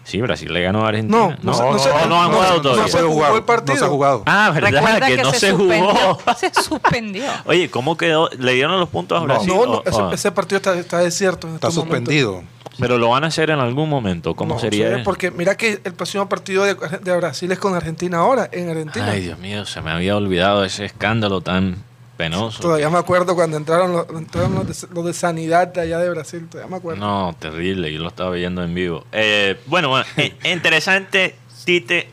Sí, 0.05 0.21
Brasil 0.21 0.53
le 0.53 0.63
ganó 0.63 0.85
a 0.85 0.89
Argentina. 0.89 1.39
No, 1.43 1.53
no, 1.53 1.55
se- 1.55 1.63
no 1.63 1.79
se- 1.79 1.89
no 2.09 2.23
han 2.23 2.31
no- 2.31 2.37
jugado 2.37 2.57
no 2.57 2.63
todavía. 2.63 2.85
se 2.87 2.91
se 2.91 2.99
ha 2.99 3.01
jugó 3.03 3.13
jugado, 3.15 3.37
el 3.37 3.45
partido. 3.45 3.75
No 3.75 3.79
se 3.79 3.85
ha 3.85 3.89
jugado. 3.89 4.23
Ah, 4.27 4.51
¿verdad? 4.53 4.71
Recuerda 4.73 5.07
que, 5.07 5.17
que, 5.17 5.23
no 5.23 5.33
se, 5.33 5.53
jugó. 5.53 6.19
Se 6.37 6.53
suspendió. 6.63 7.25
Oye, 7.45 7.71
¿cómo 7.71 7.97
quedó? 7.97 8.29
¿Le 8.39 8.53
dieron 8.55 8.79
los 8.81 8.89
puntos 8.89 9.17
a 9.17 9.21
No. 9.21 9.27
Brasil? 9.27 9.49
No, 9.55 9.65
no, 9.67 9.73
O- 9.75 9.83
ese, 9.87 10.03
o- 10.03 10.13
ese 10.13 10.33
partido 10.33 10.57
está, 10.57 10.75
está 10.79 10.99
desierto. 10.99 11.47
en 11.49 11.55
Está 11.55 11.71
suspendido. 11.71 12.43
Pero 12.79 12.97
lo 12.99 13.11
van 13.11 13.23
a 13.23 13.27
hacer 13.27 13.51
en 13.51 13.61
algún 13.61 13.89
momento. 13.89 14.35
¿Cómo 14.35 14.55
No 14.55 14.61
sería? 14.61 15.03
porque 15.05 15.31
mira 15.31 15.57
que 15.57 15.81
el 15.85 15.93
próximo 15.93 16.27
partido 16.29 16.65
de, 16.65 16.75
de 16.75 17.17
Brasil 17.17 17.53
es 17.53 17.59
con 17.59 17.75
Argentina 17.75 18.19
ahora, 18.19 18.49
en 18.51 18.71
Argentina. 18.71 19.09
Ay, 19.11 19.21
Dios 19.21 19.39
mío, 19.39 19.67
se 19.67 19.83
me 19.83 19.91
había 19.93 20.17
olvidado 20.17 20.65
ese 20.65 20.87
escándalo 20.87 21.43
tan 21.43 21.77
penoso. 22.23 22.61
Todavía 22.61 22.89
me 22.91 22.99
acuerdo 22.99 23.35
cuando 23.35 23.57
entraron 23.57 23.93
los, 23.93 24.09
entraron 24.11 24.55
los, 24.55 24.67
de, 24.67 24.89
los 24.95 25.05
de 25.05 25.13
sanidad 25.13 25.69
de 25.69 25.81
allá 25.81 25.99
de 25.99 26.11
Brasil, 26.11 26.47
todavía 26.49 26.71
me 26.71 26.77
acuerdo. 26.77 27.01
No, 27.01 27.35
terrible, 27.39 27.93
yo 27.93 28.01
lo 28.01 28.09
estaba 28.09 28.31
viendo 28.31 28.63
en 28.63 28.75
vivo. 28.75 29.05
Eh, 29.13 29.59
bueno, 29.67 29.89
bueno, 29.89 30.07
eh, 30.17 30.35
interesante, 30.53 31.35
Tite, 31.65 32.09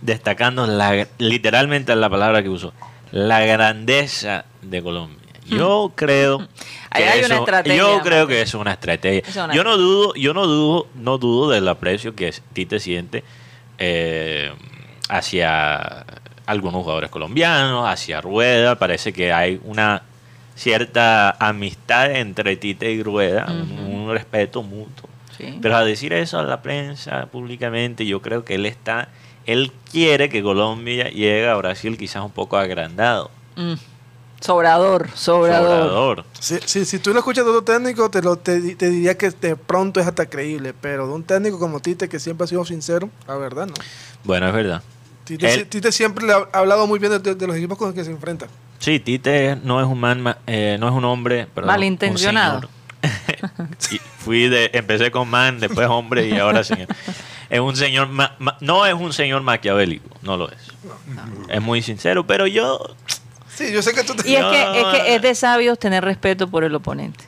destacando 0.00 0.66
la, 0.66 1.06
literalmente 1.18 1.94
la 1.96 2.08
palabra 2.08 2.42
que 2.42 2.48
usó, 2.48 2.72
la 3.10 3.40
grandeza 3.40 4.44
de 4.62 4.82
Colombia. 4.82 5.18
Yo 5.44 5.92
creo. 5.96 6.46
Ahí 6.90 7.02
hay 7.02 7.24
una 7.24 7.38
estrategia, 7.38 7.76
Yo 7.76 8.00
creo 8.02 8.26
que 8.28 8.42
es 8.42 8.54
una 8.54 8.72
estrategia. 8.74 9.22
Es 9.28 9.36
una- 9.36 9.52
Yo 9.54 9.64
no 9.64 9.76
dudo, 9.76 10.14
yo 10.14 10.32
no 10.34 10.46
dudo, 10.46 10.86
no 10.94 11.18
dudo 11.18 11.50
del 11.50 11.66
aprecio 11.68 12.14
que 12.14 12.32
Tite 12.52 12.78
siente 12.78 13.24
eh, 13.78 14.52
hacia 15.08 16.06
algunos 16.52 16.82
jugadores 16.82 17.10
colombianos, 17.10 17.88
hacia 17.88 18.20
Rueda. 18.20 18.78
Parece 18.78 19.12
que 19.12 19.32
hay 19.32 19.60
una 19.64 20.02
cierta 20.54 21.30
amistad 21.38 22.10
entre 22.12 22.56
Tite 22.56 22.90
y 22.92 23.02
Rueda, 23.02 23.46
un- 23.50 24.10
respeto 24.12 24.62
mutuo. 24.62 25.08
Sí. 25.36 25.58
Pero 25.62 25.76
a 25.76 25.84
decir 25.84 26.12
eso 26.12 26.38
a 26.38 26.42
la 26.42 26.60
prensa 26.60 27.26
públicamente, 27.26 28.04
yo 28.04 28.20
creo 28.20 28.44
que 28.44 28.56
él 28.56 28.66
está, 28.66 29.08
él 29.46 29.72
quiere 29.90 30.28
que 30.28 30.42
Colombia 30.42 31.08
llegue 31.08 31.48
a 31.48 31.54
Brasil 31.54 31.96
quizás 31.96 32.22
un 32.24 32.30
poco 32.30 32.56
agrandado, 32.58 33.30
Mm. 33.56 33.74
Sobrador, 34.40 35.08
sobrador. 35.14 35.70
sobrador. 35.88 36.24
Si, 36.40 36.58
si, 36.64 36.84
si 36.84 36.98
tú 36.98 37.12
lo 37.12 37.20
escuchas 37.20 37.44
de 37.44 37.50
otro 37.52 37.62
técnico, 37.62 38.10
te, 38.10 38.20
lo, 38.22 38.36
te, 38.36 38.74
te 38.74 38.90
diría 38.90 39.16
que 39.16 39.30
de 39.30 39.54
pronto 39.56 40.00
es 40.00 40.06
hasta 40.06 40.26
creíble, 40.26 40.74
pero 40.78 41.06
de 41.06 41.12
un 41.12 41.22
técnico 41.22 41.58
como 41.60 41.78
Tite, 41.80 42.08
que 42.08 42.18
siempre 42.18 42.44
ha 42.44 42.48
sido 42.48 42.64
sincero, 42.64 43.08
la 43.28 43.36
verdad 43.36 43.66
no. 43.66 43.74
Bueno, 44.24 44.48
es 44.48 44.52
verdad. 44.54 44.82
Tite, 45.38 45.54
Él- 45.54 45.66
Tite 45.68 45.92
siempre 45.92 46.26
le 46.26 46.32
ha 46.32 46.48
ha 46.52 46.58
hablado 46.58 46.86
muy 46.86 46.98
bien 46.98 47.12
de, 47.12 47.18
de- 47.18 47.34
de 47.34 47.46
los 47.46 47.56
equipos 47.56 47.78
con 47.78 47.88
los 47.88 47.94
que 47.94 48.04
se 48.04 48.10
enfrenta. 48.10 48.46
Sí, 48.78 48.98
Tite 49.00 49.56
no 49.62 49.80
es 49.80 49.86
un 49.86 49.98
man, 50.00 50.20
ma- 50.20 50.38
eh, 50.46 50.76
no 50.80 50.88
es 50.88 50.94
un 50.94 51.04
hombre, 51.04 51.46
perdón, 51.54 51.68
Malintencionado. 51.68 52.56
un 52.56 52.60
señor. 52.62 52.82
Y 53.92 53.98
fui 54.18 54.48
de, 54.48 54.70
empecé 54.74 55.10
con 55.10 55.28
man, 55.28 55.58
después 55.58 55.88
hombre 55.88 56.28
y 56.28 56.38
ahora 56.38 56.62
señor. 56.64 56.86
Es 57.50 57.60
un 57.60 57.74
señor, 57.76 58.08
ma- 58.08 58.34
ma- 58.38 58.56
no 58.60 58.86
es 58.86 58.94
un 58.94 59.12
señor 59.12 59.42
maquiavélico, 59.42 60.08
no 60.22 60.36
lo 60.36 60.50
es. 60.50 60.58
Es 61.48 61.60
muy 61.60 61.82
sincero, 61.82 62.26
pero 62.26 62.46
yo, 62.46 62.80
Sí, 63.54 63.70
yo 63.72 63.82
sé 63.82 63.92
que 63.92 64.02
tú 64.04 64.14
te... 64.14 64.28
Y 64.30 64.34
es 64.36 64.44
que, 64.44 64.62
es 64.80 64.84
que 64.86 65.14
es 65.16 65.22
de 65.22 65.34
sabios 65.34 65.78
tener 65.78 66.02
respeto 66.04 66.48
por 66.48 66.64
el 66.64 66.74
oponente. 66.74 67.24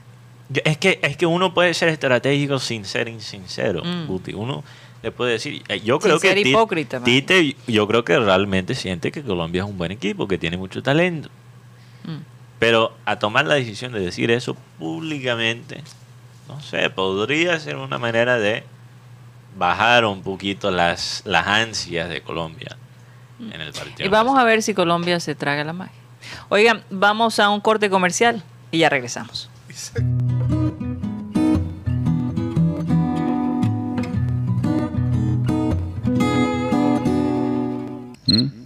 es 0.65 0.79
que 0.79 0.99
es 1.03 1.17
que 1.17 1.27
uno 1.27 1.53
puede 1.53 1.75
ser 1.75 1.89
estratégico 1.91 2.59
sin 2.59 2.85
ser 2.85 3.09
insincero, 3.09 3.83
Mm. 3.85 4.07
Guti. 4.07 4.33
Uno 4.33 4.63
le 5.05 5.13
puede 5.13 5.33
decir, 5.33 5.63
eh, 5.69 5.83
yo 5.83 5.99
creo 5.99 6.19
Sin 6.19 6.35
que 6.35 6.43
ser 6.43 6.91
man. 6.95 7.05
Tite, 7.05 7.57
yo 7.67 7.87
creo 7.87 8.07
que 8.07 8.19
realmente 8.19 8.75
siente 8.75 9.13
que 9.13 9.23
Colombia 9.23 9.63
es 9.63 9.69
un 9.69 9.77
buen 9.77 9.93
equipo, 9.93 10.27
que 10.27 10.39
tiene 10.39 10.57
mucho 10.57 10.83
talento. 10.83 11.29
Mm. 12.05 12.21
Pero 12.59 12.97
a 13.05 13.19
tomar 13.19 13.45
la 13.45 13.57
decisión 13.57 13.93
de 13.93 14.01
decir 14.01 14.31
eso 14.31 14.57
públicamente, 14.79 15.83
no 16.49 16.59
sé, 16.63 16.89
podría 16.89 17.61
ser 17.61 17.77
una 17.77 17.99
manera 17.99 18.39
de 18.39 18.65
bajar 19.59 20.07
un 20.07 20.23
poquito 20.23 20.71
las, 20.71 21.21
las 21.27 21.47
ansias 21.49 22.09
de 22.09 22.23
Colombia 22.23 22.79
en 23.39 23.61
el 23.61 23.75
partido. 23.75 24.07
Y 24.07 24.09
vamos 24.09 24.39
a 24.39 24.45
ver 24.45 24.63
si 24.63 24.73
Colombia 24.73 25.21
se 25.21 25.35
traga 25.35 25.65
la 25.65 25.75
magia. 25.75 26.01
Oigan, 26.49 26.83
vamos 26.89 27.39
a 27.41 27.51
un 27.51 27.61
corte 27.61 27.91
comercial 27.91 28.43
y 28.71 28.79
ya 28.79 28.89
regresamos. 28.89 29.51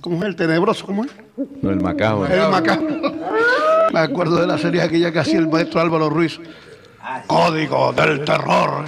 ¿Cómo 0.09 0.23
es 0.23 0.29
el 0.29 0.37
tenebroso? 0.37 0.87
¿Cómo 0.87 1.05
es? 1.05 1.11
No, 1.61 1.71
el 1.71 1.83
macabro. 1.83 2.27
El 2.27 2.51
macabro. 2.51 2.89
Me 3.93 4.01
acuerdo 4.01 4.37
de 4.41 4.47
la 4.47 4.57
serie 4.57 4.81
aquella 4.81 5.13
que 5.13 5.19
hacía 5.19 5.39
el 5.39 5.49
maestro 5.49 5.83
Álvaro 5.83 6.09
Ruiz. 6.09 6.41
Código 7.27 7.93
del 7.93 8.25
terror. 8.25 8.87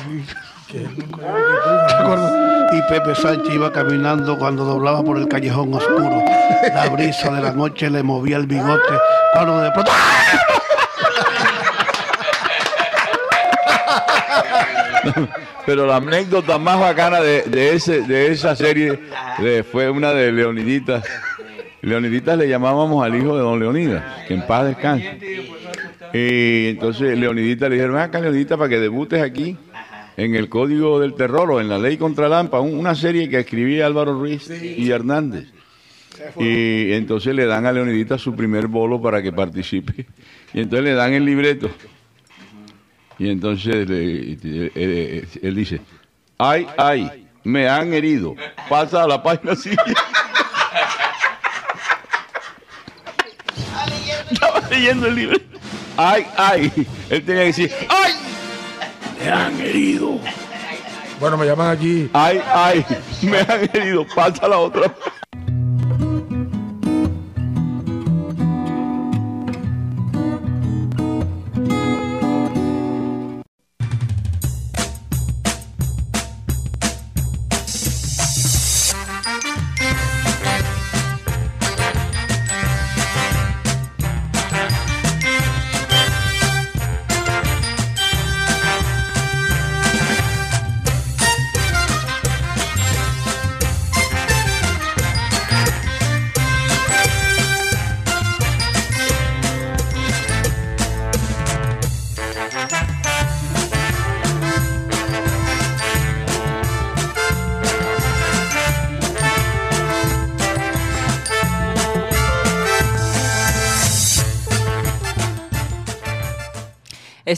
¿Te 0.72 1.94
acuerdas? 1.94 2.72
Y 2.72 2.83
Pepe 2.90 3.14
Sánchez 3.14 3.54
iba 3.54 3.70
caminando 3.70 4.38
cuando 4.38 4.64
doblaba 4.64 5.04
por 5.04 5.18
el 5.18 5.28
callejón 5.28 5.74
oscuro. 5.74 6.22
La 6.74 6.88
brisa 6.88 7.30
de 7.30 7.42
la 7.42 7.53
noche 7.53 7.90
le 7.90 8.03
movía 8.03 8.38
el 8.38 8.47
bigote. 8.47 8.95
Cuando 9.34 9.61
de 9.61 9.70
pronto. 9.72 9.92
Pero 15.66 15.86
la 15.86 15.96
anécdota 15.96 16.59
más 16.59 16.78
bacana 16.80 17.20
de, 17.20 17.42
de 17.42 17.74
ese, 17.74 18.03
de 18.03 18.32
esa 18.32 18.55
serie 18.57 18.98
de- 19.38 19.62
fue 19.62 19.90
una 19.90 20.12
de 20.12 20.32
Leoniditas. 20.32 21.05
Leoniditas 21.82 22.36
le 22.36 22.48
llamábamos 22.48 23.05
al 23.05 23.14
hijo 23.14 23.34
de 23.36 23.42
don 23.42 23.59
Leonidas, 23.59 24.05
que 24.26 24.34
en 24.34 24.46
paz 24.46 24.66
descanse. 24.66 25.18
Y 26.12 26.68
entonces 26.70 27.16
Leonidita 27.18 27.68
le 27.68 27.76
dijeron, 27.76 27.94
ven 27.94 28.03
acá 28.05 28.20
Leonidita 28.20 28.57
para 28.57 28.68
que 28.68 28.78
debutes 28.80 29.22
aquí 29.22 29.57
en 30.16 30.34
el 30.34 30.48
Código 30.48 31.01
del 31.01 31.14
Terror 31.14 31.51
o 31.51 31.61
en 31.61 31.68
la 31.68 31.78
Ley 31.78 31.96
contra 31.96 32.28
Lampa, 32.28 32.61
un- 32.61 32.76
una 32.78 32.94
serie 32.94 33.28
que 33.28 33.38
escribía 33.38 33.86
Álvaro 33.86 34.12
Ruiz 34.18 34.51
y 34.51 34.90
Hernández. 34.90 35.46
Y 36.38 36.92
entonces 36.92 37.34
le 37.34 37.46
dan 37.46 37.64
a 37.64 37.72
Leonidita 37.72 38.18
su 38.18 38.34
primer 38.36 38.66
bolo 38.66 39.01
para 39.01 39.22
que 39.22 39.32
participe. 39.32 40.05
Y 40.53 40.61
entonces 40.61 40.84
le 40.84 40.92
dan 40.94 41.14
el 41.14 41.24
libreto. 41.24 41.70
Y 43.21 43.29
entonces 43.31 43.87
le- 43.89 44.33
eh, 44.33 44.73
eh, 44.75 45.29
él 45.43 45.55
dice, 45.55 45.81
ay, 46.39 46.66
ay, 46.79 47.29
me 47.45 47.68
han 47.68 47.93
herido. 47.93 48.35
Pasa 48.68 49.05
a 49.05 49.07
la 49.07 49.23
página 49.23 49.55
siguiente. 49.55 49.93
Estaba 54.31 54.61
leyendo 54.71 55.07
el 55.07 55.14
libro. 55.14 55.37
Ay, 55.97 56.27
ay. 56.37 56.73
Él 57.11 57.23
tenía 57.25 57.43
que 57.43 57.47
decir, 57.49 57.73
ay, 57.89 58.12
me 59.23 59.31
han 59.31 59.61
herido. 59.61 60.18
Bueno, 61.21 61.37
me 61.37 61.45
llaman 61.45 61.77
aquí. 61.77 62.09
Ay, 62.14 62.41
ay, 62.55 62.87
me 63.23 63.39
han 63.41 63.68
herido. 63.75 64.07
Pasa 64.14 64.47
a 64.47 64.49
la 64.49 64.59
otra. 64.59 64.95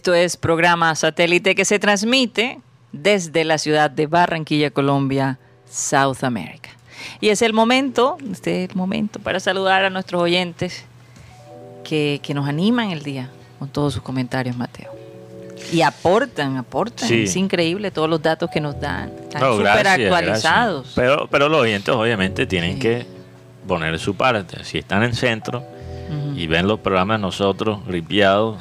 Esto 0.02 0.14
es 0.14 0.36
programa 0.36 0.92
satélite 0.96 1.54
que 1.54 1.64
se 1.64 1.78
transmite 1.78 2.58
desde 2.90 3.44
la 3.44 3.56
ciudad 3.56 3.88
de 3.88 4.08
Barranquilla, 4.08 4.72
Colombia, 4.72 5.38
South 5.70 6.24
America. 6.24 6.70
Y 7.20 7.28
es 7.28 7.40
el 7.40 7.52
momento, 7.52 8.16
este 8.32 8.64
es 8.64 8.70
el 8.70 8.74
momento 8.74 9.20
para 9.20 9.38
saludar 9.38 9.84
a 9.84 9.90
nuestros 9.90 10.20
oyentes 10.20 10.84
que, 11.84 12.18
que 12.20 12.34
nos 12.34 12.48
animan 12.48 12.90
el 12.90 13.04
día 13.04 13.30
con 13.60 13.68
todos 13.68 13.94
sus 13.94 14.02
comentarios, 14.02 14.56
Mateo. 14.56 14.90
Y 15.72 15.82
aportan, 15.82 16.56
aportan. 16.56 17.08
Sí. 17.08 17.22
Es 17.22 17.36
increíble 17.36 17.92
todos 17.92 18.10
los 18.10 18.20
datos 18.20 18.50
que 18.50 18.60
nos 18.60 18.80
dan. 18.80 19.08
Están 19.22 19.40
No, 19.40 19.56
súper 19.56 19.86
actualizados. 19.86 20.82
gracias. 20.82 20.94
Pero, 20.96 21.28
pero 21.30 21.48
los 21.48 21.60
oyentes 21.60 21.94
obviamente 21.94 22.44
tienen 22.46 22.72
Sí. 22.74 22.80
que 22.80 23.06
poner 23.68 23.96
su 24.00 24.16
parte. 24.16 24.64
Si 24.64 24.78
están 24.78 25.04
en 25.04 25.14
centro 25.14 25.62
y 26.36 26.46
ven 26.46 26.66
los 26.66 26.80
programas 26.80 27.20
nosotros 27.20 27.80
ripiados 27.86 28.56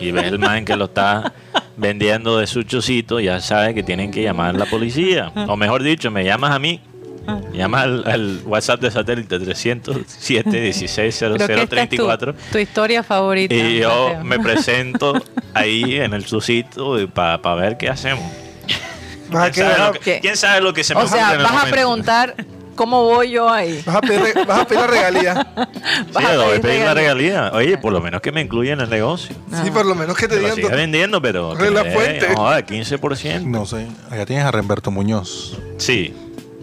y 0.00 0.10
ven 0.10 0.24
el 0.26 0.38
man 0.38 0.64
que 0.64 0.76
lo 0.76 0.86
está 0.86 1.32
vendiendo 1.76 2.38
de 2.38 2.46
su 2.46 2.62
chocito, 2.64 3.20
ya 3.20 3.40
sabe 3.40 3.74
que 3.74 3.82
tienen 3.82 4.10
que 4.10 4.22
llamar 4.22 4.54
a 4.54 4.58
la 4.58 4.66
policía. 4.66 5.32
O 5.48 5.56
mejor 5.56 5.82
dicho, 5.82 6.10
me 6.10 6.24
llamas 6.24 6.50
a 6.52 6.58
mí. 6.58 6.80
Me 7.52 7.58
llamas 7.58 7.84
al, 7.84 8.04
al 8.10 8.40
WhatsApp 8.44 8.80
de 8.80 8.90
satélite 8.90 9.38
307 9.38 10.60
16 10.60 11.16
Creo 11.18 11.36
que 11.36 11.42
esta 11.44 11.54
es 11.54 11.60
tu, 11.68 11.76
34 11.76 12.34
tu 12.50 12.58
historia 12.58 13.02
favorita. 13.04 13.54
y 13.54 13.78
yo 13.78 14.08
Mateo. 14.08 14.24
me 14.24 14.38
presento 14.40 15.14
ahí 15.54 15.96
en 16.00 16.14
el 16.14 16.24
chocito 16.26 16.96
para 17.14 17.54
ver 17.54 17.76
qué 17.76 17.88
hacemos. 17.88 18.24
¿Quién 19.30 19.52
sabe, 19.54 19.78
lo 19.86 19.92
que, 19.92 19.98
¿Qué? 20.00 20.18
quién 20.20 20.36
sabe 20.36 20.60
lo 20.60 20.74
que 20.74 20.84
se 20.84 20.94
me 20.94 21.02
O 21.02 21.06
sea, 21.06 21.36
vas 21.38 21.46
a 21.46 21.52
momento? 21.52 21.70
preguntar 21.70 22.34
cómo 22.74 23.04
voy 23.04 23.30
yo 23.30 23.48
ahí. 23.48 23.82
Vas 23.86 23.96
a 23.96 24.00
pedir, 24.00 24.34
vas 24.46 24.60
a 24.60 24.66
pedir 24.66 24.80
la 24.80 24.86
regalía. 24.86 25.46
Sí, 25.72 26.12
Vas 26.12 26.24
a 26.24 26.32
a 26.34 26.46
pedir 26.46 26.60
pedir 26.60 26.80
la 26.84 26.94
regalía. 26.94 27.50
Oye, 27.54 27.78
por 27.78 27.92
lo 27.92 28.00
menos 28.00 28.20
que 28.20 28.32
me 28.32 28.40
incluya 28.40 28.72
en 28.74 28.80
el 28.80 28.90
negocio. 28.90 29.34
Sí, 29.62 29.70
por 29.70 29.84
lo 29.86 29.94
menos 29.94 30.16
que 30.16 30.28
te 30.28 30.38
digan. 30.38 30.54
siga 30.54 30.70
do- 30.70 30.76
vendiendo, 30.76 31.20
pero. 31.22 31.54
Que 31.56 31.70
la 31.70 31.84
fuente. 31.84 32.34
joda, 32.34 32.60
15%. 32.64 33.42
No 33.44 33.66
sé. 33.66 33.86
Allá 34.10 34.26
tienes 34.26 34.44
a 34.44 34.50
Remberto 34.50 34.90
Muñoz. 34.90 35.58
Sí. 35.78 36.14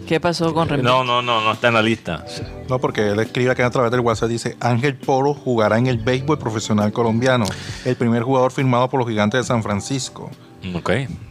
¿Qué 0.06 0.18
pasó 0.18 0.52
con 0.52 0.68
Remberto? 0.68 1.04
No, 1.04 1.04
no, 1.04 1.22
no, 1.22 1.40
no 1.42 1.52
está 1.52 1.68
en 1.68 1.74
la 1.74 1.82
lista. 1.82 2.24
No, 2.68 2.78
porque 2.80 3.10
él 3.10 3.20
escribe 3.20 3.50
acá 3.52 3.66
a 3.66 3.70
través 3.70 3.90
del 3.92 4.00
WhatsApp, 4.00 4.28
dice, 4.28 4.56
Ángel 4.60 4.96
Poro 4.96 5.34
jugará 5.34 5.78
en 5.78 5.86
el 5.86 5.98
béisbol 5.98 6.38
profesional 6.38 6.92
colombiano, 6.92 7.44
el 7.84 7.94
primer 7.96 8.22
jugador 8.24 8.50
firmado 8.50 8.88
por 8.88 8.98
los 9.00 9.08
gigantes 9.08 9.40
de 9.40 9.44
San 9.44 9.62
Francisco. 9.62 10.30
Ok, 10.74 10.90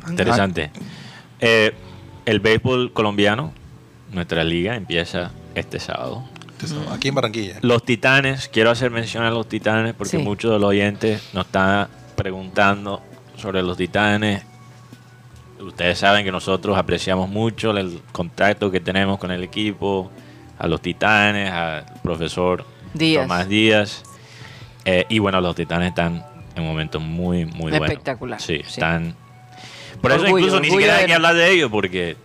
interesante. 0.10 0.72
Eh, 1.42 1.74
el 2.26 2.40
béisbol 2.40 2.94
colombiano, 2.94 3.54
nuestra 4.12 4.43
liga, 4.43 4.76
empieza 4.76 5.32
este 5.55 5.80
sábado. 5.80 6.24
Entonces, 6.51 6.78
Aquí 6.91 7.07
en 7.07 7.16
Barranquilla. 7.16 7.55
Los 7.62 7.84
Titanes, 7.84 8.49
quiero 8.49 8.70
hacer 8.72 8.91
mención 8.91 9.24
a 9.24 9.30
los 9.32 9.47
Titanes 9.47 9.93
porque 9.93 10.18
Sí. 10.18 10.24
muchos 10.24 10.51
de 10.51 10.60
los 10.60 10.70
oyentes 10.70 11.30
nos 11.34 11.45
están 11.45 11.88
preguntando 12.16 13.01
sobre 13.38 13.62
los 13.64 13.78
Titanes. 13.78 14.43
Ustedes 15.60 15.97
saben 15.99 16.24
que 16.26 16.32
nosotros 16.32 16.78
apreciamos 16.78 17.30
mucho 17.30 17.72
el 17.78 18.01
contacto 18.12 18.72
que 18.72 18.80
tenemos 18.80 19.20
con 19.20 19.32
el 19.32 19.43
equipo, 19.43 20.10
a 20.57 20.68
los 20.68 20.82
Titanes, 20.82 21.49
al 21.51 21.86
profesor 22.03 22.66
Díaz. 22.93 23.24
Tomás 23.24 23.47
Díaz. 23.47 24.03
Eh, 24.86 25.05
y 25.10 25.20
bueno, 25.20 25.39
los 25.41 25.55
Titanes 25.55 25.89
están 25.89 26.26
en 26.55 26.64
un 26.64 26.68
momento 26.70 26.99
muy, 26.99 27.45
muy 27.45 27.72
bueno. 27.72 27.86
Espectacular, 27.86 28.41
Sí, 28.41 28.57
sí. 28.57 28.64
están... 28.72 29.16
Por 30.02 30.12
eso 30.12 30.22
Orgullo, 30.22 30.38
incluso 30.45 30.60
ni 30.62 30.70
siquiera 30.70 30.97
hay 30.97 31.06
que 31.08 31.14
hablar 31.14 31.36
de 31.36 31.52
ellos 31.52 31.70
porque 31.72 32.16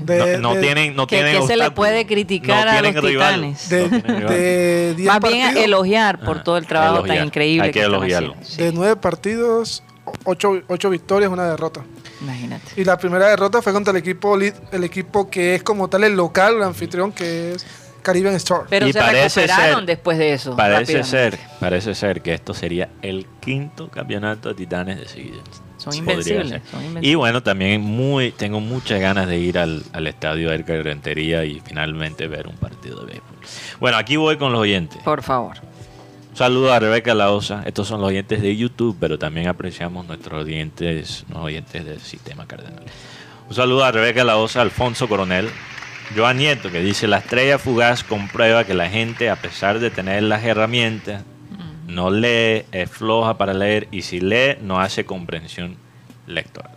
de- 0.00 0.38
no, 0.38 0.50
no 0.50 0.54
de- 0.54 0.60
tienen 0.60 0.96
no 0.96 1.06
¿Qué- 1.06 1.16
tienen 1.16 1.40
qué 1.40 1.46
se 1.46 1.56
le 1.56 1.70
puede 1.70 2.06
criticar 2.06 2.64
No 2.66 2.72
a 2.72 2.80
los 2.82 2.94
rival. 3.02 3.34
Titanes? 3.34 3.68
De, 3.68 3.82
No 3.82 3.88
tienen 3.88 4.16
rival. 4.16 4.28
de 4.34 4.94
10 4.96 5.08
Más 5.08 5.20
bien 5.20 5.42
partidos, 5.42 5.64
elogiar 5.64 6.20
por 6.20 6.42
todo 6.42 6.56
el 6.56 6.66
trabajo 6.66 6.96
elogiar. 6.96 7.16
tan 7.18 7.26
increíble 7.26 7.66
Hay 7.66 7.72
que 7.72 7.82
elogiarlo. 7.82 8.34
de 8.56 8.72
9 8.72 8.96
partidos, 8.96 9.82
8, 10.24 10.62
ocho 10.68 10.90
victorias, 10.90 11.30
una 11.30 11.44
derrota. 11.48 11.82
imagínate. 12.20 12.80
Y 12.80 12.84
la 12.84 12.96
primera 12.96 13.28
derrota 13.28 13.60
fue 13.60 13.72
contra 13.72 13.90
el 13.90 13.98
equipo 13.98 14.36
el 14.36 14.84
equipo 14.84 15.28
que 15.28 15.56
es 15.56 15.62
como 15.62 15.88
tal 15.88 16.04
el 16.04 16.14
local, 16.16 16.56
el 16.56 16.62
anfitrión, 16.62 17.12
que 17.12 17.52
es 17.52 17.66
Caribbean 18.02 18.34
Star. 18.36 18.62
Pero 18.70 18.86
Y 18.86 18.92
se 18.92 19.00
recuperaron 19.00 19.76
ser- 19.80 19.86
después 19.86 20.16
de 20.18 20.32
eso. 20.34 20.56
Parece 20.56 21.04
ser, 21.04 21.38
parece 21.60 21.94
ser 21.94 22.20
que 22.22 22.32
esto 22.34 22.52
sería 22.54 22.88
el 23.02 23.26
quinto 23.40 23.88
campeonato 23.90 24.50
de 24.50 24.54
Titanes 24.54 25.00
de 25.00 25.08
seguido. 25.08 25.40
Son 25.84 25.94
invencibles, 25.94 26.48
ser. 26.48 26.62
son 26.70 26.80
invencibles. 26.80 27.10
Y 27.10 27.14
bueno, 27.14 27.42
también 27.42 27.80
muy, 27.80 28.32
tengo 28.32 28.60
muchas 28.60 29.00
ganas 29.00 29.28
de 29.28 29.38
ir 29.38 29.58
al, 29.58 29.82
al 29.92 30.06
estadio 30.06 30.52
Edgar 30.52 30.82
Rentería 30.82 31.44
y 31.44 31.60
finalmente 31.60 32.26
ver 32.26 32.46
un 32.46 32.56
partido 32.56 33.00
de 33.00 33.12
béisbol. 33.12 33.36
Bueno, 33.80 33.98
aquí 33.98 34.16
voy 34.16 34.36
con 34.36 34.52
los 34.52 34.60
oyentes. 34.62 35.02
Por 35.02 35.22
favor. 35.22 35.58
Un 36.30 36.36
saludo 36.36 36.72
a 36.72 36.80
Rebeca 36.80 37.14
Laosa. 37.14 37.62
Estos 37.64 37.86
son 37.86 38.00
los 38.00 38.08
oyentes 38.08 38.42
de 38.42 38.56
YouTube, 38.56 38.96
pero 38.98 39.18
también 39.18 39.46
apreciamos 39.46 40.06
nuestros 40.06 40.44
oyentes, 40.44 41.24
los 41.28 41.38
oyentes 41.38 41.84
del 41.84 42.00
sistema 42.00 42.46
cardenal. 42.46 42.82
Un 43.48 43.54
saludo 43.54 43.84
a 43.84 43.92
Rebeca 43.92 44.24
Laosa, 44.24 44.62
Alfonso 44.62 45.06
Coronel, 45.06 45.48
Joan 46.16 46.38
Nieto, 46.38 46.70
que 46.72 46.80
dice, 46.80 47.06
la 47.06 47.18
estrella 47.18 47.58
fugaz 47.58 48.02
comprueba 48.02 48.64
que 48.64 48.74
la 48.74 48.88
gente, 48.88 49.30
a 49.30 49.36
pesar 49.36 49.78
de 49.78 49.90
tener 49.90 50.22
las 50.22 50.42
herramientas, 50.44 51.22
no 51.86 52.10
lee, 52.10 52.64
es 52.72 52.90
floja 52.90 53.36
para 53.38 53.54
leer 53.54 53.88
y 53.90 54.02
si 54.02 54.20
lee, 54.20 54.56
no 54.60 54.80
hace 54.80 55.04
comprensión 55.04 55.76
lectora. 56.26 56.70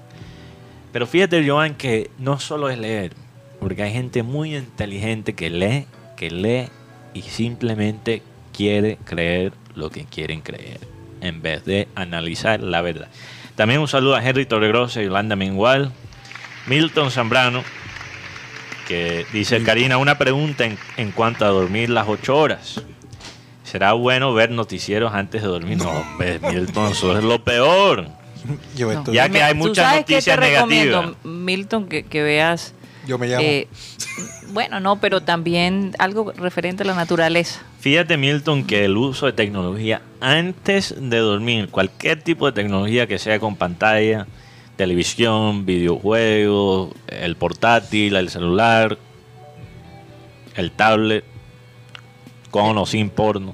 Pero 0.92 1.08
fíjate, 1.08 1.48
Joan, 1.48 1.76
que 1.76 2.10
no 2.18 2.40
solo 2.40 2.70
es 2.70 2.78
leer, 2.78 3.14
porque 3.60 3.84
hay 3.84 3.94
gente 3.94 4.24
muy 4.24 4.56
inteligente 4.56 5.34
que 5.34 5.50
lee, 5.50 5.86
que 6.16 6.32
lee 6.32 6.70
y 7.14 7.22
simplemente 7.22 8.22
quiere 8.54 8.98
creer 9.06 9.54
lo 9.76 9.90
que 9.90 10.06
quieren 10.06 10.42
creer, 10.42 10.80
en 11.22 11.42
vez 11.42 11.66
de 11.66 11.88
analizar 11.96 12.62
la 12.62 12.82
verdad. 12.82 13.10
También 13.56 13.80
un 13.80 13.88
saludo 13.88 14.16
a 14.16 14.24
Henry 14.24 14.46
Torregrosa 14.46 15.02
y 15.02 15.06
Yolanda 15.06 15.36
Mengual, 15.36 15.92
Milton 16.68 17.12
Zambrano, 17.12 17.64
que 18.88 19.26
dice, 19.34 19.62
Karina, 19.64 19.98
una 19.98 20.18
pregunta 20.18 20.66
en, 20.66 20.78
en 20.96 21.12
cuanto 21.12 21.46
a 21.46 21.50
dormir 21.50 21.90
las 21.90 22.08
ocho 22.08 22.38
horas. 22.38 22.82
¿Será 23.70 23.94
bueno 23.94 24.34
ver 24.34 24.50
noticieros 24.52 25.14
antes 25.14 25.42
de 25.42 25.48
dormir? 25.48 25.78
No, 25.78 25.90
hombre, 25.92 26.40
Milton, 26.40 26.92
eso 26.92 27.18
es 27.18 27.24
lo 27.24 27.44
peor. 27.44 28.08
Yo, 28.76 28.94
No. 28.94 29.00
estoy- 29.00 29.16
Ya 29.16 29.28
que 29.30 29.44
hay 29.44 29.54
¿Tú 29.54 29.60
muchas 29.60 29.86
sabes 29.86 30.06
qué 30.06 30.14
noticias 30.16 30.40
te 30.40 30.46
recomiendo, 30.54 31.02
negativas. 31.02 31.26
Milton, 31.26 31.88
que, 31.90 32.04
que 32.04 32.24
veas. 32.24 32.74
yo 33.06 33.18
me 33.18 33.28
llamo. 33.28 33.42
eh, 33.44 33.68
bueno, 34.54 34.80
no, 34.80 35.02
pero 35.02 35.22
también 35.22 35.94
algo 36.00 36.32
referente 36.32 36.84
a 36.84 36.86
la 36.86 36.96
naturaleza. 36.96 37.62
Fíjate, 37.82 38.16
Milton, 38.18 38.64
que 38.66 38.86
el 38.86 38.96
uso 38.96 39.26
de 39.26 39.34
tecnología 39.34 40.02
antes 40.22 40.96
de 40.98 41.18
dormir, 41.18 41.68
cualquier 41.70 42.22
tipo 42.22 42.46
de 42.46 42.54
tecnología 42.54 43.06
que 43.06 43.20
sea 43.20 43.38
con 43.40 43.56
pantalla, 43.58 44.28
televisión, 44.78 45.66
videojuegos, 45.66 46.92
el 47.08 47.36
portátil, 47.36 48.16
el 48.16 48.30
celular, 48.30 48.98
el 50.56 50.72
tablet, 50.72 51.24
con 52.52 52.78
o 52.78 52.86
sin 52.86 53.10
porno, 53.10 53.54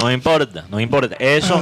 no 0.00 0.10
importa, 0.10 0.64
no 0.70 0.80
importa. 0.80 1.16
Eso, 1.18 1.60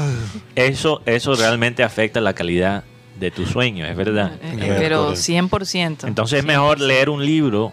eso, 0.54 1.02
eso 1.06 1.34
realmente 1.34 1.82
afecta 1.82 2.20
la 2.20 2.32
calidad 2.32 2.84
de 3.18 3.30
tu 3.30 3.44
sueño, 3.46 3.84
es 3.86 3.96
verdad. 3.96 4.32
Eh, 4.42 4.52
Miércoles. 4.54 4.76
pero 4.78 5.12
100%. 5.12 6.06
Entonces 6.06 6.38
es 6.40 6.44
mejor 6.44 6.80
leer 6.80 7.10
un 7.10 7.24
libro 7.24 7.72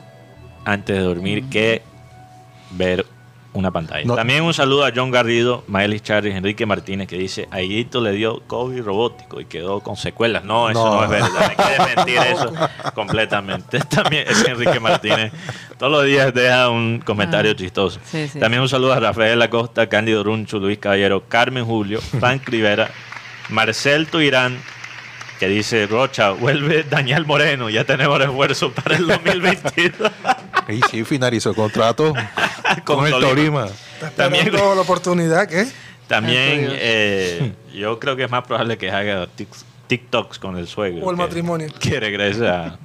antes 0.65 0.95
de 0.97 1.01
dormir 1.01 1.45
que 1.49 1.81
ver 2.71 3.05
una 3.53 3.71
pantalla. 3.71 4.05
No. 4.05 4.15
También 4.15 4.43
un 4.43 4.53
saludo 4.53 4.85
a 4.85 4.91
John 4.93 5.09
Garrido, 5.09 5.63
Miley 5.67 5.99
Charles, 5.99 6.35
Enrique 6.35 6.65
Martínez, 6.67 7.07
que 7.07 7.17
dice, 7.17 7.47
Aguito 7.49 8.01
le 8.01 8.11
dio 8.11 8.41
COVID 8.45 8.81
robótico 8.83 9.39
y 9.41 9.45
quedó 9.45 9.79
con 9.79 9.95
secuelas. 9.95 10.43
No, 10.43 10.69
eso 10.69 10.83
No. 10.85 10.95
no, 10.97 11.03
es 11.05 11.09
verdad. 11.09 11.29
Hay 11.49 11.55
que 11.55 11.71
desmentir 11.83 12.17
eso 12.33 12.53
completamente. 12.93 13.79
También 13.89 14.25
es 14.27 14.45
Enrique 14.45 14.79
Martínez 14.79 15.31
todos 15.77 15.91
los 15.91 16.05
días 16.05 16.33
deja 16.33 16.69
un 16.69 16.99
comentario 16.99 17.51
Ah. 17.51 17.55
chistoso. 17.55 17.99
Sí, 18.05 18.27
sí. 18.27 18.39
También 18.39 18.61
un 18.61 18.69
saludo 18.69 18.93
a 18.93 18.99
Rafael 18.99 19.41
Acosta, 19.41 19.87
Cándido 19.87 20.23
Runcho, 20.23 20.59
Luis 20.59 20.77
Caballero, 20.79 21.23
Carmen 21.27 21.65
Julio, 21.65 21.99
Frank 22.19 22.47
Rivera, 22.47 22.89
Marcel 23.49 24.07
Tuirán, 24.07 24.57
que 25.39 25.47
dice, 25.47 25.85
Rocha, 25.87 26.31
vuelve 26.31 26.83
Daniel 26.83 27.25
Moreno, 27.25 27.69
ya 27.69 27.83
tenemos 27.83 28.17
refuerzo 28.17 28.71
para 28.71 28.95
el 28.97 29.07
2022. 29.07 30.11
Y 30.69 30.81
sí, 30.91 31.05
finalizó 31.05 31.51
el 31.51 31.55
contrato 31.55 32.13
con, 32.83 33.05
el 33.05 33.11
Tolima. 33.13 33.67
También- 34.17 34.47
esperando 34.47 34.75
la 34.75 34.81
oportunidad, 34.81 35.47
¿qué? 35.47 35.65
También 36.07 36.67
eh, 36.73 37.53
yo 37.73 37.99
creo 37.99 38.17
que 38.17 38.25
es 38.25 38.29
más 38.31 38.45
probable 38.45 38.77
que 38.77 38.91
haga 38.91 39.27
TikToks 39.87 40.39
con 40.39 40.57
el 40.57 40.67
suegro. 40.67 41.05
O 41.05 41.09
el 41.11 41.15
que- 41.15 41.21
matrimonio. 41.23 41.67
Que 41.79 41.99
regrese 42.01 42.49
a. 42.49 42.77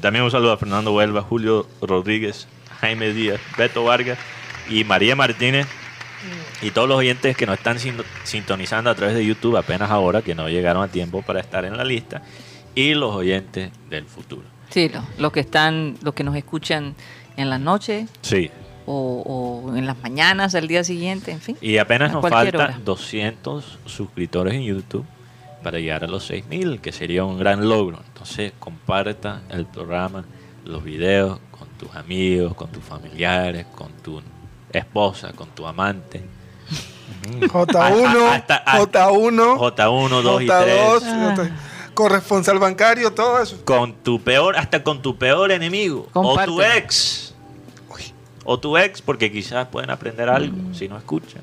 También 0.00 0.24
un 0.24 0.30
saludo 0.30 0.52
a 0.52 0.56
Fernando 0.56 0.92
Huelva, 0.92 1.22
Julio 1.22 1.66
Rodríguez, 1.82 2.46
Jaime 2.80 3.12
Díaz, 3.12 3.40
Beto 3.58 3.84
Vargas 3.84 4.18
y 4.70 4.84
María 4.84 5.16
Martínez. 5.16 5.66
Y 6.62 6.70
todos 6.70 6.88
los 6.88 6.96
oyentes 6.96 7.36
que 7.36 7.44
nos 7.46 7.58
están 7.58 7.78
sin- 7.78 7.96
sintonizando 8.22 8.88
a 8.88 8.94
través 8.94 9.14
de 9.14 9.26
YouTube 9.26 9.56
apenas 9.56 9.90
ahora, 9.90 10.22
que 10.22 10.34
no 10.34 10.48
llegaron 10.48 10.82
a 10.82 10.88
tiempo 10.88 11.20
para 11.22 11.40
estar 11.40 11.64
en 11.64 11.76
la 11.76 11.84
lista. 11.84 12.22
Y 12.74 12.94
los 12.94 13.14
oyentes 13.14 13.70
del 13.90 14.06
futuro. 14.06 14.42
Sí, 14.70 14.88
lo- 14.88 15.04
los 15.18 15.32
que 15.32 15.40
están, 15.40 15.96
los 16.02 16.14
que 16.14 16.24
nos 16.24 16.34
escuchan 16.36 16.94
en 17.36 17.50
la 17.50 17.58
noche 17.58 18.06
Sí. 18.22 18.50
o, 18.86 19.62
o 19.66 19.76
en 19.76 19.86
las 19.86 19.98
mañanas 20.02 20.54
al 20.54 20.66
día 20.68 20.82
siguiente, 20.84 21.30
en 21.32 21.40
fin. 21.40 21.58
Y 21.60 21.76
apenas 21.78 22.12
nos 22.12 22.22
faltan 22.22 22.60
hora. 22.60 22.78
200 22.84 23.78
suscriptores 23.84 24.54
en 24.54 24.62
YouTube 24.62 25.04
para 25.64 25.80
llegar 25.80 26.04
a 26.04 26.06
los 26.06 26.24
6000, 26.26 26.80
que 26.80 26.92
sería 26.92 27.24
un 27.24 27.38
gran 27.38 27.68
logro. 27.68 27.98
Entonces, 28.06 28.52
comparta 28.60 29.42
el 29.48 29.66
programa, 29.66 30.24
los 30.64 30.84
videos 30.84 31.40
con 31.50 31.66
tus 31.78 31.92
amigos, 31.96 32.54
con 32.54 32.70
tus 32.70 32.84
familiares, 32.84 33.66
con 33.74 33.90
tu 34.02 34.22
esposa, 34.70 35.32
con 35.32 35.48
tu 35.48 35.66
amante. 35.66 36.22
J1, 37.40 38.28
Hasta- 38.32 38.56
hasta- 38.56 39.08
J1, 39.10 39.58
J1, 39.58 40.22
2 40.22 40.42
y 40.42 40.46
3. 40.46 40.56
J2, 40.56 41.02
Ah. 41.04 41.34
J- 41.36 41.50
corresponsal 41.94 42.58
bancario, 42.58 43.12
todo 43.12 43.40
eso. 43.40 43.64
Con 43.64 43.94
tu 43.94 44.20
peor, 44.20 44.56
hasta 44.56 44.82
con 44.82 45.00
tu 45.02 45.16
peor 45.16 45.52
enemigo. 45.52 46.08
O 46.12 46.36
tu 46.44 46.60
ex. 46.62 47.33
O 48.44 48.58
tu 48.58 48.76
ex, 48.76 49.00
porque 49.00 49.32
quizás 49.32 49.66
pueden 49.68 49.90
aprender 49.90 50.28
algo 50.28 50.56
si 50.74 50.86
no 50.88 50.98
escuchan. 50.98 51.40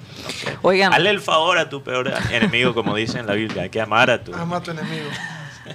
Oigan. 0.62 0.94
Hazle 0.94 1.10
el 1.10 1.20
favor 1.20 1.58
a 1.58 1.68
tu 1.70 1.82
peor 1.82 2.14
enemigo, 2.32 2.74
como 2.76 2.96
dice 2.96 3.20
en 3.20 3.26
la 3.28 3.34
Biblia. 3.34 3.64
Hay 3.64 3.70
que 3.70 3.82
amar 3.82 4.10
a 4.12 4.24
tu 4.24 4.34
Ama 4.36 4.58
a 4.58 4.64
tu 4.64 4.72
enemigo. 4.72 5.06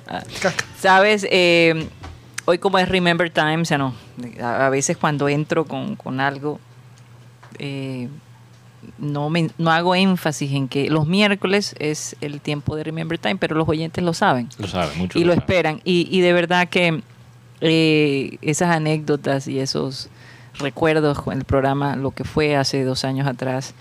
Ah. 0.08 0.22
Sabes, 0.78 1.26
Eh, 1.30 1.88
hoy 2.44 2.58
como 2.58 2.78
es 2.78 2.88
Remember 2.88 3.30
Time, 3.30 3.58
o 3.58 3.64
sea, 3.64 3.78
no, 3.78 3.94
a, 4.42 4.68
veces 4.68 4.96
cuando 4.96 5.28
entro 5.28 5.64
con, 5.64 5.96
con 5.96 6.20
algo, 6.20 6.60
eh, 7.58 8.08
no, 8.98 9.30
me, 9.30 9.50
no 9.58 9.70
hago 9.70 9.94
énfasis 9.94 10.52
en 10.52 10.68
que 10.68 10.90
los 10.90 11.06
miércoles 11.06 11.74
es 11.78 12.16
el 12.20 12.40
tiempo 12.40 12.76
de 12.76 12.84
Remember 12.84 13.16
Time, 13.18 13.36
pero 13.36 13.56
los 13.56 13.68
oyentes 13.68 14.02
lo 14.04 14.12
saben 14.12 14.48
Lo 14.58 14.66
sabe, 14.68 14.94
mucho. 14.96 15.18
y 15.18 15.24
lo 15.24 15.32
esperan. 15.32 15.80
Y, 15.84 16.08
y 16.10 16.20
de 16.20 16.32
verdad 16.32 16.68
que 16.68 17.00
eh, 17.60 18.38
esas 18.42 18.70
anécdotas 18.74 19.46
y 19.48 19.60
esos 19.60 20.08
recuerdos 20.58 21.20
con 21.22 21.36
el 21.36 21.44
programa, 21.44 21.96
lo 21.96 22.10
que 22.10 22.24
fue 22.24 22.56
hace 22.56 22.84
dos 22.84 23.04
años 23.04 23.26
atrás, 23.26 23.74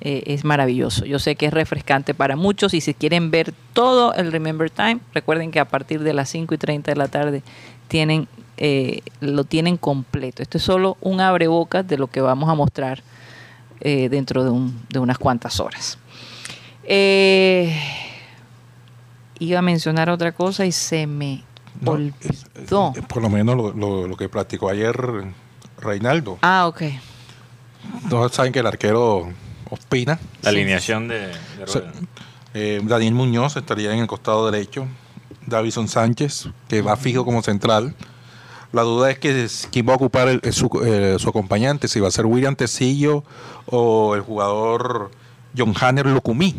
eh, 0.00 0.22
es 0.26 0.44
maravilloso. 0.44 1.04
Yo 1.04 1.18
sé 1.18 1.36
que 1.36 1.46
es 1.46 1.54
refrescante 1.54 2.14
para 2.14 2.36
muchos 2.36 2.74
y 2.74 2.80
si 2.80 2.94
quieren 2.94 3.30
ver 3.30 3.52
todo 3.72 4.12
el 4.14 4.32
Remember 4.32 4.68
Time, 4.70 5.00
recuerden 5.14 5.50
que 5.50 5.60
a 5.60 5.64
partir 5.66 6.00
de 6.02 6.12
las 6.12 6.28
5 6.30 6.54
y 6.54 6.58
30 6.58 6.90
de 6.90 6.96
la 6.96 7.08
tarde 7.08 7.42
tienen, 7.88 8.28
eh, 8.56 9.00
lo 9.20 9.44
tienen 9.44 9.76
completo. 9.76 10.42
Esto 10.42 10.58
es 10.58 10.64
solo 10.64 10.96
un 11.00 11.20
abrebocas 11.20 11.86
de 11.86 11.96
lo 11.98 12.08
que 12.08 12.20
vamos 12.20 12.48
a 12.50 12.54
mostrar 12.54 13.02
eh, 13.80 14.08
dentro 14.08 14.44
de, 14.44 14.50
un- 14.50 14.80
de 14.88 14.98
unas 14.98 15.18
cuantas 15.18 15.60
horas. 15.60 15.98
Eh, 16.84 17.74
iba 19.38 19.58
a 19.58 19.62
mencionar 19.62 20.10
otra 20.10 20.32
cosa 20.32 20.64
y 20.66 20.72
se 20.72 21.06
me 21.06 21.42
No, 21.80 21.92
olvidó. 21.92 22.92
Por 23.08 23.22
lo 23.22 23.28
menos 23.30 23.56
lo, 23.56 23.72
lo- 23.72 24.06
lo 24.08 24.16
que 24.16 24.28
platicó 24.28 24.68
ayer 24.68 24.96
Reinaldo. 25.84 26.38
Ah, 26.42 26.66
ok. 26.66 26.82
Todos 28.08 28.32
saben 28.32 28.52
que 28.52 28.58
el 28.60 28.66
arquero 28.66 29.28
Ospina. 29.70 30.18
La 30.42 30.50
alineación 30.50 31.06
de, 31.08 31.18
de 31.28 31.64
O 31.64 31.66
sea, 31.66 31.82
Rueda. 31.82 31.92
eh, 32.54 32.80
Daniel 32.84 33.14
Muñoz 33.14 33.56
estaría 33.56 33.92
en 33.92 34.00
el 34.00 34.06
costado 34.06 34.50
derecho. 34.50 34.86
Davison 35.46 35.88
Sánchez, 35.88 36.48
que 36.68 36.80
va 36.82 36.96
fijo 36.96 37.24
como 37.24 37.42
central. 37.42 37.94
La 38.72 38.82
duda 38.82 39.10
es 39.10 39.18
que 39.18 39.46
quién 39.70 39.86
va 39.88 39.92
a 39.92 39.96
ocupar 39.96 40.28
el- 40.28 40.40
el- 40.42 40.52
su, 40.52 40.68
eh, 40.84 41.16
su 41.18 41.28
acompañante, 41.28 41.86
si 41.86 42.00
va 42.00 42.08
a 42.08 42.10
ser 42.10 42.26
William 42.26 42.56
Tecillo 42.56 43.22
o 43.66 44.14
el 44.16 44.22
jugador 44.22 45.10
John 45.56 45.74
Hanner 45.80 46.06
Lucumí. 46.06 46.56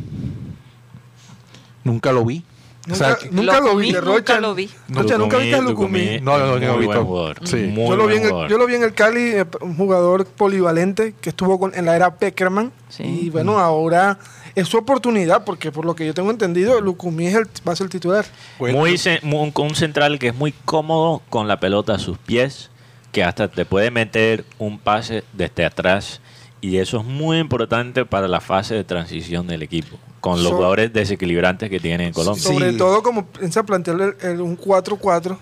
Nunca 1.84 2.12
lo 2.12 2.24
vi. 2.26 2.44
O 2.86 2.90
Nunca, 2.90 3.06
sea, 3.06 3.16
que- 3.16 3.30
nunca 3.32 3.60
lo 3.62 3.76
vi, 3.78 3.88
de 3.92 3.94
nunca 4.02 4.12
Rocha. 4.14 4.40
lo 4.40 4.54
vi. 4.54 4.70
Rocha, 4.90 5.18
¿nunca 5.18 5.38
viste 5.38 5.56
a 5.56 5.62
Lucumí? 5.62 6.20
No, 6.22 6.38
no, 6.38 6.46
no, 6.46 6.60
no, 6.60 6.78
muy 6.78 6.86
buen. 6.86 7.36
Sí. 7.44 7.56
Muy 7.74 7.88
Yo 7.90 7.96
lo, 7.96 8.06
vi 8.08 8.16
en 8.18 8.24
el, 8.24 8.30
jugador. 8.30 8.50
yo 8.52 8.58
lo 8.60 8.68
vi 8.68 8.76
en 8.76 8.84
el 8.84 8.94
Cali, 8.94 9.22
eh, 9.22 9.46
un 9.62 9.76
jugador 9.76 10.26
polivalente 10.28 11.16
que 11.20 11.30
estuvo 11.30 11.60
con- 11.60 11.74
en 11.76 11.86
la 11.86 11.96
era 11.96 12.16
Peckerman. 12.16 12.72
Sí. 12.90 13.04
Y 13.04 13.30
bueno, 13.32 13.58
ahora 13.58 14.20
es 14.54 14.68
su 14.68 14.78
oportunidad, 14.78 15.44
porque 15.46 15.72
por 15.72 15.84
lo 15.86 15.96
que 15.96 16.06
yo 16.06 16.14
tengo 16.14 16.30
entendido, 16.30 16.80
Lucumí 16.80 17.26
es 17.28 17.34
el, 17.36 17.46
va 17.68 17.74
a 17.74 17.76
ser 17.76 17.86
el 17.86 17.90
titular. 17.92 18.24
Bueno, 18.60 18.78
Muy 18.78 19.52
con 19.52 19.66
un 19.68 19.76
central 19.76 20.20
que 20.20 20.28
es 20.28 20.36
muy 20.36 20.54
cómodo 20.66 21.24
con 21.32 21.48
la 21.48 21.60
pelota 21.60 21.96
a 21.96 22.00
sus 22.00 22.18
pies, 22.20 22.70
que 23.12 23.24
hasta 23.24 23.48
te 23.48 23.66
puede 23.66 23.90
meter 23.90 24.46
un 24.60 24.78
pase 24.78 25.24
desde 25.34 25.66
atrás. 25.66 26.22
Y 26.62 26.78
eso 26.78 27.00
es 27.00 27.06
muy 27.06 27.38
importante 27.40 28.06
para 28.06 28.28
la 28.28 28.42
fase 28.42 28.74
de 28.76 28.84
transición 28.84 29.46
del 29.48 29.62
equipo, 29.62 29.98
con 30.26 30.42
los 30.42 30.50
So- 30.50 30.56
jugadores 30.56 30.92
desequilibrantes 30.92 31.70
que 31.70 31.80
tiene 31.80 32.08
en 32.08 32.14
Colombia. 32.14 32.42
Sobre 32.44 32.72
Sí. 32.72 32.78
todo 32.78 33.04
como 33.04 33.28
piensa 33.28 33.62
plantear 33.62 34.02
el, 34.02 34.16
el- 34.28 34.42
un 34.42 34.58
4-4. 34.58 35.38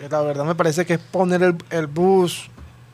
me- 0.00 0.08
La 0.08 0.22
verdad 0.22 0.44
me 0.46 0.54
parece 0.54 0.86
que 0.86 0.94
es 0.94 1.00
poner 1.00 1.42
el, 1.42 1.54
el 1.68 1.86
bus 1.86 2.48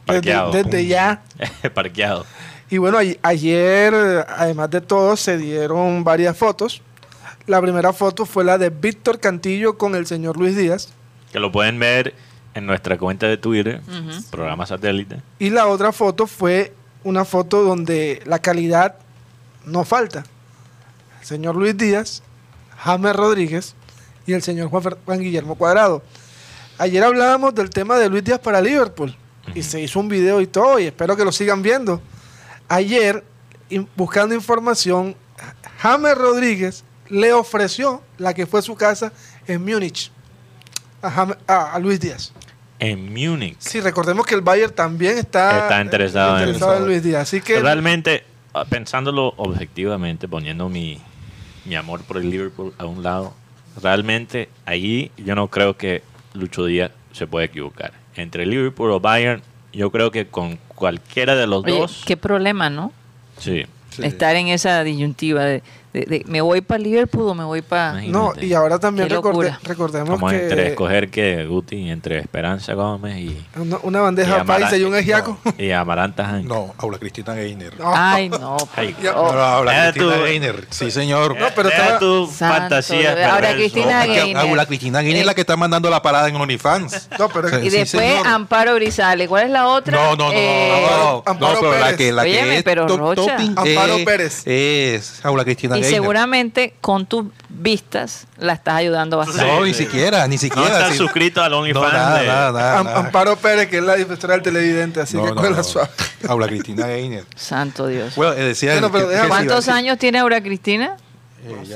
desde, 0.06 0.20
Parqueado. 0.20 0.50
desde 0.50 0.86
ya. 0.86 1.22
Parqueado. 1.74 2.26
Y 2.70 2.78
bueno, 2.78 2.98
a- 2.98 3.28
ayer, 3.28 3.94
además 4.36 4.68
de 4.70 4.80
todo, 4.80 5.16
se 5.16 5.38
dieron 5.38 6.02
varias 6.02 6.36
fotos. 6.36 6.82
La 7.46 7.60
primera 7.60 7.92
foto 7.92 8.26
fue 8.26 8.42
la 8.42 8.58
de 8.58 8.70
Víctor 8.70 9.20
Cantillo 9.20 9.78
con 9.78 9.94
el 9.94 10.06
señor 10.06 10.36
Luis 10.36 10.56
Díaz. 10.56 10.88
Que 11.30 11.38
lo 11.38 11.52
pueden 11.52 11.78
ver 11.78 12.14
en 12.54 12.66
nuestra 12.66 12.98
cuenta 12.98 13.28
de 13.28 13.36
Twitter, 13.36 13.80
programa 14.32 14.66
satélite. 14.66 15.20
Y 15.38 15.50
la 15.50 15.68
otra 15.68 15.92
foto 15.92 16.26
fue 16.26 16.72
una 17.04 17.24
foto 17.24 17.62
donde 17.62 18.22
la 18.26 18.40
calidad 18.40 18.96
no 19.64 19.84
falta. 19.84 20.24
El 21.22 21.26
señor 21.28 21.54
Luis 21.54 21.76
Díaz, 21.76 22.20
James 22.78 23.14
Rodríguez 23.14 23.74
y 24.26 24.32
el 24.32 24.42
señor 24.42 24.68
Juan, 24.70 25.20
Guillermo 25.20 25.54
Cuadrado. 25.54 26.02
Ayer 26.78 27.04
hablábamos 27.04 27.54
del 27.54 27.70
tema 27.70 27.96
de 27.96 28.08
Luis 28.08 28.24
Díaz 28.24 28.40
para 28.40 28.60
Liverpool 28.60 29.16
y 29.54 29.62
se 29.62 29.80
hizo 29.80 30.00
un 30.00 30.08
video 30.08 30.40
y 30.40 30.48
todo 30.48 30.80
y 30.80 30.86
espero 30.86 31.16
que 31.16 31.24
lo 31.24 31.30
sigan 31.30 31.62
viendo. 31.62 32.02
Ayer, 32.68 33.22
in- 33.70 33.88
buscando 33.94 34.34
información, 34.34 35.14
James 35.78 36.16
Rodríguez 36.16 36.82
le 37.08 37.32
ofreció 37.32 38.02
la 38.18 38.34
que 38.34 38.46
fue 38.46 38.60
su 38.62 38.74
casa 38.74 39.12
en 39.46 39.64
Múnich 39.64 40.10
a, 41.02 41.10
James- 41.10 41.36
a- 41.46 41.74
a 41.74 41.78
Luis 41.78 42.00
Díaz. 42.00 42.32
En 42.80 43.12
Múnich. 43.14 43.58
Sí, 43.60 43.80
recordemos 43.80 44.26
que 44.26 44.34
el 44.34 44.40
Bayern 44.40 44.72
también 44.74 45.18
está, 45.18 45.56
Está 45.68 45.80
interesado 45.80 46.36
en- 46.38 46.48
interesado 46.48 46.78
en 46.78 46.86
Luis 46.86 47.00
Díaz. 47.04 47.22
Así 47.22 47.40
que 47.40 47.60
Realmente, 47.60 48.24
ah, 48.54 48.64
pensándolo 48.64 49.34
objetivamente, 49.36 50.26
poniendo 50.26 50.68
mi, 50.68 51.00
mi 51.64 51.74
amor 51.74 52.02
por 52.02 52.18
el 52.18 52.30
Liverpool 52.30 52.72
a 52.78 52.86
un 52.86 53.02
lado, 53.02 53.34
realmente 53.80 54.48
allí 54.66 55.10
yo 55.16 55.34
no 55.34 55.48
creo 55.48 55.76
que 55.76 56.02
Lucho 56.34 56.66
Díaz 56.66 56.90
se 57.12 57.26
puede 57.26 57.46
equivocar. 57.46 57.92
Entre 58.16 58.46
Liverpool 58.46 58.90
o 58.90 59.00
Bayern, 59.00 59.42
yo 59.72 59.90
creo 59.90 60.10
que 60.10 60.26
con 60.26 60.58
cualquiera 60.74 61.34
de 61.34 61.46
los 61.46 61.64
Oye, 61.64 61.78
dos, 61.78 62.02
qué 62.06 62.16
problema, 62.16 62.70
¿no? 62.70 62.92
sí. 63.38 63.64
Sí. 63.90 64.06
Estar 64.06 64.36
en 64.36 64.48
esa 64.48 64.82
disyuntiva 64.84 65.44
de, 65.44 65.62
de- 65.92 66.06
de, 66.06 66.22
me 66.26 66.40
voy 66.40 66.60
para 66.62 66.78
Liverpool 66.78 67.28
o 67.28 67.34
me 67.34 67.44
voy 67.44 67.60
para... 67.62 67.92
No, 68.02 68.32
y 68.40 68.52
ahora 68.54 68.78
también 68.78 69.08
recorde- 69.10 69.56
recordemos 69.62 70.10
Como 70.10 70.28
que 70.28 70.42
entre 70.42 70.68
escoger 70.68 71.10
que 71.10 71.44
Guti, 71.46 71.90
entre 71.90 72.18
Esperanza 72.18 72.74
Gómez 72.74 73.18
y, 73.18 73.44
una, 73.56 73.76
una 73.82 74.00
bandeja 74.00 74.44
paisa 74.44 74.76
y 74.76 74.84
un 74.84 74.94
ejiaco. 74.94 75.38
y 75.58 75.70
Amaranta 75.70 76.24
Hank. 76.24 76.46
No, 76.46 76.74
Aula 76.78 76.98
Cristina 76.98 77.34
Gainer. 77.34 77.78
No. 77.78 77.92
Ay, 77.94 78.28
no. 78.28 78.56
Ay, 78.76 78.96
oh, 79.14 79.32
No, 79.32 79.40
Aula 79.42 79.72
Deja 79.72 79.92
Cristina 79.92 80.16
Gainer. 80.16 80.66
Sí, 80.70 80.90
señor. 80.90 81.38
No, 81.38 81.46
pero 81.54 81.68
estaba- 81.68 81.98
tu 81.98 82.26
Santo 82.26 82.54
fantasía. 82.54 83.14
Perverso. 83.14 83.54
Cristina 83.56 84.06
Gainer. 84.06 84.36
Aula 84.38 84.66
Cristina 84.66 85.02
Gainer 85.02 85.20
es 85.20 85.26
la 85.26 85.34
que 85.34 85.42
está 85.42 85.56
mandando 85.56 85.90
la 85.90 86.00
parada 86.02 86.28
en 86.28 86.36
OnlyFans. 86.36 87.08
No, 87.18 87.28
pero 87.28 87.48
Sí, 87.50 87.56
Y 87.66 87.70
sí, 87.70 87.76
después 87.78 88.04
señor. 88.10 88.26
Amparo 88.26 88.74
Grisales. 88.76 89.28
¿Cuál 89.28 89.44
es 89.44 89.50
la 89.50 89.68
otra? 89.68 89.96
No, 89.96 90.16
no, 90.16 90.28
no, 90.28 90.32
Eh, 90.32 90.68
no, 90.70 90.80
no, 90.80 90.96
no, 91.12 91.22
Amparo 91.26 91.54
no, 91.54 91.60
pero 91.60 91.78
la 91.78 91.96
que, 91.96 92.12
la 92.12 92.24
que 92.24 92.56
es 92.56 92.62
pero 92.62 92.88
Rocha. 92.88 93.26
topping 93.36 93.54
Amparo 93.56 93.94
es- 93.96 94.04
Pérez. 94.04 94.42
Es 94.46 95.24
Aula 95.24 95.44
Cristina 95.44 95.76
Y 95.82 95.90
seguramente 95.90 96.74
con 96.80 97.06
tus 97.06 97.26
vistas 97.48 98.26
la 98.38 98.54
estás 98.54 98.74
ayudando 98.76 99.18
bastante. 99.18 99.44
No, 99.46 99.64
ni 99.64 99.74
siquiera, 99.74 100.26
ni 100.26 100.36
No 100.36 100.40
siquiera. 100.40 100.68
estás 100.68 100.90
sí. 100.92 100.96
suscrito 100.98 101.42
al 101.42 101.50
No, 101.52 101.58
OnlyFans. 101.58 101.92
nada, 101.92 102.20
de- 102.20 102.26
nada, 102.26 102.52
nada, 102.52 102.78
Am- 102.78 102.86
nada. 102.86 102.98
Amparo 102.98 103.36
Pérez, 103.36 103.68
que 103.68 103.78
es 103.78 103.82
la 103.84 103.96
defensora 103.96 104.34
del 104.34 104.42
televidente, 104.42 105.00
así 105.00 105.16
No, 105.16 105.24
que 105.24 105.28
no, 105.30 105.34
con 105.36 105.50
la 105.50 105.56
no. 105.58 105.64
suave. 105.64 105.90
Aula 106.28 106.46
Cristina 106.46 106.86
Gainer. 106.86 107.24
Santo 107.36 107.86
Dios. 107.86 108.14
Bueno, 108.16 108.32
eh, 108.32 108.42
decía 108.44 108.72
Bueno, 108.72 108.90
pero 108.92 109.08
que- 109.08 109.28
¿Cuántos 109.28 109.68
años 109.68 109.98
tiene 109.98 110.18
Aura 110.18 110.40
Cristina? 110.42 110.96
Eh, 111.44 111.54
no 111.58 111.64
sé. 111.66 111.74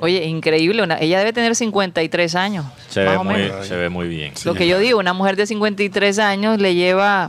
Oye, 0.00 0.24
increíble. 0.26 0.82
una- 0.82 0.98
ella 1.00 1.18
debe 1.18 1.32
tener 1.32 1.54
53 1.56 2.34
años. 2.34 2.66
se, 2.90 3.00
más 3.04 3.12
ve 3.12 3.16
o 3.16 3.24
muy, 3.24 3.34
menos. 3.36 3.66
se 3.66 3.74
ve 3.76 3.88
muy 3.88 4.06
bien. 4.08 4.34
Lo 4.44 4.52
que 4.54 4.66
yo 4.68 4.78
digo, 4.78 4.98
una 4.98 5.14
mujer 5.14 5.36
de 5.36 5.46
53 5.46 6.18
años 6.18 6.58
le 6.60 6.74
lleva 6.74 7.26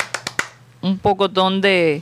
un 0.82 0.97
pocotón 0.99 1.62
de, 1.62 2.01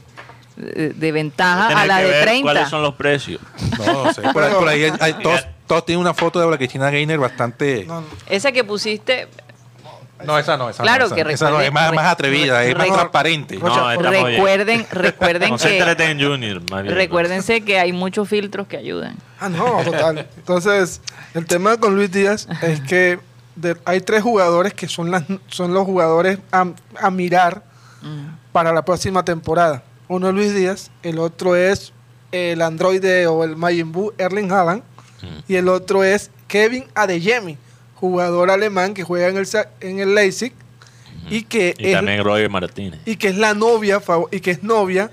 de, 0.61 0.89
de 0.89 1.11
ventaja 1.11 1.67
a 1.81 1.85
la 1.85 1.97
que 1.97 2.03
de 2.05 2.09
ver 2.11 2.23
30. 2.23 2.43
¿Cuáles 2.43 2.69
son 2.69 2.81
los 2.81 2.95
precios? 2.95 3.41
No, 3.85 4.03
no 4.05 4.13
sé. 4.13 4.21
Por, 4.21 4.43
ahí- 4.43 4.53
por 4.53 4.67
ahí 4.67 4.83
hay- 4.85 4.93
hay- 4.99 5.13
todos, 5.15 5.45
todos 5.67 5.85
tienen 5.85 6.01
una 6.01 6.13
foto 6.13 6.39
de 6.39 6.45
Aula 6.45 6.57
Cristina 6.57 6.89
Gainer 6.89 7.19
bastante. 7.19 7.85
No, 7.85 8.01
no. 8.01 8.07
Esa 8.27 8.51
que 8.51 8.63
pusiste, 8.63 9.27
No, 10.25 10.37
esa 10.37 10.55
no, 10.55 10.69
esa 10.69 10.83
Claro 10.83 11.09
no. 11.09 11.15
que 11.15 11.21
esa, 11.21 11.31
esa 11.31 11.45
no, 11.49 11.57
recuerde- 11.57 11.67
es 11.67 11.73
más, 11.73 11.93
más 11.95 12.05
re- 12.05 12.11
atrevida, 12.11 12.63
es 12.63 12.75
más 12.77 12.87
re- 12.87 12.93
transparente. 12.93 13.57
No, 13.57 13.89
recuerden, 13.89 14.85
recuerden 14.91 15.57
que 15.57 16.15
Junior. 16.19 16.61
recuérdense 16.93 17.61
que 17.61 17.79
hay 17.79 17.91
muchos 17.91 18.29
filtros 18.29 18.67
que 18.67 18.77
ayudan. 18.77 19.15
Ah, 19.39 19.49
no, 19.49 19.81
total. 19.83 20.27
Entonces, 20.37 21.01
el 21.33 21.45
tema 21.47 21.77
con 21.77 21.95
Luis 21.95 22.11
Díaz 22.11 22.47
es 22.61 22.81
que 22.81 23.19
de- 23.55 23.75
hay 23.85 24.01
tres 24.01 24.21
jugadores 24.21 24.73
que 24.75 24.87
son, 24.87 25.09
las, 25.09 25.23
son 25.47 25.73
los 25.73 25.85
jugadores 25.85 26.37
a, 26.51 26.65
a 26.99 27.09
mirar 27.09 27.63
para 28.51 28.71
la 28.73 28.83
próxima 28.85 29.23
temporada. 29.25 29.81
Uno 30.11 30.27
es 30.29 30.35
Luis 30.35 30.53
Díaz, 30.53 30.91
el 31.03 31.19
otro 31.19 31.55
es 31.55 31.93
el 32.33 32.61
androide 32.61 33.27
o 33.27 33.43
el 33.45 33.55
Majin 33.55 33.91
Buu 33.91 34.11
Erling 34.17 34.51
Haaland 34.51 34.83
y 35.47 35.55
el 35.55 35.67
otro 35.69 36.03
es 36.03 36.31
Kevin 36.47 36.85
Adeyemi, 36.95 37.57
jugador 37.95 38.49
alemán 38.51 38.93
que 38.93 39.03
juega 39.03 39.29
en 39.29 39.37
el, 39.37 39.47
en 39.79 39.99
el 39.99 40.13
Leipzig 40.15 40.53
y 41.29 41.43
que 41.43 41.75
Y 41.77 41.87
es- 41.87 41.93
también 41.93 42.23
Roger 42.23 42.49
Martínez. 42.49 42.99
y 43.05 43.15
que 43.15 43.29
es 43.29 43.37
la 43.37 43.53
novia 43.53 44.01
y 44.31 44.39
que 44.41 44.51
es 44.51 44.63
novia, 44.63 45.11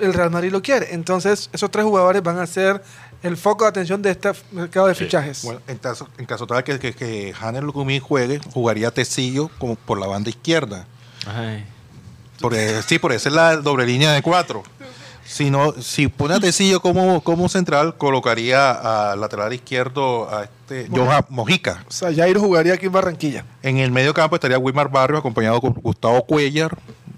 el 0.00 0.12
Real 0.12 0.30
Madrid 0.30 0.50
lo 0.50 0.60
quiere. 0.62 0.92
Entonces, 0.94 1.48
esos 1.52 1.70
tres 1.70 1.84
jugadores 1.84 2.22
van 2.22 2.38
a 2.38 2.46
ser 2.46 2.82
el 3.22 3.36
foco 3.36 3.64
de 3.64 3.68
atención 3.70 4.02
de 4.02 4.10
este 4.10 4.32
mercado 4.50 4.88
de 4.88 4.94
Sí. 4.96 5.04
fichajes. 5.04 5.42
Bueno, 5.44 5.60
en 5.68 5.78
caso, 5.78 6.08
en 6.18 6.26
caso 6.26 6.46
tal 6.48 6.64
que, 6.64 6.80
que, 6.80 6.92
que 6.94 7.32
Hanner 7.40 7.62
Lucumí 7.62 8.00
juegue, 8.00 8.40
jugaría 8.52 8.90
Tecillo 8.90 9.50
como 9.58 9.76
por 9.76 10.00
la 10.00 10.06
banda 10.08 10.30
izquierda. 10.30 10.86
Ay. 11.26 11.64
Por, 12.42 12.54
eh, 12.54 12.82
sí, 12.86 12.98
por 12.98 13.12
esa 13.12 13.28
es 13.30 13.34
la 13.34 13.56
doble 13.56 13.86
línea 13.86 14.12
de 14.12 14.20
cuatro. 14.20 14.62
Si, 15.24 15.50
no, 15.50 15.72
si 15.80 16.08
pone 16.08 16.34
a 16.34 16.40
Tecillo 16.40 16.80
como, 16.80 17.22
como 17.22 17.48
central, 17.48 17.96
colocaría 17.96 19.12
al 19.12 19.20
lateral 19.20 19.52
izquierdo 19.54 20.28
a 20.28 20.44
este 20.44 20.88
Johan 20.90 21.24
Mojica. 21.30 21.84
O 21.88 21.90
sea, 21.92 22.12
Jair 22.14 22.36
jugaría 22.36 22.74
aquí 22.74 22.86
en 22.86 22.92
Barranquilla. 22.92 23.44
En 23.62 23.78
el 23.78 23.90
medio 23.92 24.12
campo 24.12 24.34
estaría 24.36 24.58
Wilmar 24.58 24.90
Barrios 24.90 25.20
acompañado 25.20 25.60
con 25.60 25.72
Gustavo 25.72 26.26
Cuellar 26.26 26.76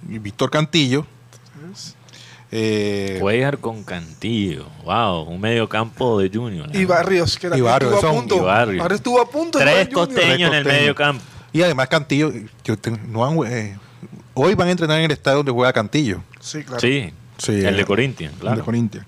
y 0.08 0.18
Víctor 0.18 0.50
Cantillo. 0.50 1.06
Eh, 2.52 3.18
Cuellar 3.20 3.58
con 3.58 3.82
Cantillo. 3.82 4.66
Wow, 4.84 5.22
un 5.22 5.40
medio 5.40 5.68
campo 5.68 6.20
de 6.20 6.30
Junior. 6.32 6.68
Y 6.72 6.84
Barrios, 6.84 7.36
que 7.36 7.48
era 7.48 7.58
Y 7.58 7.60
Barrios, 7.60 7.94
estuvo 7.94 8.10
a 8.10 8.14
punto. 8.14 8.36
y 8.36 8.40
Barrios. 8.40 8.92
estuvo 8.92 9.20
a 9.20 9.28
punto. 9.28 9.58
de 9.58 9.64
Tres 9.64 9.88
costeños 9.88 10.50
en 10.50 10.54
el 10.58 10.64
medio 10.64 10.94
campo. 10.94 11.22
y 11.52 11.62
además 11.62 11.88
Cantillo, 11.88 12.32
yo 12.62 12.76
te- 12.78 12.92
no 12.92 13.24
han, 13.24 13.38
eh, 13.52 13.76
hoy 14.34 14.54
van 14.54 14.68
a 14.68 14.70
entrenar 14.72 14.98
en 14.98 15.04
el 15.06 15.10
estadio 15.12 15.38
donde 15.38 15.52
juega 15.52 15.72
Cantillo. 15.72 16.22
Sí, 16.40 16.62
claro. 16.64 16.80
Sí, 16.80 17.12
Sí, 17.38 17.52
el 17.52 17.66
eh, 17.66 17.72
de 17.72 17.84
Corinthians, 17.84 18.34
de 18.34 18.40
claro. 18.40 18.64
Corinthians. 18.64 19.06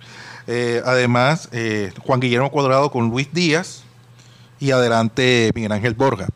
Eh, 0.48 0.82
además, 0.84 1.48
eh, 1.52 1.92
Juan 2.04 2.18
Guillermo 2.20 2.50
Cuadrado 2.50 2.90
con 2.90 3.08
Luis 3.08 3.28
Díaz 3.32 3.84
y 4.58 4.72
adelante 4.72 5.50
Miguel 5.54 5.70
Ángel 5.72 5.94
Borja. 5.94 6.26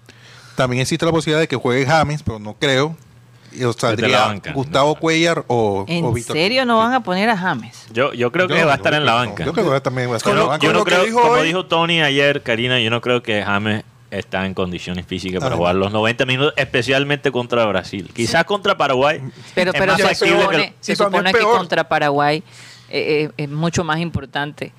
También 0.55 0.83
existe 0.83 1.05
la 1.07 1.11
posibilidad 1.13 1.41
de 1.41 1.49
que 1.49 1.57
juegue 1.57 1.87
James, 1.87 2.23
pero 2.23 2.39
no 2.39 2.55
creo. 2.55 2.97
Y 3.53 3.65
la 3.65 3.73
saldría 3.73 4.27
banca. 4.27 4.53
Gustavo 4.53 4.95
Cuellar 4.95 5.45
o, 5.49 5.81
o 5.81 5.85
¿En 5.89 6.15
Víctor. 6.15 6.37
serio 6.37 6.65
no 6.65 6.79
van 6.79 6.93
a 6.93 7.03
poner 7.03 7.29
a 7.31 7.37
James? 7.37 7.87
Yo, 7.93 8.13
yo 8.13 8.31
creo 8.31 8.47
que 8.47 8.63
va 8.63 8.73
a 8.75 8.77
estar 8.77 8.95
en 8.95 9.05
la 9.05 9.15
banca. 9.15 9.45
Yo 9.45 9.53
creo 9.53 9.73
que 9.73 9.81
también 9.81 10.09
va 10.11 10.15
a 10.15 10.17
estar 10.19 10.33
Yo 10.33 10.35
en 10.35 10.39
la 10.39 10.45
no, 10.45 10.51
banca. 10.51 10.67
yo 10.67 10.73
no 10.73 10.85
creo, 10.85 11.05
dijo 11.05 11.21
como 11.21 11.33
hoy- 11.33 11.47
dijo 11.49 11.67
Tony 11.67 12.01
ayer, 12.03 12.45
Karina, 12.45 12.79
yo 12.79 12.91
no 12.91 13.01
creo 13.01 13.23
que 13.25 13.43
James 13.43 13.83
está 14.11 14.45
en 14.47 14.55
condiciones 14.55 15.07
físicas 15.07 15.41
para 15.43 15.57
jugar 15.57 15.75
los 15.77 15.93
90 15.93 16.27
minutos, 16.27 16.55
especialmente 16.57 17.31
contra 17.31 17.65
Brasil. 17.67 18.11
Quizás 18.15 18.45
contra 18.45 18.77
Paraguay. 18.77 19.21
Pero, 19.55 19.71
es 19.73 19.79
pero 19.79 19.93
más 19.93 20.01
se 20.19 20.27
supone, 20.27 20.57
que- 20.71 20.75
se 20.81 20.97
supone 20.97 21.33
contra 21.33 21.89
Paraguay 21.89 22.43
eh, 22.89 23.29
eh, 23.29 23.31
es 23.37 23.49
mucho 23.49 23.85
más 23.85 24.01
importante 24.01 24.73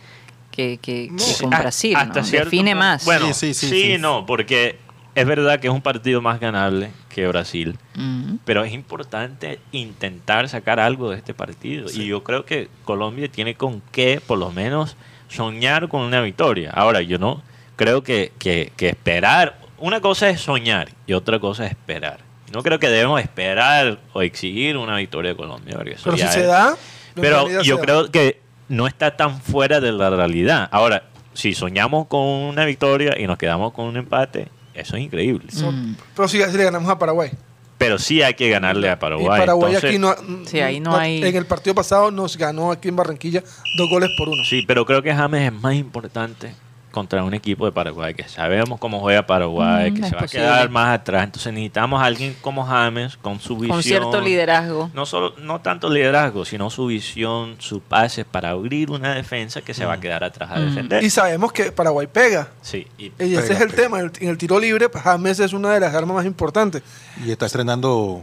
que, 0.51 0.77
que- 0.81 1.09
que 1.17 1.41
con 1.43 1.53
Ah, 1.53 1.59
Brasil. 1.61 1.95
hasta 1.95 2.19
¿no? 2.19 2.25
cierto 2.25 2.49
Define 2.49 2.75
más. 2.75 3.05
Bueno, 3.05 3.27
Sí, 3.27 3.33
sí, 3.33 3.53
sí, 3.53 3.69
sí, 3.69 3.81
sí. 3.93 3.97
no, 3.97 4.25
porque 4.25 4.77
es 5.15 5.25
verdad 5.25 5.59
que 5.61 5.67
es 5.67 5.73
un 5.73 5.81
partido 5.81 6.21
más 6.21 6.39
ganable 6.41 6.91
que 7.07 7.25
Brasil, 7.27 7.77
Mm. 7.95 8.35
pero 8.43 8.63
es 8.65 8.73
importante 8.73 9.59
intentar 9.71 10.49
sacar 10.49 10.79
algo 10.81 11.09
de 11.09 11.17
este 11.17 11.33
partido. 11.33 11.87
Y 11.93 12.05
yo 12.07 12.21
creo 12.23 12.43
que 12.45 12.67
Colombia 12.83 13.29
tiene 13.29 13.55
con 13.55 13.81
qué, 13.93 14.21
por 14.25 14.37
lo 14.39 14.51
menos, 14.51 14.97
soñar 15.29 15.87
con 15.87 16.01
una 16.01 16.19
victoria. 16.21 16.71
Ahora, 16.71 17.01
yo 17.01 17.17
no 17.17 17.41
creo 17.81 18.03
que, 18.03 18.31
que- 18.37 18.71
que 18.77 18.89
esperar. 18.89 19.57
Una 19.79 20.01
cosa 20.01 20.29
es 20.29 20.39
soñar 20.41 20.89
y 21.07 21.13
otra 21.13 21.39
cosa 21.39 21.65
es 21.65 21.71
esperar. 21.71 22.19
No 22.53 22.61
creo 22.61 22.77
que 22.77 22.87
debemos 22.89 23.19
esperar 23.19 23.97
o 24.13 24.21
exigir 24.21 24.77
una 24.77 24.97
victoria 24.97 25.31
de 25.31 25.37
Colombia. 25.37 25.73
porque 25.75 25.93
eso 25.93 26.03
Pero 26.11 26.17
si 26.17 26.27
se 26.27 26.43
da, 26.43 26.75
pero 27.15 27.61
yo 27.63 27.79
creo 27.79 28.11
que 28.11 28.39
no 28.69 28.85
está 28.85 29.17
tan 29.17 29.41
fuera 29.41 29.79
de 29.79 29.91
la 29.91 30.11
realidad. 30.11 30.69
Ahora, 30.71 31.05
si 31.33 31.55
soñamos 31.55 32.05
con 32.05 32.21
una 32.21 32.65
victoria 32.65 33.15
y 33.17 33.25
nos 33.25 33.39
quedamos 33.39 33.73
con 33.73 33.85
un 33.85 33.97
empate, 33.97 34.49
eso 34.75 34.95
es 34.95 35.01
increíble. 35.03 35.47
Mm. 35.51 35.95
Pero 36.15 36.27
si, 36.27 36.37
le 36.37 36.63
ganamos 36.63 36.89
a 36.89 36.99
Paraguay. 36.99 37.31
Pero 37.79 37.97
sí 37.97 38.21
hay 38.21 38.35
que 38.35 38.47
ganarle 38.49 38.89
a 38.89 38.93
Y 38.93 38.95
Paraguay. 38.97 39.39
Paraguay 39.39 39.73
Entonces, 39.73 39.89
aquí 39.89 39.97
no, 39.97 40.45
Sí, 40.45 40.59
ahí 40.59 40.79
no 40.79 40.95
hay- 40.95 41.23
En 41.23 41.35
el 41.35 41.47
partido 41.47 41.73
pasado 41.73 42.11
nos 42.11 42.37
ganó 42.37 42.71
aquí 42.71 42.89
en 42.89 42.95
Barranquilla 42.95 43.41
dos 43.75 43.89
goles 43.89 44.11
por 44.19 44.29
uno. 44.29 44.43
Sí, 44.45 44.63
pero 44.67 44.85
creo 44.85 45.01
que 45.01 45.11
James 45.15 45.41
es 45.41 45.53
más 45.53 45.73
importante 45.73 46.53
contra 46.91 47.23
un 47.23 47.33
equipo 47.33 47.65
de 47.65 47.71
Paraguay, 47.71 48.13
que 48.13 48.27
sabemos 48.27 48.77
cómo 48.79 48.99
juega 48.99 49.25
Paraguay, 49.25 49.91
Mm, 49.91 49.93
que 49.95 50.03
se 50.09 50.15
va 50.15 50.21
a 50.23 50.27
quedar 50.27 50.69
más 50.69 50.99
atrás. 50.99 51.23
Entonces 51.23 51.53
necesitamos 51.53 52.01
a 52.01 52.05
alguien 52.05 52.35
como 52.41 52.65
James, 52.65 53.17
con 53.17 53.39
su 53.39 53.55
visión. 53.55 53.71
Con 53.77 53.83
cierto 53.83 54.19
liderazgo. 54.21 54.89
No, 54.93 55.05
solo, 55.05 55.33
no 55.39 55.61
tanto 55.61 55.89
liderazgo, 55.89 56.43
sino 56.45 56.69
su 56.69 56.87
visión, 56.87 57.55
su 57.59 57.79
pase 57.81 58.25
para 58.25 58.49
abrir 58.49 58.91
una 58.91 59.15
defensa 59.15 59.61
que 59.61 59.73
se 59.73 59.85
va 59.85 59.93
a 59.93 59.99
quedar 59.99 60.23
atrás 60.23 60.51
a 60.51 60.55
Mm. 60.59 60.65
defender. 60.65 61.03
Y 61.03 61.09
sabemos 61.09 61.51
que 61.53 61.71
Paraguay 61.71 62.07
pega. 62.07 62.49
Sí, 62.61 62.85
y 62.97 63.05
Y 63.19 63.35
ese 63.35 63.53
es 63.53 63.61
el 63.61 63.69
pega. 63.69 63.81
tema. 63.83 63.99
En 64.01 64.11
el 64.29 64.37
tiro 64.37 64.59
libre, 64.59 64.89
pues, 64.89 65.03
James 65.03 65.39
es 65.39 65.53
una 65.53 65.71
de 65.71 65.79
las 65.79 65.95
armas 65.95 66.17
más 66.17 66.25
importantes. 66.25 66.83
Y 67.25 67.31
está 67.31 67.45
estrenando 67.45 68.21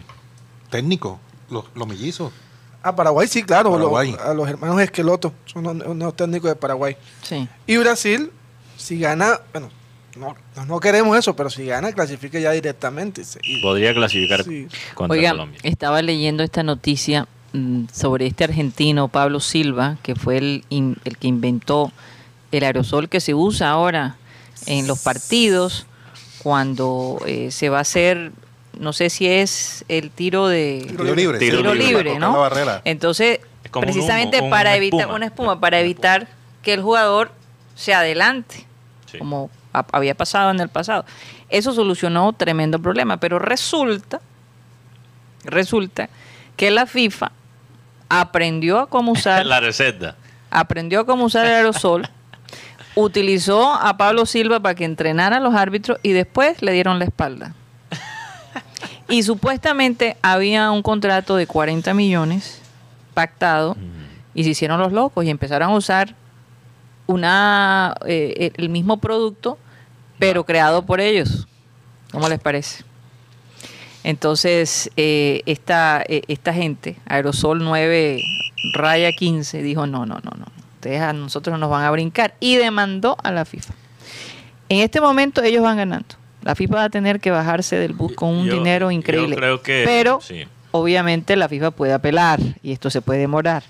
técnico, 0.70 1.18
los, 1.50 1.64
los 1.74 1.86
mellizos. 1.88 2.32
A 2.82 2.94
Paraguay 2.94 3.26
sí, 3.26 3.42
claro. 3.42 3.72
Paraguay. 3.72 4.12
lo- 4.12 4.22
a 4.22 4.34
los 4.34 4.48
hermanos 4.48 4.80
Esqueloto 4.80 5.32
son 5.46 5.64
los 5.64 5.74
nuevos 5.96 6.14
técnicos 6.14 6.48
de 6.50 6.56
Paraguay. 6.56 6.96
Sí. 7.22 7.48
Y 7.66 7.76
Brasil, 7.76 8.30
si 8.88 8.98
gana, 8.98 9.40
bueno, 9.52 9.70
no, 10.16 10.34
no, 10.56 10.64
no 10.64 10.80
queremos 10.80 11.16
eso, 11.18 11.36
pero 11.36 11.50
si 11.50 11.66
gana, 11.66 11.92
clasifica 11.92 12.38
ya 12.38 12.52
directamente. 12.52 13.22
Y- 13.42 13.60
podría 13.60 13.92
clasificar 13.92 14.42
Sí. 14.44 14.66
contra 14.94 15.16
Oigan, 15.16 15.32
Colombia. 15.32 15.60
estaba 15.62 16.00
leyendo 16.02 16.42
esta 16.42 16.62
noticia 16.62 17.26
mm, 17.52 17.84
sobre 17.92 18.26
este 18.26 18.44
argentino, 18.44 19.08
Pablo 19.08 19.40
Silva, 19.40 19.96
que 20.02 20.14
fue 20.14 20.38
el, 20.38 20.64
in- 20.70 20.96
el 21.04 21.16
que 21.18 21.28
inventó 21.28 21.92
el 22.52 22.64
aerosol 22.64 23.08
que 23.08 23.20
se 23.20 23.34
usa 23.34 23.70
ahora 23.70 24.16
en 24.66 24.86
los 24.86 24.98
partidos 25.00 25.86
cuando 26.42 27.20
eh, 27.26 27.50
se 27.50 27.68
va 27.68 27.78
a 27.78 27.82
hacer, 27.82 28.32
no 28.78 28.92
sé 28.92 29.10
si 29.10 29.26
es 29.26 29.84
el 29.88 30.10
tiro 30.10 30.46
de 30.48 30.86
Tiro 30.88 31.14
libre. 31.14 31.38
Tiro 31.38 31.56
tiro 31.58 31.74
libre, 31.74 32.18
¿no? 32.18 32.28
tocar 32.28 32.32
la 32.32 32.38
barrera. 32.38 32.82
Entonces, 32.84 33.40
un 33.74 33.80
precisamente 33.82 34.38
humo, 34.38 34.46
un- 34.46 34.50
para 34.50 34.70
una 34.70 34.76
evitar 34.76 35.00
espuma. 35.00 35.16
una 35.16 35.26
espuma, 35.26 35.60
para 35.60 35.80
evitar 35.80 36.28
que 36.62 36.74
el 36.74 36.82
jugador 36.82 37.32
se 37.74 37.92
adelante, 37.94 38.66
Sí. 39.10 39.18
como 39.18 39.50
ha- 39.72 39.86
había 39.92 40.14
pasado 40.14 40.50
en 40.50 40.60
el 40.60 40.68
pasado. 40.68 41.04
Eso 41.48 41.72
solucionó 41.72 42.32
tremendo 42.34 42.78
problema, 42.78 43.16
pero 43.18 43.38
resulta, 43.38 44.20
resulta 45.44 46.08
que 46.56 46.70
la 46.70 46.86
FIFA 46.86 47.32
aprendió 48.08 48.80
a 48.80 48.86
cómo 48.88 49.12
usar 49.12 49.46
La 49.46 49.60
receta. 49.60 50.16
aprendió 50.50 51.06
cómo 51.06 51.24
usar 51.24 51.46
el 51.46 51.52
aerosol, 51.52 52.08
utilizó 52.94 53.72
a 53.74 53.96
Pablo 53.96 54.26
Silva 54.26 54.60
para 54.60 54.74
que 54.74 54.84
entrenara 54.84 55.36
a 55.36 55.40
los 55.40 55.54
árbitros 55.54 55.98
y 56.02 56.12
después 56.12 56.60
le 56.62 56.72
dieron 56.72 56.98
la 56.98 57.04
espalda. 57.04 57.54
Y 59.10 59.22
supuestamente 59.22 60.18
había 60.20 60.70
un 60.70 60.82
contrato 60.82 61.36
de 61.36 61.46
40 61.46 61.94
millones 61.94 62.60
pactado 63.14 63.74
y 64.34 64.44
se 64.44 64.50
hicieron 64.50 64.78
los 64.80 64.92
locos 64.92 65.24
y 65.24 65.30
empezaron 65.30 65.70
a 65.70 65.74
usar 65.74 66.14
una 67.08 67.94
eh, 68.06 68.52
el 68.56 68.68
mismo 68.68 68.98
producto 68.98 69.58
pero 70.20 70.44
creado 70.44 70.82
por 70.86 71.00
ellos. 71.00 71.46
¿Cómo 72.12 72.28
les 72.28 72.38
parece? 72.40 72.84
Entonces, 74.04 74.90
eh, 74.96 75.42
esta, 75.46 76.02
eh, 76.08 76.22
esta 76.28 76.54
gente, 76.54 76.96
Aerosol 77.06 77.58
9 77.64 78.22
Raya 78.74 79.12
15, 79.12 79.62
dijo, 79.62 79.86
no, 79.86 80.06
no, 80.06 80.14
no, 80.22 80.30
no, 80.38 80.46
ustedes 80.74 81.00
a 81.02 81.12
nosotros 81.12 81.52
no 81.52 81.58
nos 81.58 81.70
van 81.70 81.84
a 81.84 81.90
brincar 81.90 82.34
y 82.40 82.56
demandó 82.56 83.16
a 83.22 83.30
la 83.32 83.44
FIFA. 83.44 83.74
En 84.68 84.80
este 84.80 85.00
momento 85.00 85.42
ellos 85.42 85.62
van 85.62 85.76
ganando. 85.76 86.14
La 86.42 86.54
FIFA 86.54 86.74
va 86.74 86.84
a 86.84 86.90
tener 86.90 87.20
que 87.20 87.30
bajarse 87.30 87.76
del 87.76 87.92
bus 87.92 88.12
con 88.14 88.30
un 88.30 88.46
Yo- 88.46 88.54
dinero 88.54 88.86
yo 88.86 88.92
increíble. 88.92 89.36
creo 89.36 89.62
que- 89.62 89.82
pero 89.84 90.20
sí. 90.20 90.44
obviamente 90.70 91.36
la 91.36 91.48
FIFA 91.48 91.70
puede 91.72 91.92
apelar 91.92 92.40
y 92.62 92.72
esto 92.72 92.90
se 92.90 93.02
puede 93.02 93.20
demorar. 93.20 93.62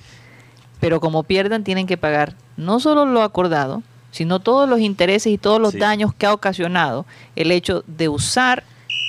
Pero 0.80 1.00
como 1.00 1.22
pierdan, 1.24 1.64
tienen 1.64 1.86
que 1.86 1.96
pagar 1.96 2.34
no 2.56 2.80
solo 2.80 3.04
lo 3.04 3.22
acordado, 3.22 3.82
sino 4.10 4.40
todos 4.40 4.68
los 4.68 4.80
intereses 4.80 5.32
y 5.32 5.38
todos 5.38 5.60
los 5.60 5.72
Sí. 5.72 5.78
daños 5.78 6.14
que 6.14 6.26
ha 6.26 6.32
ocasionado 6.32 7.04
el 7.36 7.50
hecho 7.52 7.84
de 7.86 8.08
usar 8.08 8.64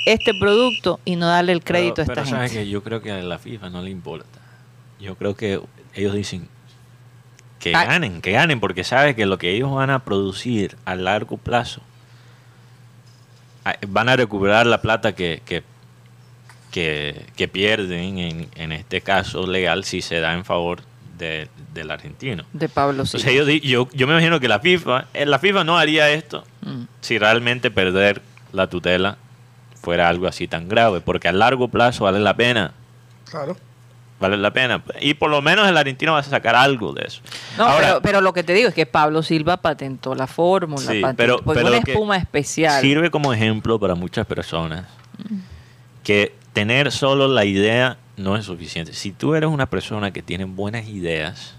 este 0.06 0.34
producto 0.34 1.00
y 1.06 1.16
no 1.16 1.28
darle 1.28 1.52
el 1.52 1.64
crédito 1.64 1.96
pero, 1.98 2.02
a 2.02 2.04
esta 2.06 2.14
pero 2.24 2.26
sabes 2.28 2.52
gente. 2.52 2.66
que 2.66 2.70
yo 2.70 2.84
creo 2.84 3.02
que 3.02 3.12
a 3.12 3.18
la 3.22 3.38
FIFA 3.38 3.70
no 3.70 3.82
le 3.82 3.92
importa. 3.92 4.40
Yo 5.00 5.16
creo 5.16 5.36
que 5.36 5.62
ellos 5.94 6.14
dicen 6.14 6.48
que 7.60 7.76
Ah. 7.76 7.86
ganen, 7.86 8.22
que 8.22 8.32
ganen, 8.32 8.60
porque 8.60 8.84
sabes 8.84 9.16
que 9.16 9.26
lo 9.26 9.38
que 9.38 9.52
ellos 9.56 9.72
van 9.72 9.90
a 9.90 10.00
producir 10.04 10.76
a 10.86 10.96
largo 10.96 11.38
plazo 11.38 11.82
ah, 13.66 13.76
van 13.88 14.10
a 14.10 14.16
recuperar 14.16 14.66
la 14.66 14.82
plata 14.82 15.14
que, 15.14 15.42
que, 15.46 15.64
que, 16.72 17.26
que 17.36 17.48
pierden 17.48 18.18
en, 18.20 18.48
en 18.56 18.72
este 18.72 19.02
caso 19.02 19.46
legal 19.48 19.84
si 19.84 20.02
se 20.02 20.20
da 20.20 20.34
en 20.34 20.46
favor 20.46 20.82
de- 21.20 21.48
del 21.74 21.92
argentino. 21.92 22.44
De 22.54 22.68
Pablo 22.68 23.06
Silva. 23.06 23.30
Entonces 23.30 23.62
yo, 23.62 23.88
yo 23.94 24.08
me 24.08 24.14
imagino 24.14 24.40
que 24.40 24.48
la 24.48 24.60
FIFA, 24.60 25.06
eh, 25.14 25.26
la 25.28 25.38
FIFA 25.38 25.64
no 25.64 25.78
haría 25.78 26.10
esto 26.10 26.44
Mm. 26.62 26.84
si 27.02 27.20
realmente 27.20 27.70
perder 27.70 28.22
la 28.54 28.66
tutela 28.68 29.18
fuera 29.82 30.10
algo 30.10 30.28
así 30.28 30.48
tan 30.48 30.68
grave, 30.68 31.02
porque 31.02 31.28
a 31.28 31.32
largo 31.32 31.68
plazo 31.68 32.06
vale 32.06 32.20
la 32.20 32.36
pena, 32.36 32.72
Claro. 33.30 33.56
vale 34.20 34.36
la 34.38 34.52
pena. 34.52 34.82
Y 35.00 35.14
por 35.14 35.30
lo 35.30 35.42
menos 35.42 35.68
el 35.70 35.78
argentino 35.78 36.14
va 36.14 36.20
a 36.20 36.24
sacar 36.24 36.56
algo 36.56 36.94
de 36.94 37.04
eso. 37.08 37.22
No, 37.58 37.66
Ahora, 37.66 37.88
pero, 37.88 38.02
pero 38.02 38.22
lo 38.22 38.34
que 38.34 38.44
te 38.44 38.54
digo 38.54 38.68
es 38.70 38.74
que 38.76 38.86
Pablo 38.86 39.22
Silva 39.24 39.58
patentó 39.58 40.16
la 40.16 40.28
fórmula, 40.28 40.92
Sí, 40.92 41.00
patentó- 41.02 41.44
pero- 41.46 41.68
una 41.68 41.78
espuma 41.78 42.18
especial. 42.18 42.82
Sirve 42.82 43.10
como 43.12 43.32
ejemplo 43.34 43.80
para 43.80 43.96
muchas 43.96 44.26
personas 44.26 44.86
que 46.04 46.34
tener 46.54 46.92
solo 46.92 47.28
la 47.28 47.46
idea 47.46 47.98
no 48.20 48.36
es 48.38 48.46
suficiente. 48.46 48.94
Si 48.94 49.12
tú 49.12 49.34
eres 49.36 49.50
una 49.50 49.66
persona 49.68 50.12
que 50.12 50.22
tiene 50.22 50.44
buenas 50.46 50.88
ideas, 50.88 51.56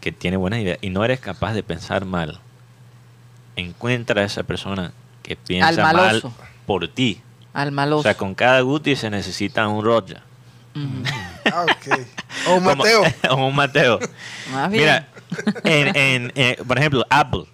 que 0.00 0.12
tiene 0.12 0.36
buenas 0.36 0.60
ideas 0.60 0.78
y 0.82 0.90
no 0.90 1.04
eres 1.04 1.20
capaz 1.20 1.52
de 1.54 1.62
pensar 1.62 2.04
mal, 2.04 2.40
encuentra 3.56 4.22
a 4.22 4.24
esa 4.24 4.42
persona 4.42 4.92
que 5.22 5.36
piensa 5.36 5.92
mal 5.92 6.22
por 6.66 6.88
ti. 6.88 7.20
Al 7.54 7.70
maloso. 7.72 8.00
O 8.00 8.02
sea, 8.02 8.16
con 8.16 8.34
cada 8.34 8.60
Guti 8.62 8.96
se 8.96 9.10
necesita 9.10 9.66
un 9.68 9.84
Roger. 9.84 10.20
Ah, 11.52 11.64
ok. 11.64 11.98
O 12.48 12.54
un 12.56 12.64
Como- 12.64 12.76
Mateo. 12.76 13.02
o 13.30 13.46
un 13.46 13.54
Mateo. 13.54 13.98
Más 14.52 14.70
bien. 14.70 14.82
Mira, 14.82 15.08
en, 15.64 15.96
en, 15.96 16.32
eh, 16.34 16.56
por 16.66 16.78
ejemplo, 16.78 17.04
Apple. 17.10 17.44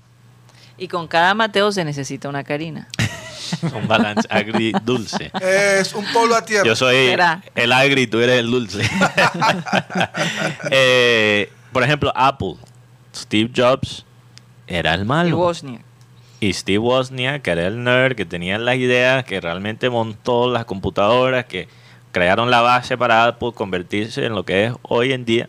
Y 0.79 0.87
con 0.89 1.09
cada 1.09 1.35
Mateo 1.35 1.71
se 1.73 1.85
necesita 1.85 2.29
una 2.29 2.43
Karina. 2.45 2.89
Un 3.75 3.87
balance 3.89 4.27
agridulce. 4.31 5.31
Es 5.41 5.95
un 5.95 6.05
polo 6.13 6.35
a 6.35 6.45
tierra. 6.45 6.65
Yo 6.67 6.77
soy 6.77 7.15
el 7.55 7.73
agri 7.73 8.03
y 8.03 8.07
tú 8.07 8.21
eres 8.21 8.39
el 8.41 8.51
dulce. 8.51 8.83
Eh, 10.71 11.51
por 11.73 11.83
ejemplo, 11.83 12.13
Apple. 12.15 12.55
Steve 13.15 13.51
Jobs 13.55 14.05
era 14.67 14.95
el 14.95 15.03
Y 15.03 15.05
malo. 15.05 15.39
Wozniak. 15.39 15.83
Y 16.41 16.53
Steve 16.53 16.79
Wozniak, 16.79 17.43
que 17.43 17.51
era 17.51 17.67
el 17.67 17.83
nerd, 17.83 18.15
que 18.15 18.25
tenía 18.25 18.59
las 18.59 18.77
ideas, 18.77 19.25
que 19.25 19.41
realmente 19.41 19.91
montó 19.91 20.51
las 20.51 20.65
computadoras, 20.67 21.47
que 21.47 21.69
crearon 22.13 22.51
la 22.51 22.61
base 22.61 22.97
para 22.97 23.25
Apple 23.25 23.51
convertirse 23.55 24.25
en 24.25 24.35
lo 24.35 24.45
que 24.45 24.67
es 24.67 24.73
hoy 24.83 25.13
en 25.13 25.25
día. 25.25 25.49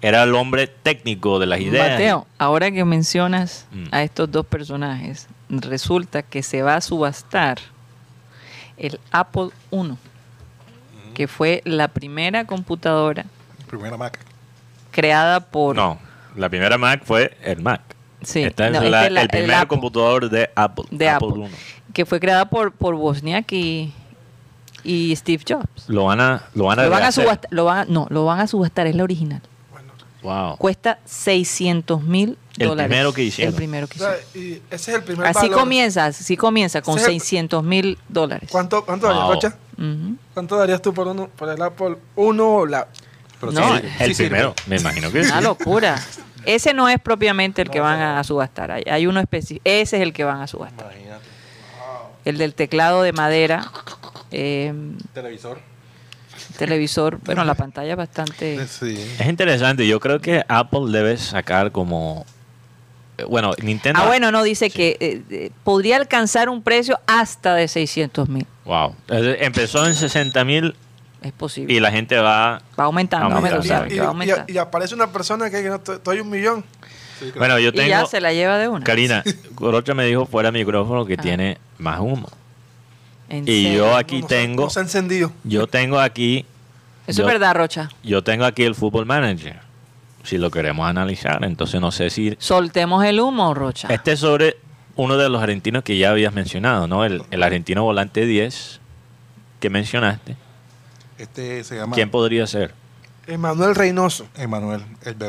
Era 0.00 0.22
el 0.22 0.34
hombre 0.36 0.68
técnico 0.68 1.40
de 1.40 1.46
las 1.46 1.60
ideas. 1.60 1.90
Mateo, 1.92 2.26
ahora 2.38 2.70
que 2.70 2.84
mencionas 2.84 3.66
Mm. 3.72 3.84
a 3.90 4.02
estos 4.04 4.30
dos 4.30 4.46
personajes, 4.46 5.26
resulta 5.48 6.22
que 6.22 6.42
se 6.42 6.62
va 6.62 6.76
a 6.76 6.80
subastar 6.80 7.58
el 8.76 9.00
Apple 9.10 9.48
I, 9.72 9.94
que 11.14 11.26
fue 11.28 11.62
la 11.64 11.88
primera 11.88 12.44
computadora 12.46 13.24
Primera 13.68 13.96
Mac. 13.96 14.18
creada 14.90 15.40
por... 15.40 15.74
No, 15.76 15.98
la 16.36 16.48
primera 16.48 16.78
Mac 16.78 17.02
fue 17.04 17.36
el 17.42 17.60
Mac. 17.62 17.80
Sí, 18.22 18.42
Esta 18.42 18.66
es 18.66 18.72
no, 18.72 18.80
la- 18.80 18.86
esta 18.86 19.06
es 19.06 19.12
la- 19.12 19.20
el 19.22 19.28
primer 19.28 19.54
Apple. 19.54 19.68
computador 19.68 20.28
de 20.30 20.50
Apple. 20.54 20.84
de 20.90 21.08
Apple, 21.08 21.46
I. 21.46 21.92
que 21.92 22.04
fue 22.06 22.18
creada 22.20 22.48
por, 22.48 22.72
por 22.72 22.94
Wozniak 22.94 23.50
y, 23.52 23.92
y 24.84 25.14
Steve 25.16 25.42
Jobs. 25.48 25.88
Lo 25.88 26.04
van 26.06 26.20
a, 26.20 26.42
lo 26.54 26.64
van 26.64 26.78
a, 26.80 26.84
Lo 26.84 26.90
van 26.90 27.02
a 27.04 27.12
subastar, 27.12 27.48
lo 27.52 27.64
van 27.64 27.78
a- 27.78 27.84
no, 27.86 28.06
lo 28.10 28.24
van 28.24 28.40
a 28.40 28.46
subastar, 28.46 28.86
es 28.86 28.94
la 28.96 29.04
original. 29.04 29.40
Wow. 30.22 30.56
Cuesta 30.56 30.98
600 31.04 32.02
mil 32.02 32.36
El 32.58 32.68
dólares. 32.68 32.88
primero 32.90 33.12
que 33.12 33.22
hicieron. 33.22 33.54
El 33.54 33.56
primero 33.56 33.86
que 33.86 33.98
O 33.98 34.02
sea, 34.02 34.16
hicieron. 34.18 34.62
y 34.70 34.74
ese 34.74 34.90
es 34.90 34.96
el 34.98 35.02
primer 35.04 35.26
Así 35.28 35.46
valor. 35.48 35.60
comienza, 35.60 36.06
así 36.06 36.36
comienza, 36.36 36.82
con 36.82 36.96
Ese 36.98 37.02
es 37.02 37.08
el- 37.14 37.20
600 37.20 37.62
mil 37.64 37.98
dólares. 38.08 38.48
¿Cuánto, 38.50 38.84
cuánto 38.84 39.06
darías. 39.06 39.28
Rocha? 39.28 39.56
Ujú. 39.76 40.16
¿Cuánto 40.34 40.56
darías 40.56 40.82
tú 40.82 40.92
por 40.92 41.06
uno 41.06 41.28
por 41.28 41.48
el 41.48 41.62
Apple 41.62 41.96
1 42.16 42.48
o 42.56 42.66
la 42.66 42.88
Pero 43.40 43.52
No, 43.52 43.78
sí, 43.78 43.84
El 44.00 44.08
sí 44.08 44.14
sirve. 44.14 44.30
primero, 44.30 44.54
me 44.66 44.76
imagino 44.78 45.12
que. 45.12 45.20
Una 45.20 45.40
locura. 45.40 45.94
Ese 46.44 46.74
no 46.74 46.88
es 46.88 46.98
propiamente 47.00 47.62
el 47.62 47.70
que 47.70 47.78
van 47.78 48.00
a 48.00 48.24
subastar. 48.24 48.70
Hay, 48.72 48.82
hay 48.90 49.06
uno 49.06 49.20
específico. 49.20 49.60
Ese 49.64 49.96
es 49.98 50.02
el 50.02 50.12
que 50.12 50.24
van 50.24 50.40
a 50.40 50.46
subastar. 50.48 50.86
Imagínate. 50.92 51.24
El 52.24 52.38
del 52.38 52.54
teclado 52.54 53.02
de 53.02 53.12
madera, 53.12 53.70
eh, 54.32 54.72
Televisor. 55.14 55.60
Televisor. 56.56 57.18
Bueno, 57.24 57.44
la 57.44 57.54
pantalla 57.54 57.92
es 57.92 57.96
bastante. 57.96 58.66
Sí. 58.66 58.96
Es 59.18 59.26
interesante. 59.26 59.86
Yo 59.86 60.00
creo 60.00 60.20
que 60.20 60.44
Apple 60.48 60.90
debe 60.90 61.16
sacar 61.16 61.72
como. 61.72 62.24
eh, 63.18 63.24
Bueno, 63.24 63.52
Nintendo. 63.62 64.00
Ah, 64.02 64.06
bueno, 64.06 64.30
no, 64.32 64.42
dice 64.42 64.70
que 64.70 64.96
eh, 65.00 65.22
eh, 65.30 65.50
podría 65.64 65.96
alcanzar 65.96 66.48
un 66.48 66.62
precio 66.62 66.98
hasta 67.06 67.54
de 67.54 67.68
600 67.68 68.28
mil. 68.28 68.46
Wow. 68.64 68.94
Empezó 69.08 69.86
en 69.86 69.94
60 69.94 70.44
mil 70.44 70.74
Es 71.22 71.32
posible. 71.32 71.72
y 71.74 71.80
la 71.80 71.90
gente 71.90 72.16
va. 72.18 72.62
va 72.78 72.84
aumentando, 72.84 73.34
Aumentando. 73.36 73.64
y, 73.64 73.88
que 73.88 73.98
va 74.00 74.04
y- 74.04 74.06
aumentando. 74.08 74.52
y 74.52 74.58
aparece 74.58 74.94
una 74.94 75.10
persona 75.10 75.48
que 75.50 75.56
dice, 75.58 75.70
no, 75.70 75.78
doy 75.78 76.20
un 76.20 76.30
millón. 76.30 76.64
Bueno, 77.36 77.58
yo 77.58 77.70
Y 77.70 77.88
ya 77.88 77.96
tengo. 77.96 78.06
se 78.06 78.20
la 78.20 78.32
lleva 78.32 78.58
de 78.58 78.68
una. 78.68 78.84
Karina, 78.84 79.24
Corocha 79.56 79.92
me 79.94 80.04
dijo 80.06 80.24
fuera 80.26 80.52
micrófono 80.52 81.04
que 81.04 81.14
Ah. 81.14 81.22
tiene 81.22 81.58
más 81.78 81.98
humo. 81.98 82.28
En 83.28 83.44
Y 83.48 83.64
serio. 83.64 83.72
yo 83.78 83.96
aquí 83.96 84.16
No, 84.16 84.20
no 84.22 84.28
se- 84.28 84.34
tengo. 84.34 84.64
No 84.64 84.70
se 84.70 84.78
ha 84.80 84.82
encendido. 84.82 85.32
Yo 85.44 85.66
tengo 85.66 86.00
aquí. 86.00 86.46
Eso 87.06 87.22
yo- 87.22 87.28
es 87.28 87.32
verdad, 87.34 87.54
Rocha. 87.54 87.88
Yo 88.02 88.22
tengo 88.22 88.44
aquí 88.44 88.62
el 88.64 88.74
Football 88.74 89.06
Manager. 89.06 89.60
Si 90.24 90.36
lo 90.38 90.50
queremos 90.50 90.86
analizar, 90.88 91.42
entonces 91.44 91.80
no 91.80 91.90
sé 91.90 92.10
si 92.10 92.36
Soltemos 92.38 93.04
el 93.04 93.20
humo, 93.20 93.54
Rocha. 93.54 93.88
Este 93.90 94.12
es 94.12 94.20
sobre 94.20 94.56
uno 94.96 95.16
de 95.16 95.28
los 95.28 95.42
argentinos 95.42 95.84
que 95.84 95.96
ya 95.96 96.10
habías 96.10 96.34
mencionado, 96.34 96.86
¿no? 96.86 97.04
El, 97.04 97.22
el 97.30 97.42
argentino 97.42 97.82
volante 97.84 98.26
10 98.26 98.80
que 99.60 99.70
mencionaste. 99.70 100.36
Este 101.18 101.64
se 101.64 101.76
llama 101.76 101.94
¿Quién 101.94 102.10
podría 102.10 102.46
ser? 102.46 102.74
Emanuel 103.26 103.74
Reynoso. 103.74 104.26
Emanuel, 104.36 104.82
el 105.04 105.16
que 105.16 105.24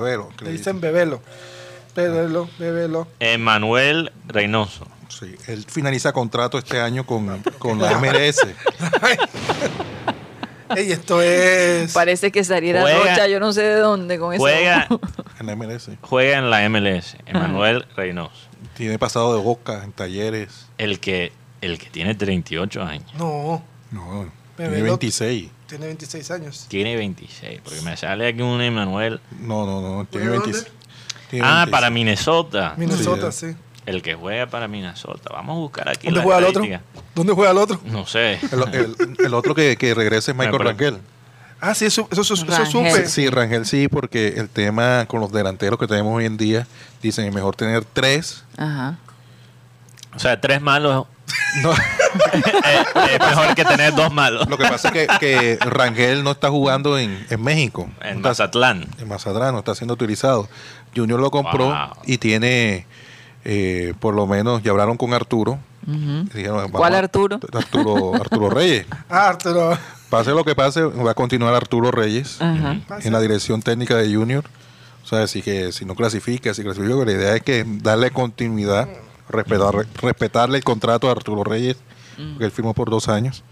Le 0.45 0.52
le 0.52 0.52
dicen 0.58 0.80
bebelo. 0.82 1.22
Bebelo, 1.95 2.50
bebelo. 2.58 3.08
Emanuel 3.20 4.12
Reynoso. 4.28 4.88
Sí, 5.20 5.36
él 5.47 5.65
finaliza 5.67 6.13
contrato 6.13 6.57
este 6.57 6.80
año 6.80 7.05
con, 7.05 7.41
con 7.57 7.80
la 7.82 7.97
MLS. 7.99 8.39
Ey, 10.76 10.91
esto 10.91 11.20
es. 11.22 11.91
Parece 11.93 12.32
que 12.32 12.43
saliera 12.43 12.82
Juega- 12.82 12.99
Rocha, 12.99 13.28
yo 13.28 13.39
no 13.39 13.51
sé 13.53 13.63
de 13.63 13.80
dónde 13.80 14.20
con 14.20 14.34
eso. 14.34 14.41
Juega, 14.41 14.88
en 15.39 15.45
la 15.47 15.55
MLS. 15.55 15.89
juega 16.01 16.38
en 16.38 16.49
la 16.51 16.70
MLS. 16.70 17.17
Emanuel 17.26 17.86
Reynoso. 17.95 18.47
Tiene 18.76 18.99
pasado 18.99 19.36
de 19.36 19.41
boca 19.43 19.84
en 19.84 19.91
talleres. 19.91 20.67
El 20.78 20.99
que, 20.99 21.32
el 21.61 21.80
que 21.80 21.89
tiene 21.89 22.13
38 22.13 22.84
años. 22.84 23.11
No, 23.17 23.63
No, 23.91 24.32
tiene 24.55 24.72
Bebelo. 24.72 24.86
26. 24.91 25.49
tiene 25.67 25.88
26 25.88 26.32
años. 26.32 26.65
Tiene 26.70 26.95
26. 26.95 27.61
Porque 27.63 27.82
me 27.82 27.97
sale 27.97 28.28
aquí 28.28 28.41
un 28.43 28.61
Emanuel. 28.61 29.20
No, 29.39 29.65
no, 29.65 29.82
no. 29.82 30.05
Tiene 30.05 30.28
¿De 30.28 30.32
26. 30.34 30.65
dónde? 30.65 30.80
Tiene 31.32 31.47
Ah, 31.47 31.65
26. 31.65 31.72
para 31.72 31.89
Minnesota. 31.89 32.74
Minnesota, 32.78 33.32
Sí, 33.32 33.47
sí. 33.51 33.57
El 33.90 34.02
que 34.02 34.16
juega 34.16 34.48
para 34.48 34.68
Minnesota. 34.68 35.30
Vamos 35.32 35.56
a 35.56 35.60
buscar 35.60 35.90
aquí 35.90 36.08
¿Dónde 36.08 36.20
la 36.20 36.24
juega 36.24 36.40
el 36.40 36.46
otro? 36.46 36.64
¿Dónde 37.16 37.34
juega 37.34 37.52
el 37.52 37.58
otro? 37.58 37.80
No 37.86 38.06
sé. 38.06 38.40
El, 38.52 38.74
el- 38.74 39.18
el 39.26 39.34
otro 39.34 39.54
que, 39.56 39.78
que 39.78 39.94
regrese 39.94 40.32
es 40.32 40.38
Michael 40.38 40.58
pero- 40.58 40.70
Rangel. 40.70 40.98
Ah, 41.62 41.74
sí, 41.74 41.86
eso, 41.86 42.08
eso, 42.10 42.22
eso, 42.22 42.36
eso 42.36 42.46
Rangel. 42.46 42.68
supe. 42.68 43.08
Sí, 43.10 43.30
Rangel 43.30 43.66
sí, 43.66 43.90
porque 43.90 44.30
el 44.38 44.48
tema 44.48 45.06
con 45.08 45.20
los 45.20 45.30
delanteros 45.32 45.78
que 45.78 45.88
tenemos 45.88 46.16
hoy 46.16 46.26
en 46.26 46.38
día, 46.38 46.66
dicen 47.02 47.26
es 47.26 47.34
mejor 47.34 47.56
tener 47.58 47.84
tres. 47.84 48.46
Ajá. 48.58 48.98
O 50.16 50.20
sea, 50.20 50.40
tres 50.40 50.62
malos 50.62 51.06
No, 51.62 51.72
es, 52.34 52.42
es 53.12 53.20
mejor 53.20 53.56
que 53.56 53.66
tener 53.66 53.94
dos 53.94 54.12
malos. 54.14 54.48
lo 54.50 54.58
que 54.58 54.64
pasa 54.68 54.88
es 54.90 54.94
que, 54.94 55.08
que 55.20 55.58
Rangel 55.62 56.24
no 56.24 56.32
está 56.32 56.50
jugando 56.50 56.98
en, 56.98 57.26
en 57.30 57.42
México. 57.44 57.90
En 58.02 58.22
Mazatlán. 58.22 58.88
en 58.98 59.08
Mazatlán, 59.08 59.52
no 59.54 59.60
está 59.60 59.76
siendo 59.76 59.94
utilizado. 59.96 60.48
Junior 60.96 61.20
lo 61.20 61.30
compró 61.30 61.66
Wow. 61.66 61.90
y 62.06 62.18
tiene, 62.20 62.88
eh, 63.46 63.94
por 64.00 64.14
lo 64.14 64.28
menos, 64.28 64.62
ya 64.64 64.72
hablaron 64.72 64.98
con 64.98 65.14
Arturo. 65.14 65.60
Dijeron, 65.86 66.70
¿Cuál 66.72 66.94
a- 66.96 67.00
Arturo? 67.00 67.40
Arturo, 67.54 68.16
Arturo 68.16 68.50
Reyes. 68.50 68.86
Ah, 69.10 69.30
Arturo. 69.30 69.78
Pase 70.10 70.32
lo 70.32 70.44
que 70.44 70.56
pase, 70.56 70.82
va 70.84 71.12
a 71.12 71.14
continuar 71.14 71.54
Arturo 71.54 71.92
Reyes 71.92 72.40
en 72.42 73.14
la 73.14 73.22
dirección 73.22 73.62
técnica 73.62 73.96
de 73.96 74.14
Junior. 74.14 74.44
O 75.04 75.08
sea, 75.08 75.26
si, 75.28 75.42
que, 75.42 75.72
si 75.72 75.86
no 75.86 75.96
clasifica, 75.96 76.54
si 76.54 76.64
clasifica, 76.64 76.94
la 77.06 77.12
idea 77.12 77.36
es 77.36 77.42
que 77.44 77.64
darle 77.68 78.12
continuidad, 78.12 78.88
respetar, 79.30 79.74
respetarle 80.02 80.58
el 80.58 80.64
contrato 80.64 81.08
a 81.10 81.12
Arturo 81.12 81.44
Reyes, 81.44 81.78
que 82.38 82.44
él 82.46 82.52
firmó 82.52 82.74
por 82.74 82.90
dos 82.90 83.08
años, 83.08 83.44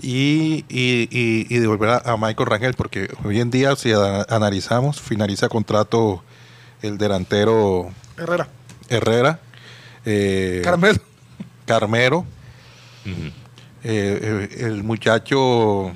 y, 0.00 0.64
y, 0.68 1.08
y, 1.10 1.46
y 1.48 1.58
devolver 1.58 1.90
a, 1.90 1.96
a 2.12 2.16
Michael 2.16 2.46
Rangel, 2.48 2.74
porque 2.74 3.08
hoy 3.24 3.40
en 3.40 3.50
día, 3.50 3.76
si 3.76 3.92
a- 3.92 4.22
analizamos, 4.28 5.00
finaliza 5.00 5.48
contrato 5.48 6.22
el 6.80 6.96
delantero 6.98 7.90
Herrera. 8.16 8.48
Herrera, 8.92 9.40
eh, 10.04 10.60
Carmelo. 10.64 10.98
Carmero, 11.66 12.18
Ujú. 13.06 13.26
eh, 13.84 14.48
eh, 14.52 14.56
el 14.60 14.82
muchacho 14.82 15.92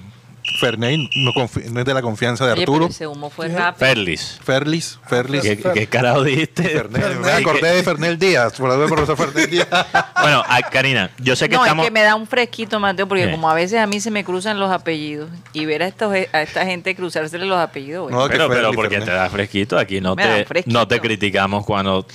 Ferney 0.60 1.10
no, 1.16 1.32
no 1.34 1.80
es 1.80 1.84
de 1.86 1.92
la 1.94 2.00
confianza 2.02 2.46
de 2.46 2.52
Oye, 2.52 2.62
Arturo. 2.62 2.78
pero 2.86 2.90
ese 2.90 3.06
humo 3.08 3.30
fue 3.30 3.48
rápido. 3.48 3.84
Ferlis. 3.88 4.38
Ferlis, 4.44 4.98
Ferlis. 5.08 5.42
¿Qué, 5.42 5.58
qué 5.58 5.86
carajo 5.88 6.22
dijiste? 6.22 6.84
Me 6.88 7.32
acordé 7.32 7.74
de 7.74 7.82
Fernel 7.82 8.16
Díaz, 8.16 8.52
por 8.54 8.70
la 8.70 8.86
profesor 8.86 9.16
Fernel 9.16 9.50
Díaz. 9.50 9.66
Bueno, 10.22 10.44
a 10.48 10.62
Karina, 10.62 11.10
yo 11.18 11.34
sé 11.34 11.48
que 11.48 11.56
no, 11.56 11.64
estamos... 11.64 11.82
es 11.84 11.88
que 11.88 11.92
me 11.92 12.02
da 12.02 12.14
un 12.14 12.28
fresquito, 12.28 12.78
Mateo, 12.78 13.08
porque 13.08 13.24
¿Qué? 13.24 13.30
como 13.32 13.50
a 13.50 13.54
veces 13.54 13.80
a 13.80 13.86
mí 13.88 14.00
se 14.00 14.12
me 14.12 14.24
cruzan 14.24 14.58
los 14.60 14.70
apellidos 14.70 15.28
y 15.52 15.66
ver 15.66 15.82
a, 15.82 15.88
estos, 15.88 16.12
a 16.32 16.42
esta 16.42 16.64
gente 16.64 16.94
cruzársele 16.94 17.44
los 17.44 17.58
apellidos, 17.58 18.04
bueno. 18.04 18.20
No, 18.20 18.28
Pero, 18.28 18.48
pero 18.48 18.72
porque 18.72 18.96
Fernet. 19.00 19.08
te 19.08 19.14
da 19.16 19.28
fresquito, 19.28 19.76
aquí 19.78 20.00
no 20.00 20.14
Me 20.14 20.22
te, 20.24 20.44
fresquito. 20.44 20.78
no 20.78 20.86
te 20.86 21.00
criticamos 21.00 21.66
cuando... 21.66 22.06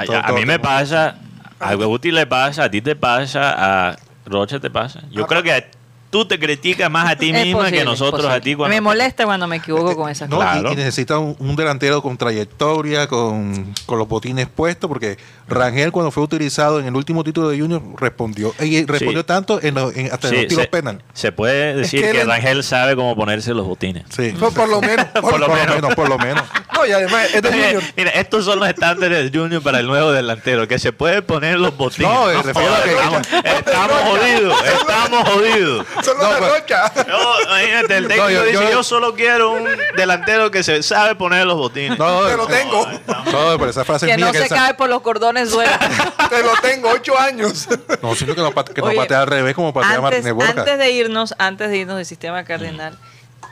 A, 0.00 0.04
Todo, 0.04 0.16
a 0.16 0.26
todo, 0.26 0.36
mí 0.36 0.44
me 0.44 0.58
pasa, 0.58 1.16
a 1.58 1.74
Guti 1.74 2.10
le 2.10 2.26
pasa, 2.26 2.64
a 2.64 2.70
ti 2.70 2.80
te 2.80 2.94
pasa, 2.96 3.90
a 3.90 3.96
Rocha 4.26 4.60
te 4.60 4.70
pasa. 4.70 5.02
Yo 5.10 5.26
creo 5.26 5.42
que 5.42 5.77
tú 6.10 6.26
te 6.26 6.38
criticas 6.38 6.90
más 6.90 7.10
a 7.10 7.16
ti 7.16 7.32
misma 7.32 7.58
posible, 7.60 7.78
que 7.78 7.84
nosotros 7.84 8.24
a 8.26 8.40
ti. 8.40 8.54
Cuando 8.54 8.74
Me 8.74 8.80
molesta 8.80 9.24
cuando 9.24 9.46
me 9.46 9.56
equivoco 9.56 9.94
con 9.96 10.10
esas 10.10 10.28
No, 10.28 10.36
cosas. 10.36 10.56
y- 10.56 10.60
Claro. 10.60 10.72
y, 10.72 10.76
necesita 10.76 11.18
un, 11.18 11.36
un 11.38 11.54
delantero 11.56 12.00
con 12.02 12.16
trayectoria, 12.16 13.06
con, 13.06 13.74
con 13.86 13.98
los 13.98 14.08
botines 14.08 14.48
puestos, 14.48 14.88
porque 14.88 15.18
Rangel 15.48 15.92
cuando 15.92 16.10
fue 16.10 16.22
utilizado 16.22 16.80
en 16.80 16.86
el 16.86 16.96
último 16.96 17.24
título 17.24 17.48
de 17.48 17.58
Junior 17.60 17.82
respondió, 17.98 18.54
y 18.60 18.84
respondió 18.86 19.20
Sí. 19.20 19.26
tanto 19.26 19.60
en, 19.62 19.74
los- 19.74 19.94
en- 19.96 20.12
hasta 20.12 20.28
en 20.28 20.34
los 20.36 20.46
tiros 20.48 20.62
se, 20.64 20.68
penal. 20.70 21.02
se 21.12 21.32
puede 21.32 21.74
decir 21.76 22.02
que 22.02 22.12
que, 22.12 22.20
él- 22.22 22.26
Rangel 22.28 22.62
sabe 22.64 22.96
cómo 22.96 23.14
ponerse 23.16 23.52
los 23.54 23.66
botines. 23.66 24.04
Sí. 24.10 24.30
Por, 24.38 24.52
por 24.54 24.68
lo 24.68 24.80
menos. 24.80 25.06
por, 25.06 25.22
Por, 25.22 25.40
lo 25.40 25.48
menos. 25.48 25.94
por 25.94 26.08
lo 26.08 26.18
menos. 26.18 26.42
No, 26.78 26.86
y 26.86 26.92
además 26.92 27.34
es 27.34 27.42
de 27.42 27.50
Junior. 27.50 27.82
Mira, 27.96 28.10
estos 28.12 28.44
son 28.44 28.60
los 28.60 28.68
estándares 28.68 29.32
de 29.32 29.36
Junior 29.36 29.60
para 29.60 29.80
el 29.80 29.88
nuevo 29.88 30.12
delantero, 30.12 30.68
que 30.68 30.78
se 30.78 30.92
puede 30.92 31.22
poner 31.22 31.58
los 31.58 31.76
botines. 31.76 32.08
No, 32.08 32.26
que- 32.28 32.50
estamos, 32.50 33.22
estamos 33.42 33.96
jodidos, 34.02 34.54
estamos 34.80 35.28
jodidos. 35.28 35.86
Son 36.02 36.16
los 36.18 36.26
No, 36.26 36.32
de 36.34 36.38
pues- 36.38 36.52
Rocha. 36.60 36.92
No, 37.08 37.40
imagínate, 37.42 37.96
el 37.96 38.08
técnico 38.08 38.24
No, 38.24 38.30
yo- 38.30 38.42
dice, 38.44 38.54
yo- 38.54 38.70
yo, 38.70 38.82
solo 38.82 39.14
quiero 39.14 39.52
un 39.52 39.68
delantero 39.96 40.50
que 40.50 40.62
se 40.62 40.82
sabe 40.82 41.14
poner 41.14 41.46
los 41.46 41.56
botines. 41.56 41.98
No, 41.98 42.26
Te 42.26 42.36
lo 42.36 42.46
tengo. 42.46 42.86
no, 42.86 43.58
pero 43.58 43.68
esa 43.70 43.84
frase 43.84 44.06
que 44.06 44.12
es 44.12 44.16
mía. 44.18 44.26
no 44.26 44.32
que 44.32 44.38
se 44.38 44.44
esa- 44.46 44.54
cae 44.54 44.74
por 44.74 44.88
los 44.88 45.02
cordones 45.02 45.50
sueltos. 45.50 45.78
Te 46.30 46.42
lo 46.42 46.52
tengo. 46.62 46.90
Ocho 46.90 47.18
años. 47.18 47.68
No, 48.02 48.14
sino 48.14 48.34
que 48.34 48.40
no, 48.40 48.52
que 48.54 48.80
no 48.80 48.86
Oye, 48.88 48.96
patea 48.96 49.20
al 49.22 49.26
revés 49.26 49.54
como 49.54 49.72
patea 49.72 49.90
antes, 49.90 50.02
Martínez 50.02 50.32
Borja. 50.32 50.50
antes 50.60 50.78
de 50.78 50.90
irnos, 50.90 51.34
antes 51.38 51.70
de 51.70 51.76
irnos 51.78 51.96
del 51.96 52.06
sistema 52.06 52.44
cardenal, 52.44 52.96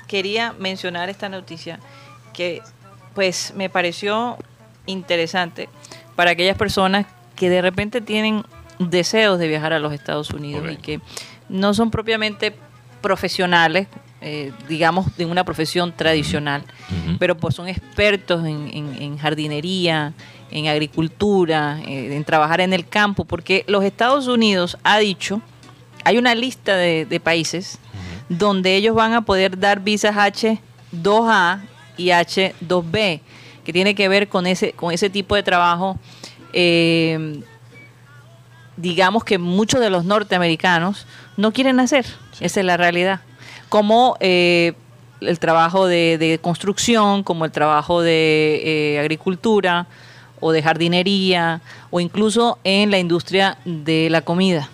quería 0.06 0.52
mencionar 0.58 1.08
esta 1.08 1.28
noticia 1.28 1.80
que 2.32 2.62
pues 3.14 3.52
me 3.56 3.68
pareció 3.70 4.36
interesante 4.86 5.68
para 6.14 6.30
aquellas 6.32 6.56
personas 6.56 7.06
que 7.34 7.50
de 7.50 7.60
repente 7.62 8.00
tienen 8.00 8.44
deseos 8.78 9.38
de 9.38 9.48
viajar 9.48 9.72
a 9.72 9.78
los 9.78 9.92
Estados 9.92 10.30
Unidos 10.30 10.66
y 10.70 10.76
que 10.76 11.00
no 11.48 11.74
son 11.74 11.90
propiamente 11.90 12.54
profesionales, 13.00 13.88
eh, 14.20 14.52
digamos, 14.68 15.16
de 15.16 15.26
una 15.26 15.44
profesión 15.44 15.92
tradicional, 15.92 16.64
pero 17.18 17.36
pues 17.36 17.54
son 17.54 17.68
expertos 17.68 18.44
en, 18.44 18.68
en- 18.72 19.02
en 19.02 19.18
jardinería, 19.18 20.12
en 20.50 20.66
agricultura, 20.68 21.78
eh, 21.86 22.14
en 22.16 22.24
trabajar 22.24 22.60
en 22.60 22.72
el 22.72 22.86
campo, 22.88 23.24
porque 23.24 23.64
los 23.68 23.84
Estados 23.84 24.26
Unidos 24.26 24.78
ha 24.84 24.98
dicho, 24.98 25.40
hay 26.04 26.18
una 26.18 26.34
lista 26.34 26.76
de, 26.76 27.04
de 27.04 27.20
países 27.20 27.78
donde 28.28 28.74
ellos 28.76 28.94
van 28.94 29.12
a 29.12 29.22
poder 29.22 29.58
dar 29.58 29.80
visas 29.80 30.16
H2A 30.16 31.60
y 31.96 32.06
H2B, 32.08 33.20
que 33.64 33.72
tiene 33.72 33.94
que 33.94 34.08
ver 34.08 34.28
con 34.28 34.46
ese, 34.46 34.72
con 34.72 34.92
ese 34.92 35.10
tipo 35.10 35.34
de 35.36 35.42
trabajo. 35.42 35.98
eh, 36.52 37.40
digamos 38.76 39.24
que 39.24 39.38
muchos 39.38 39.80
de 39.80 39.88
los 39.90 40.04
norteamericanos 40.04 41.06
no 41.36 41.52
quieren 41.52 41.80
hacer. 41.80 42.06
Esa 42.40 42.60
es 42.60 42.66
la 42.66 42.76
realidad. 42.76 43.20
Como 43.68 44.16
eh, 44.20 44.74
el 45.20 45.38
trabajo 45.38 45.86
de, 45.86 46.18
de 46.18 46.38
construcción, 46.38 47.22
como 47.22 47.44
el 47.44 47.52
trabajo 47.52 48.02
de 48.02 48.62
eh, 48.64 49.00
agricultura 49.00 49.86
o 50.40 50.52
de 50.52 50.62
jardinería 50.62 51.60
o 51.90 52.00
incluso 52.00 52.58
en 52.64 52.90
la 52.90 52.98
industria 52.98 53.58
de 53.64 54.08
la 54.10 54.22
comida. 54.22 54.68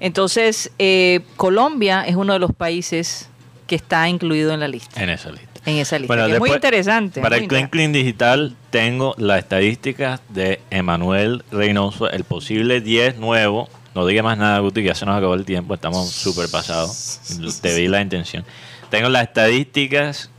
Entonces, 0.00 0.72
eh, 0.78 1.20
Colombia 1.36 2.04
es 2.06 2.16
uno 2.16 2.32
de 2.32 2.38
los 2.38 2.52
países 2.52 3.28
que 3.66 3.76
está 3.76 4.08
incluido 4.08 4.52
en 4.52 4.60
la 4.60 4.68
lista, 4.68 5.02
En 5.02 5.08
esa 5.10 5.30
lista. 5.30 5.60
en 5.64 5.76
esa 5.76 5.98
lista. 5.98 6.14
Bueno, 6.14 6.26
que 6.26 6.34
es 6.34 6.38
muy 6.40 6.50
interesante. 6.50 7.20
Para 7.20 7.36
muy 7.36 7.44
el 7.44 7.48
Clean 7.48 7.68
Clean 7.68 7.92
Digital 7.92 8.56
tengo 8.70 9.14
las 9.16 9.38
estadísticas 9.38 10.20
de 10.28 10.60
Emanuel 10.70 11.44
Reynoso, 11.52 12.10
el 12.10 12.24
posible 12.24 12.80
10 12.80 13.18
nuevo. 13.18 13.68
No 13.94 14.06
diga 14.06 14.22
más 14.22 14.38
nada, 14.38 14.58
Guti, 14.60 14.80
que 14.82 14.88
ya 14.88 14.94
se 14.94 15.04
nos 15.04 15.16
acabó 15.16 15.34
el 15.34 15.44
tiempo, 15.44 15.74
estamos 15.74 16.08
súper 16.08 16.48
pasados. 16.48 17.20
Te 17.60 17.74
vi 17.74 17.88
la 17.88 18.00
intención. 18.00 18.44
Tengo 18.90 19.08
las 19.08 19.24
estadísticas 19.24 20.30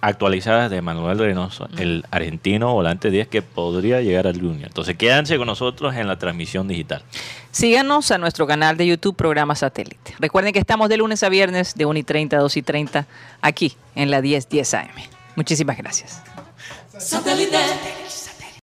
actualizadas 0.00 0.70
de 0.70 0.76
Emanuel 0.76 1.18
Reynoso, 1.18 1.68
el 1.76 2.04
argentino 2.10 2.72
volante 2.72 3.10
10 3.10 3.28
que 3.28 3.42
podría 3.42 4.00
llegar 4.00 4.26
al 4.26 4.40
Junior. 4.40 4.68
Entonces 4.68 4.96
quédense 4.96 5.36
con 5.36 5.46
nosotros 5.46 5.94
en 5.96 6.06
la 6.06 6.18
transmisión 6.18 6.68
digital. 6.68 7.02
Síganos 7.50 8.10
a 8.10 8.18
nuestro 8.18 8.46
canal 8.46 8.76
de 8.76 8.86
YouTube 8.86 9.16
Programa 9.16 9.54
Satélite. 9.54 10.14
Recuerden 10.18 10.52
que 10.52 10.60
estamos 10.60 10.88
de 10.88 10.96
lunes 10.96 11.22
a 11.22 11.28
viernes 11.28 11.74
de 11.74 11.86
1 11.86 11.98
y 11.98 12.02
30 12.02 12.36
a 12.36 12.40
2 12.40 12.56
y 12.56 12.62
30 12.62 13.06
aquí 13.40 13.76
en 13.94 14.10
la 14.10 14.20
1010 14.20 14.74
AM. 14.74 14.88
Muchísimas 15.34 15.76
gracias. 15.76 16.22
Satellite. 16.98 18.07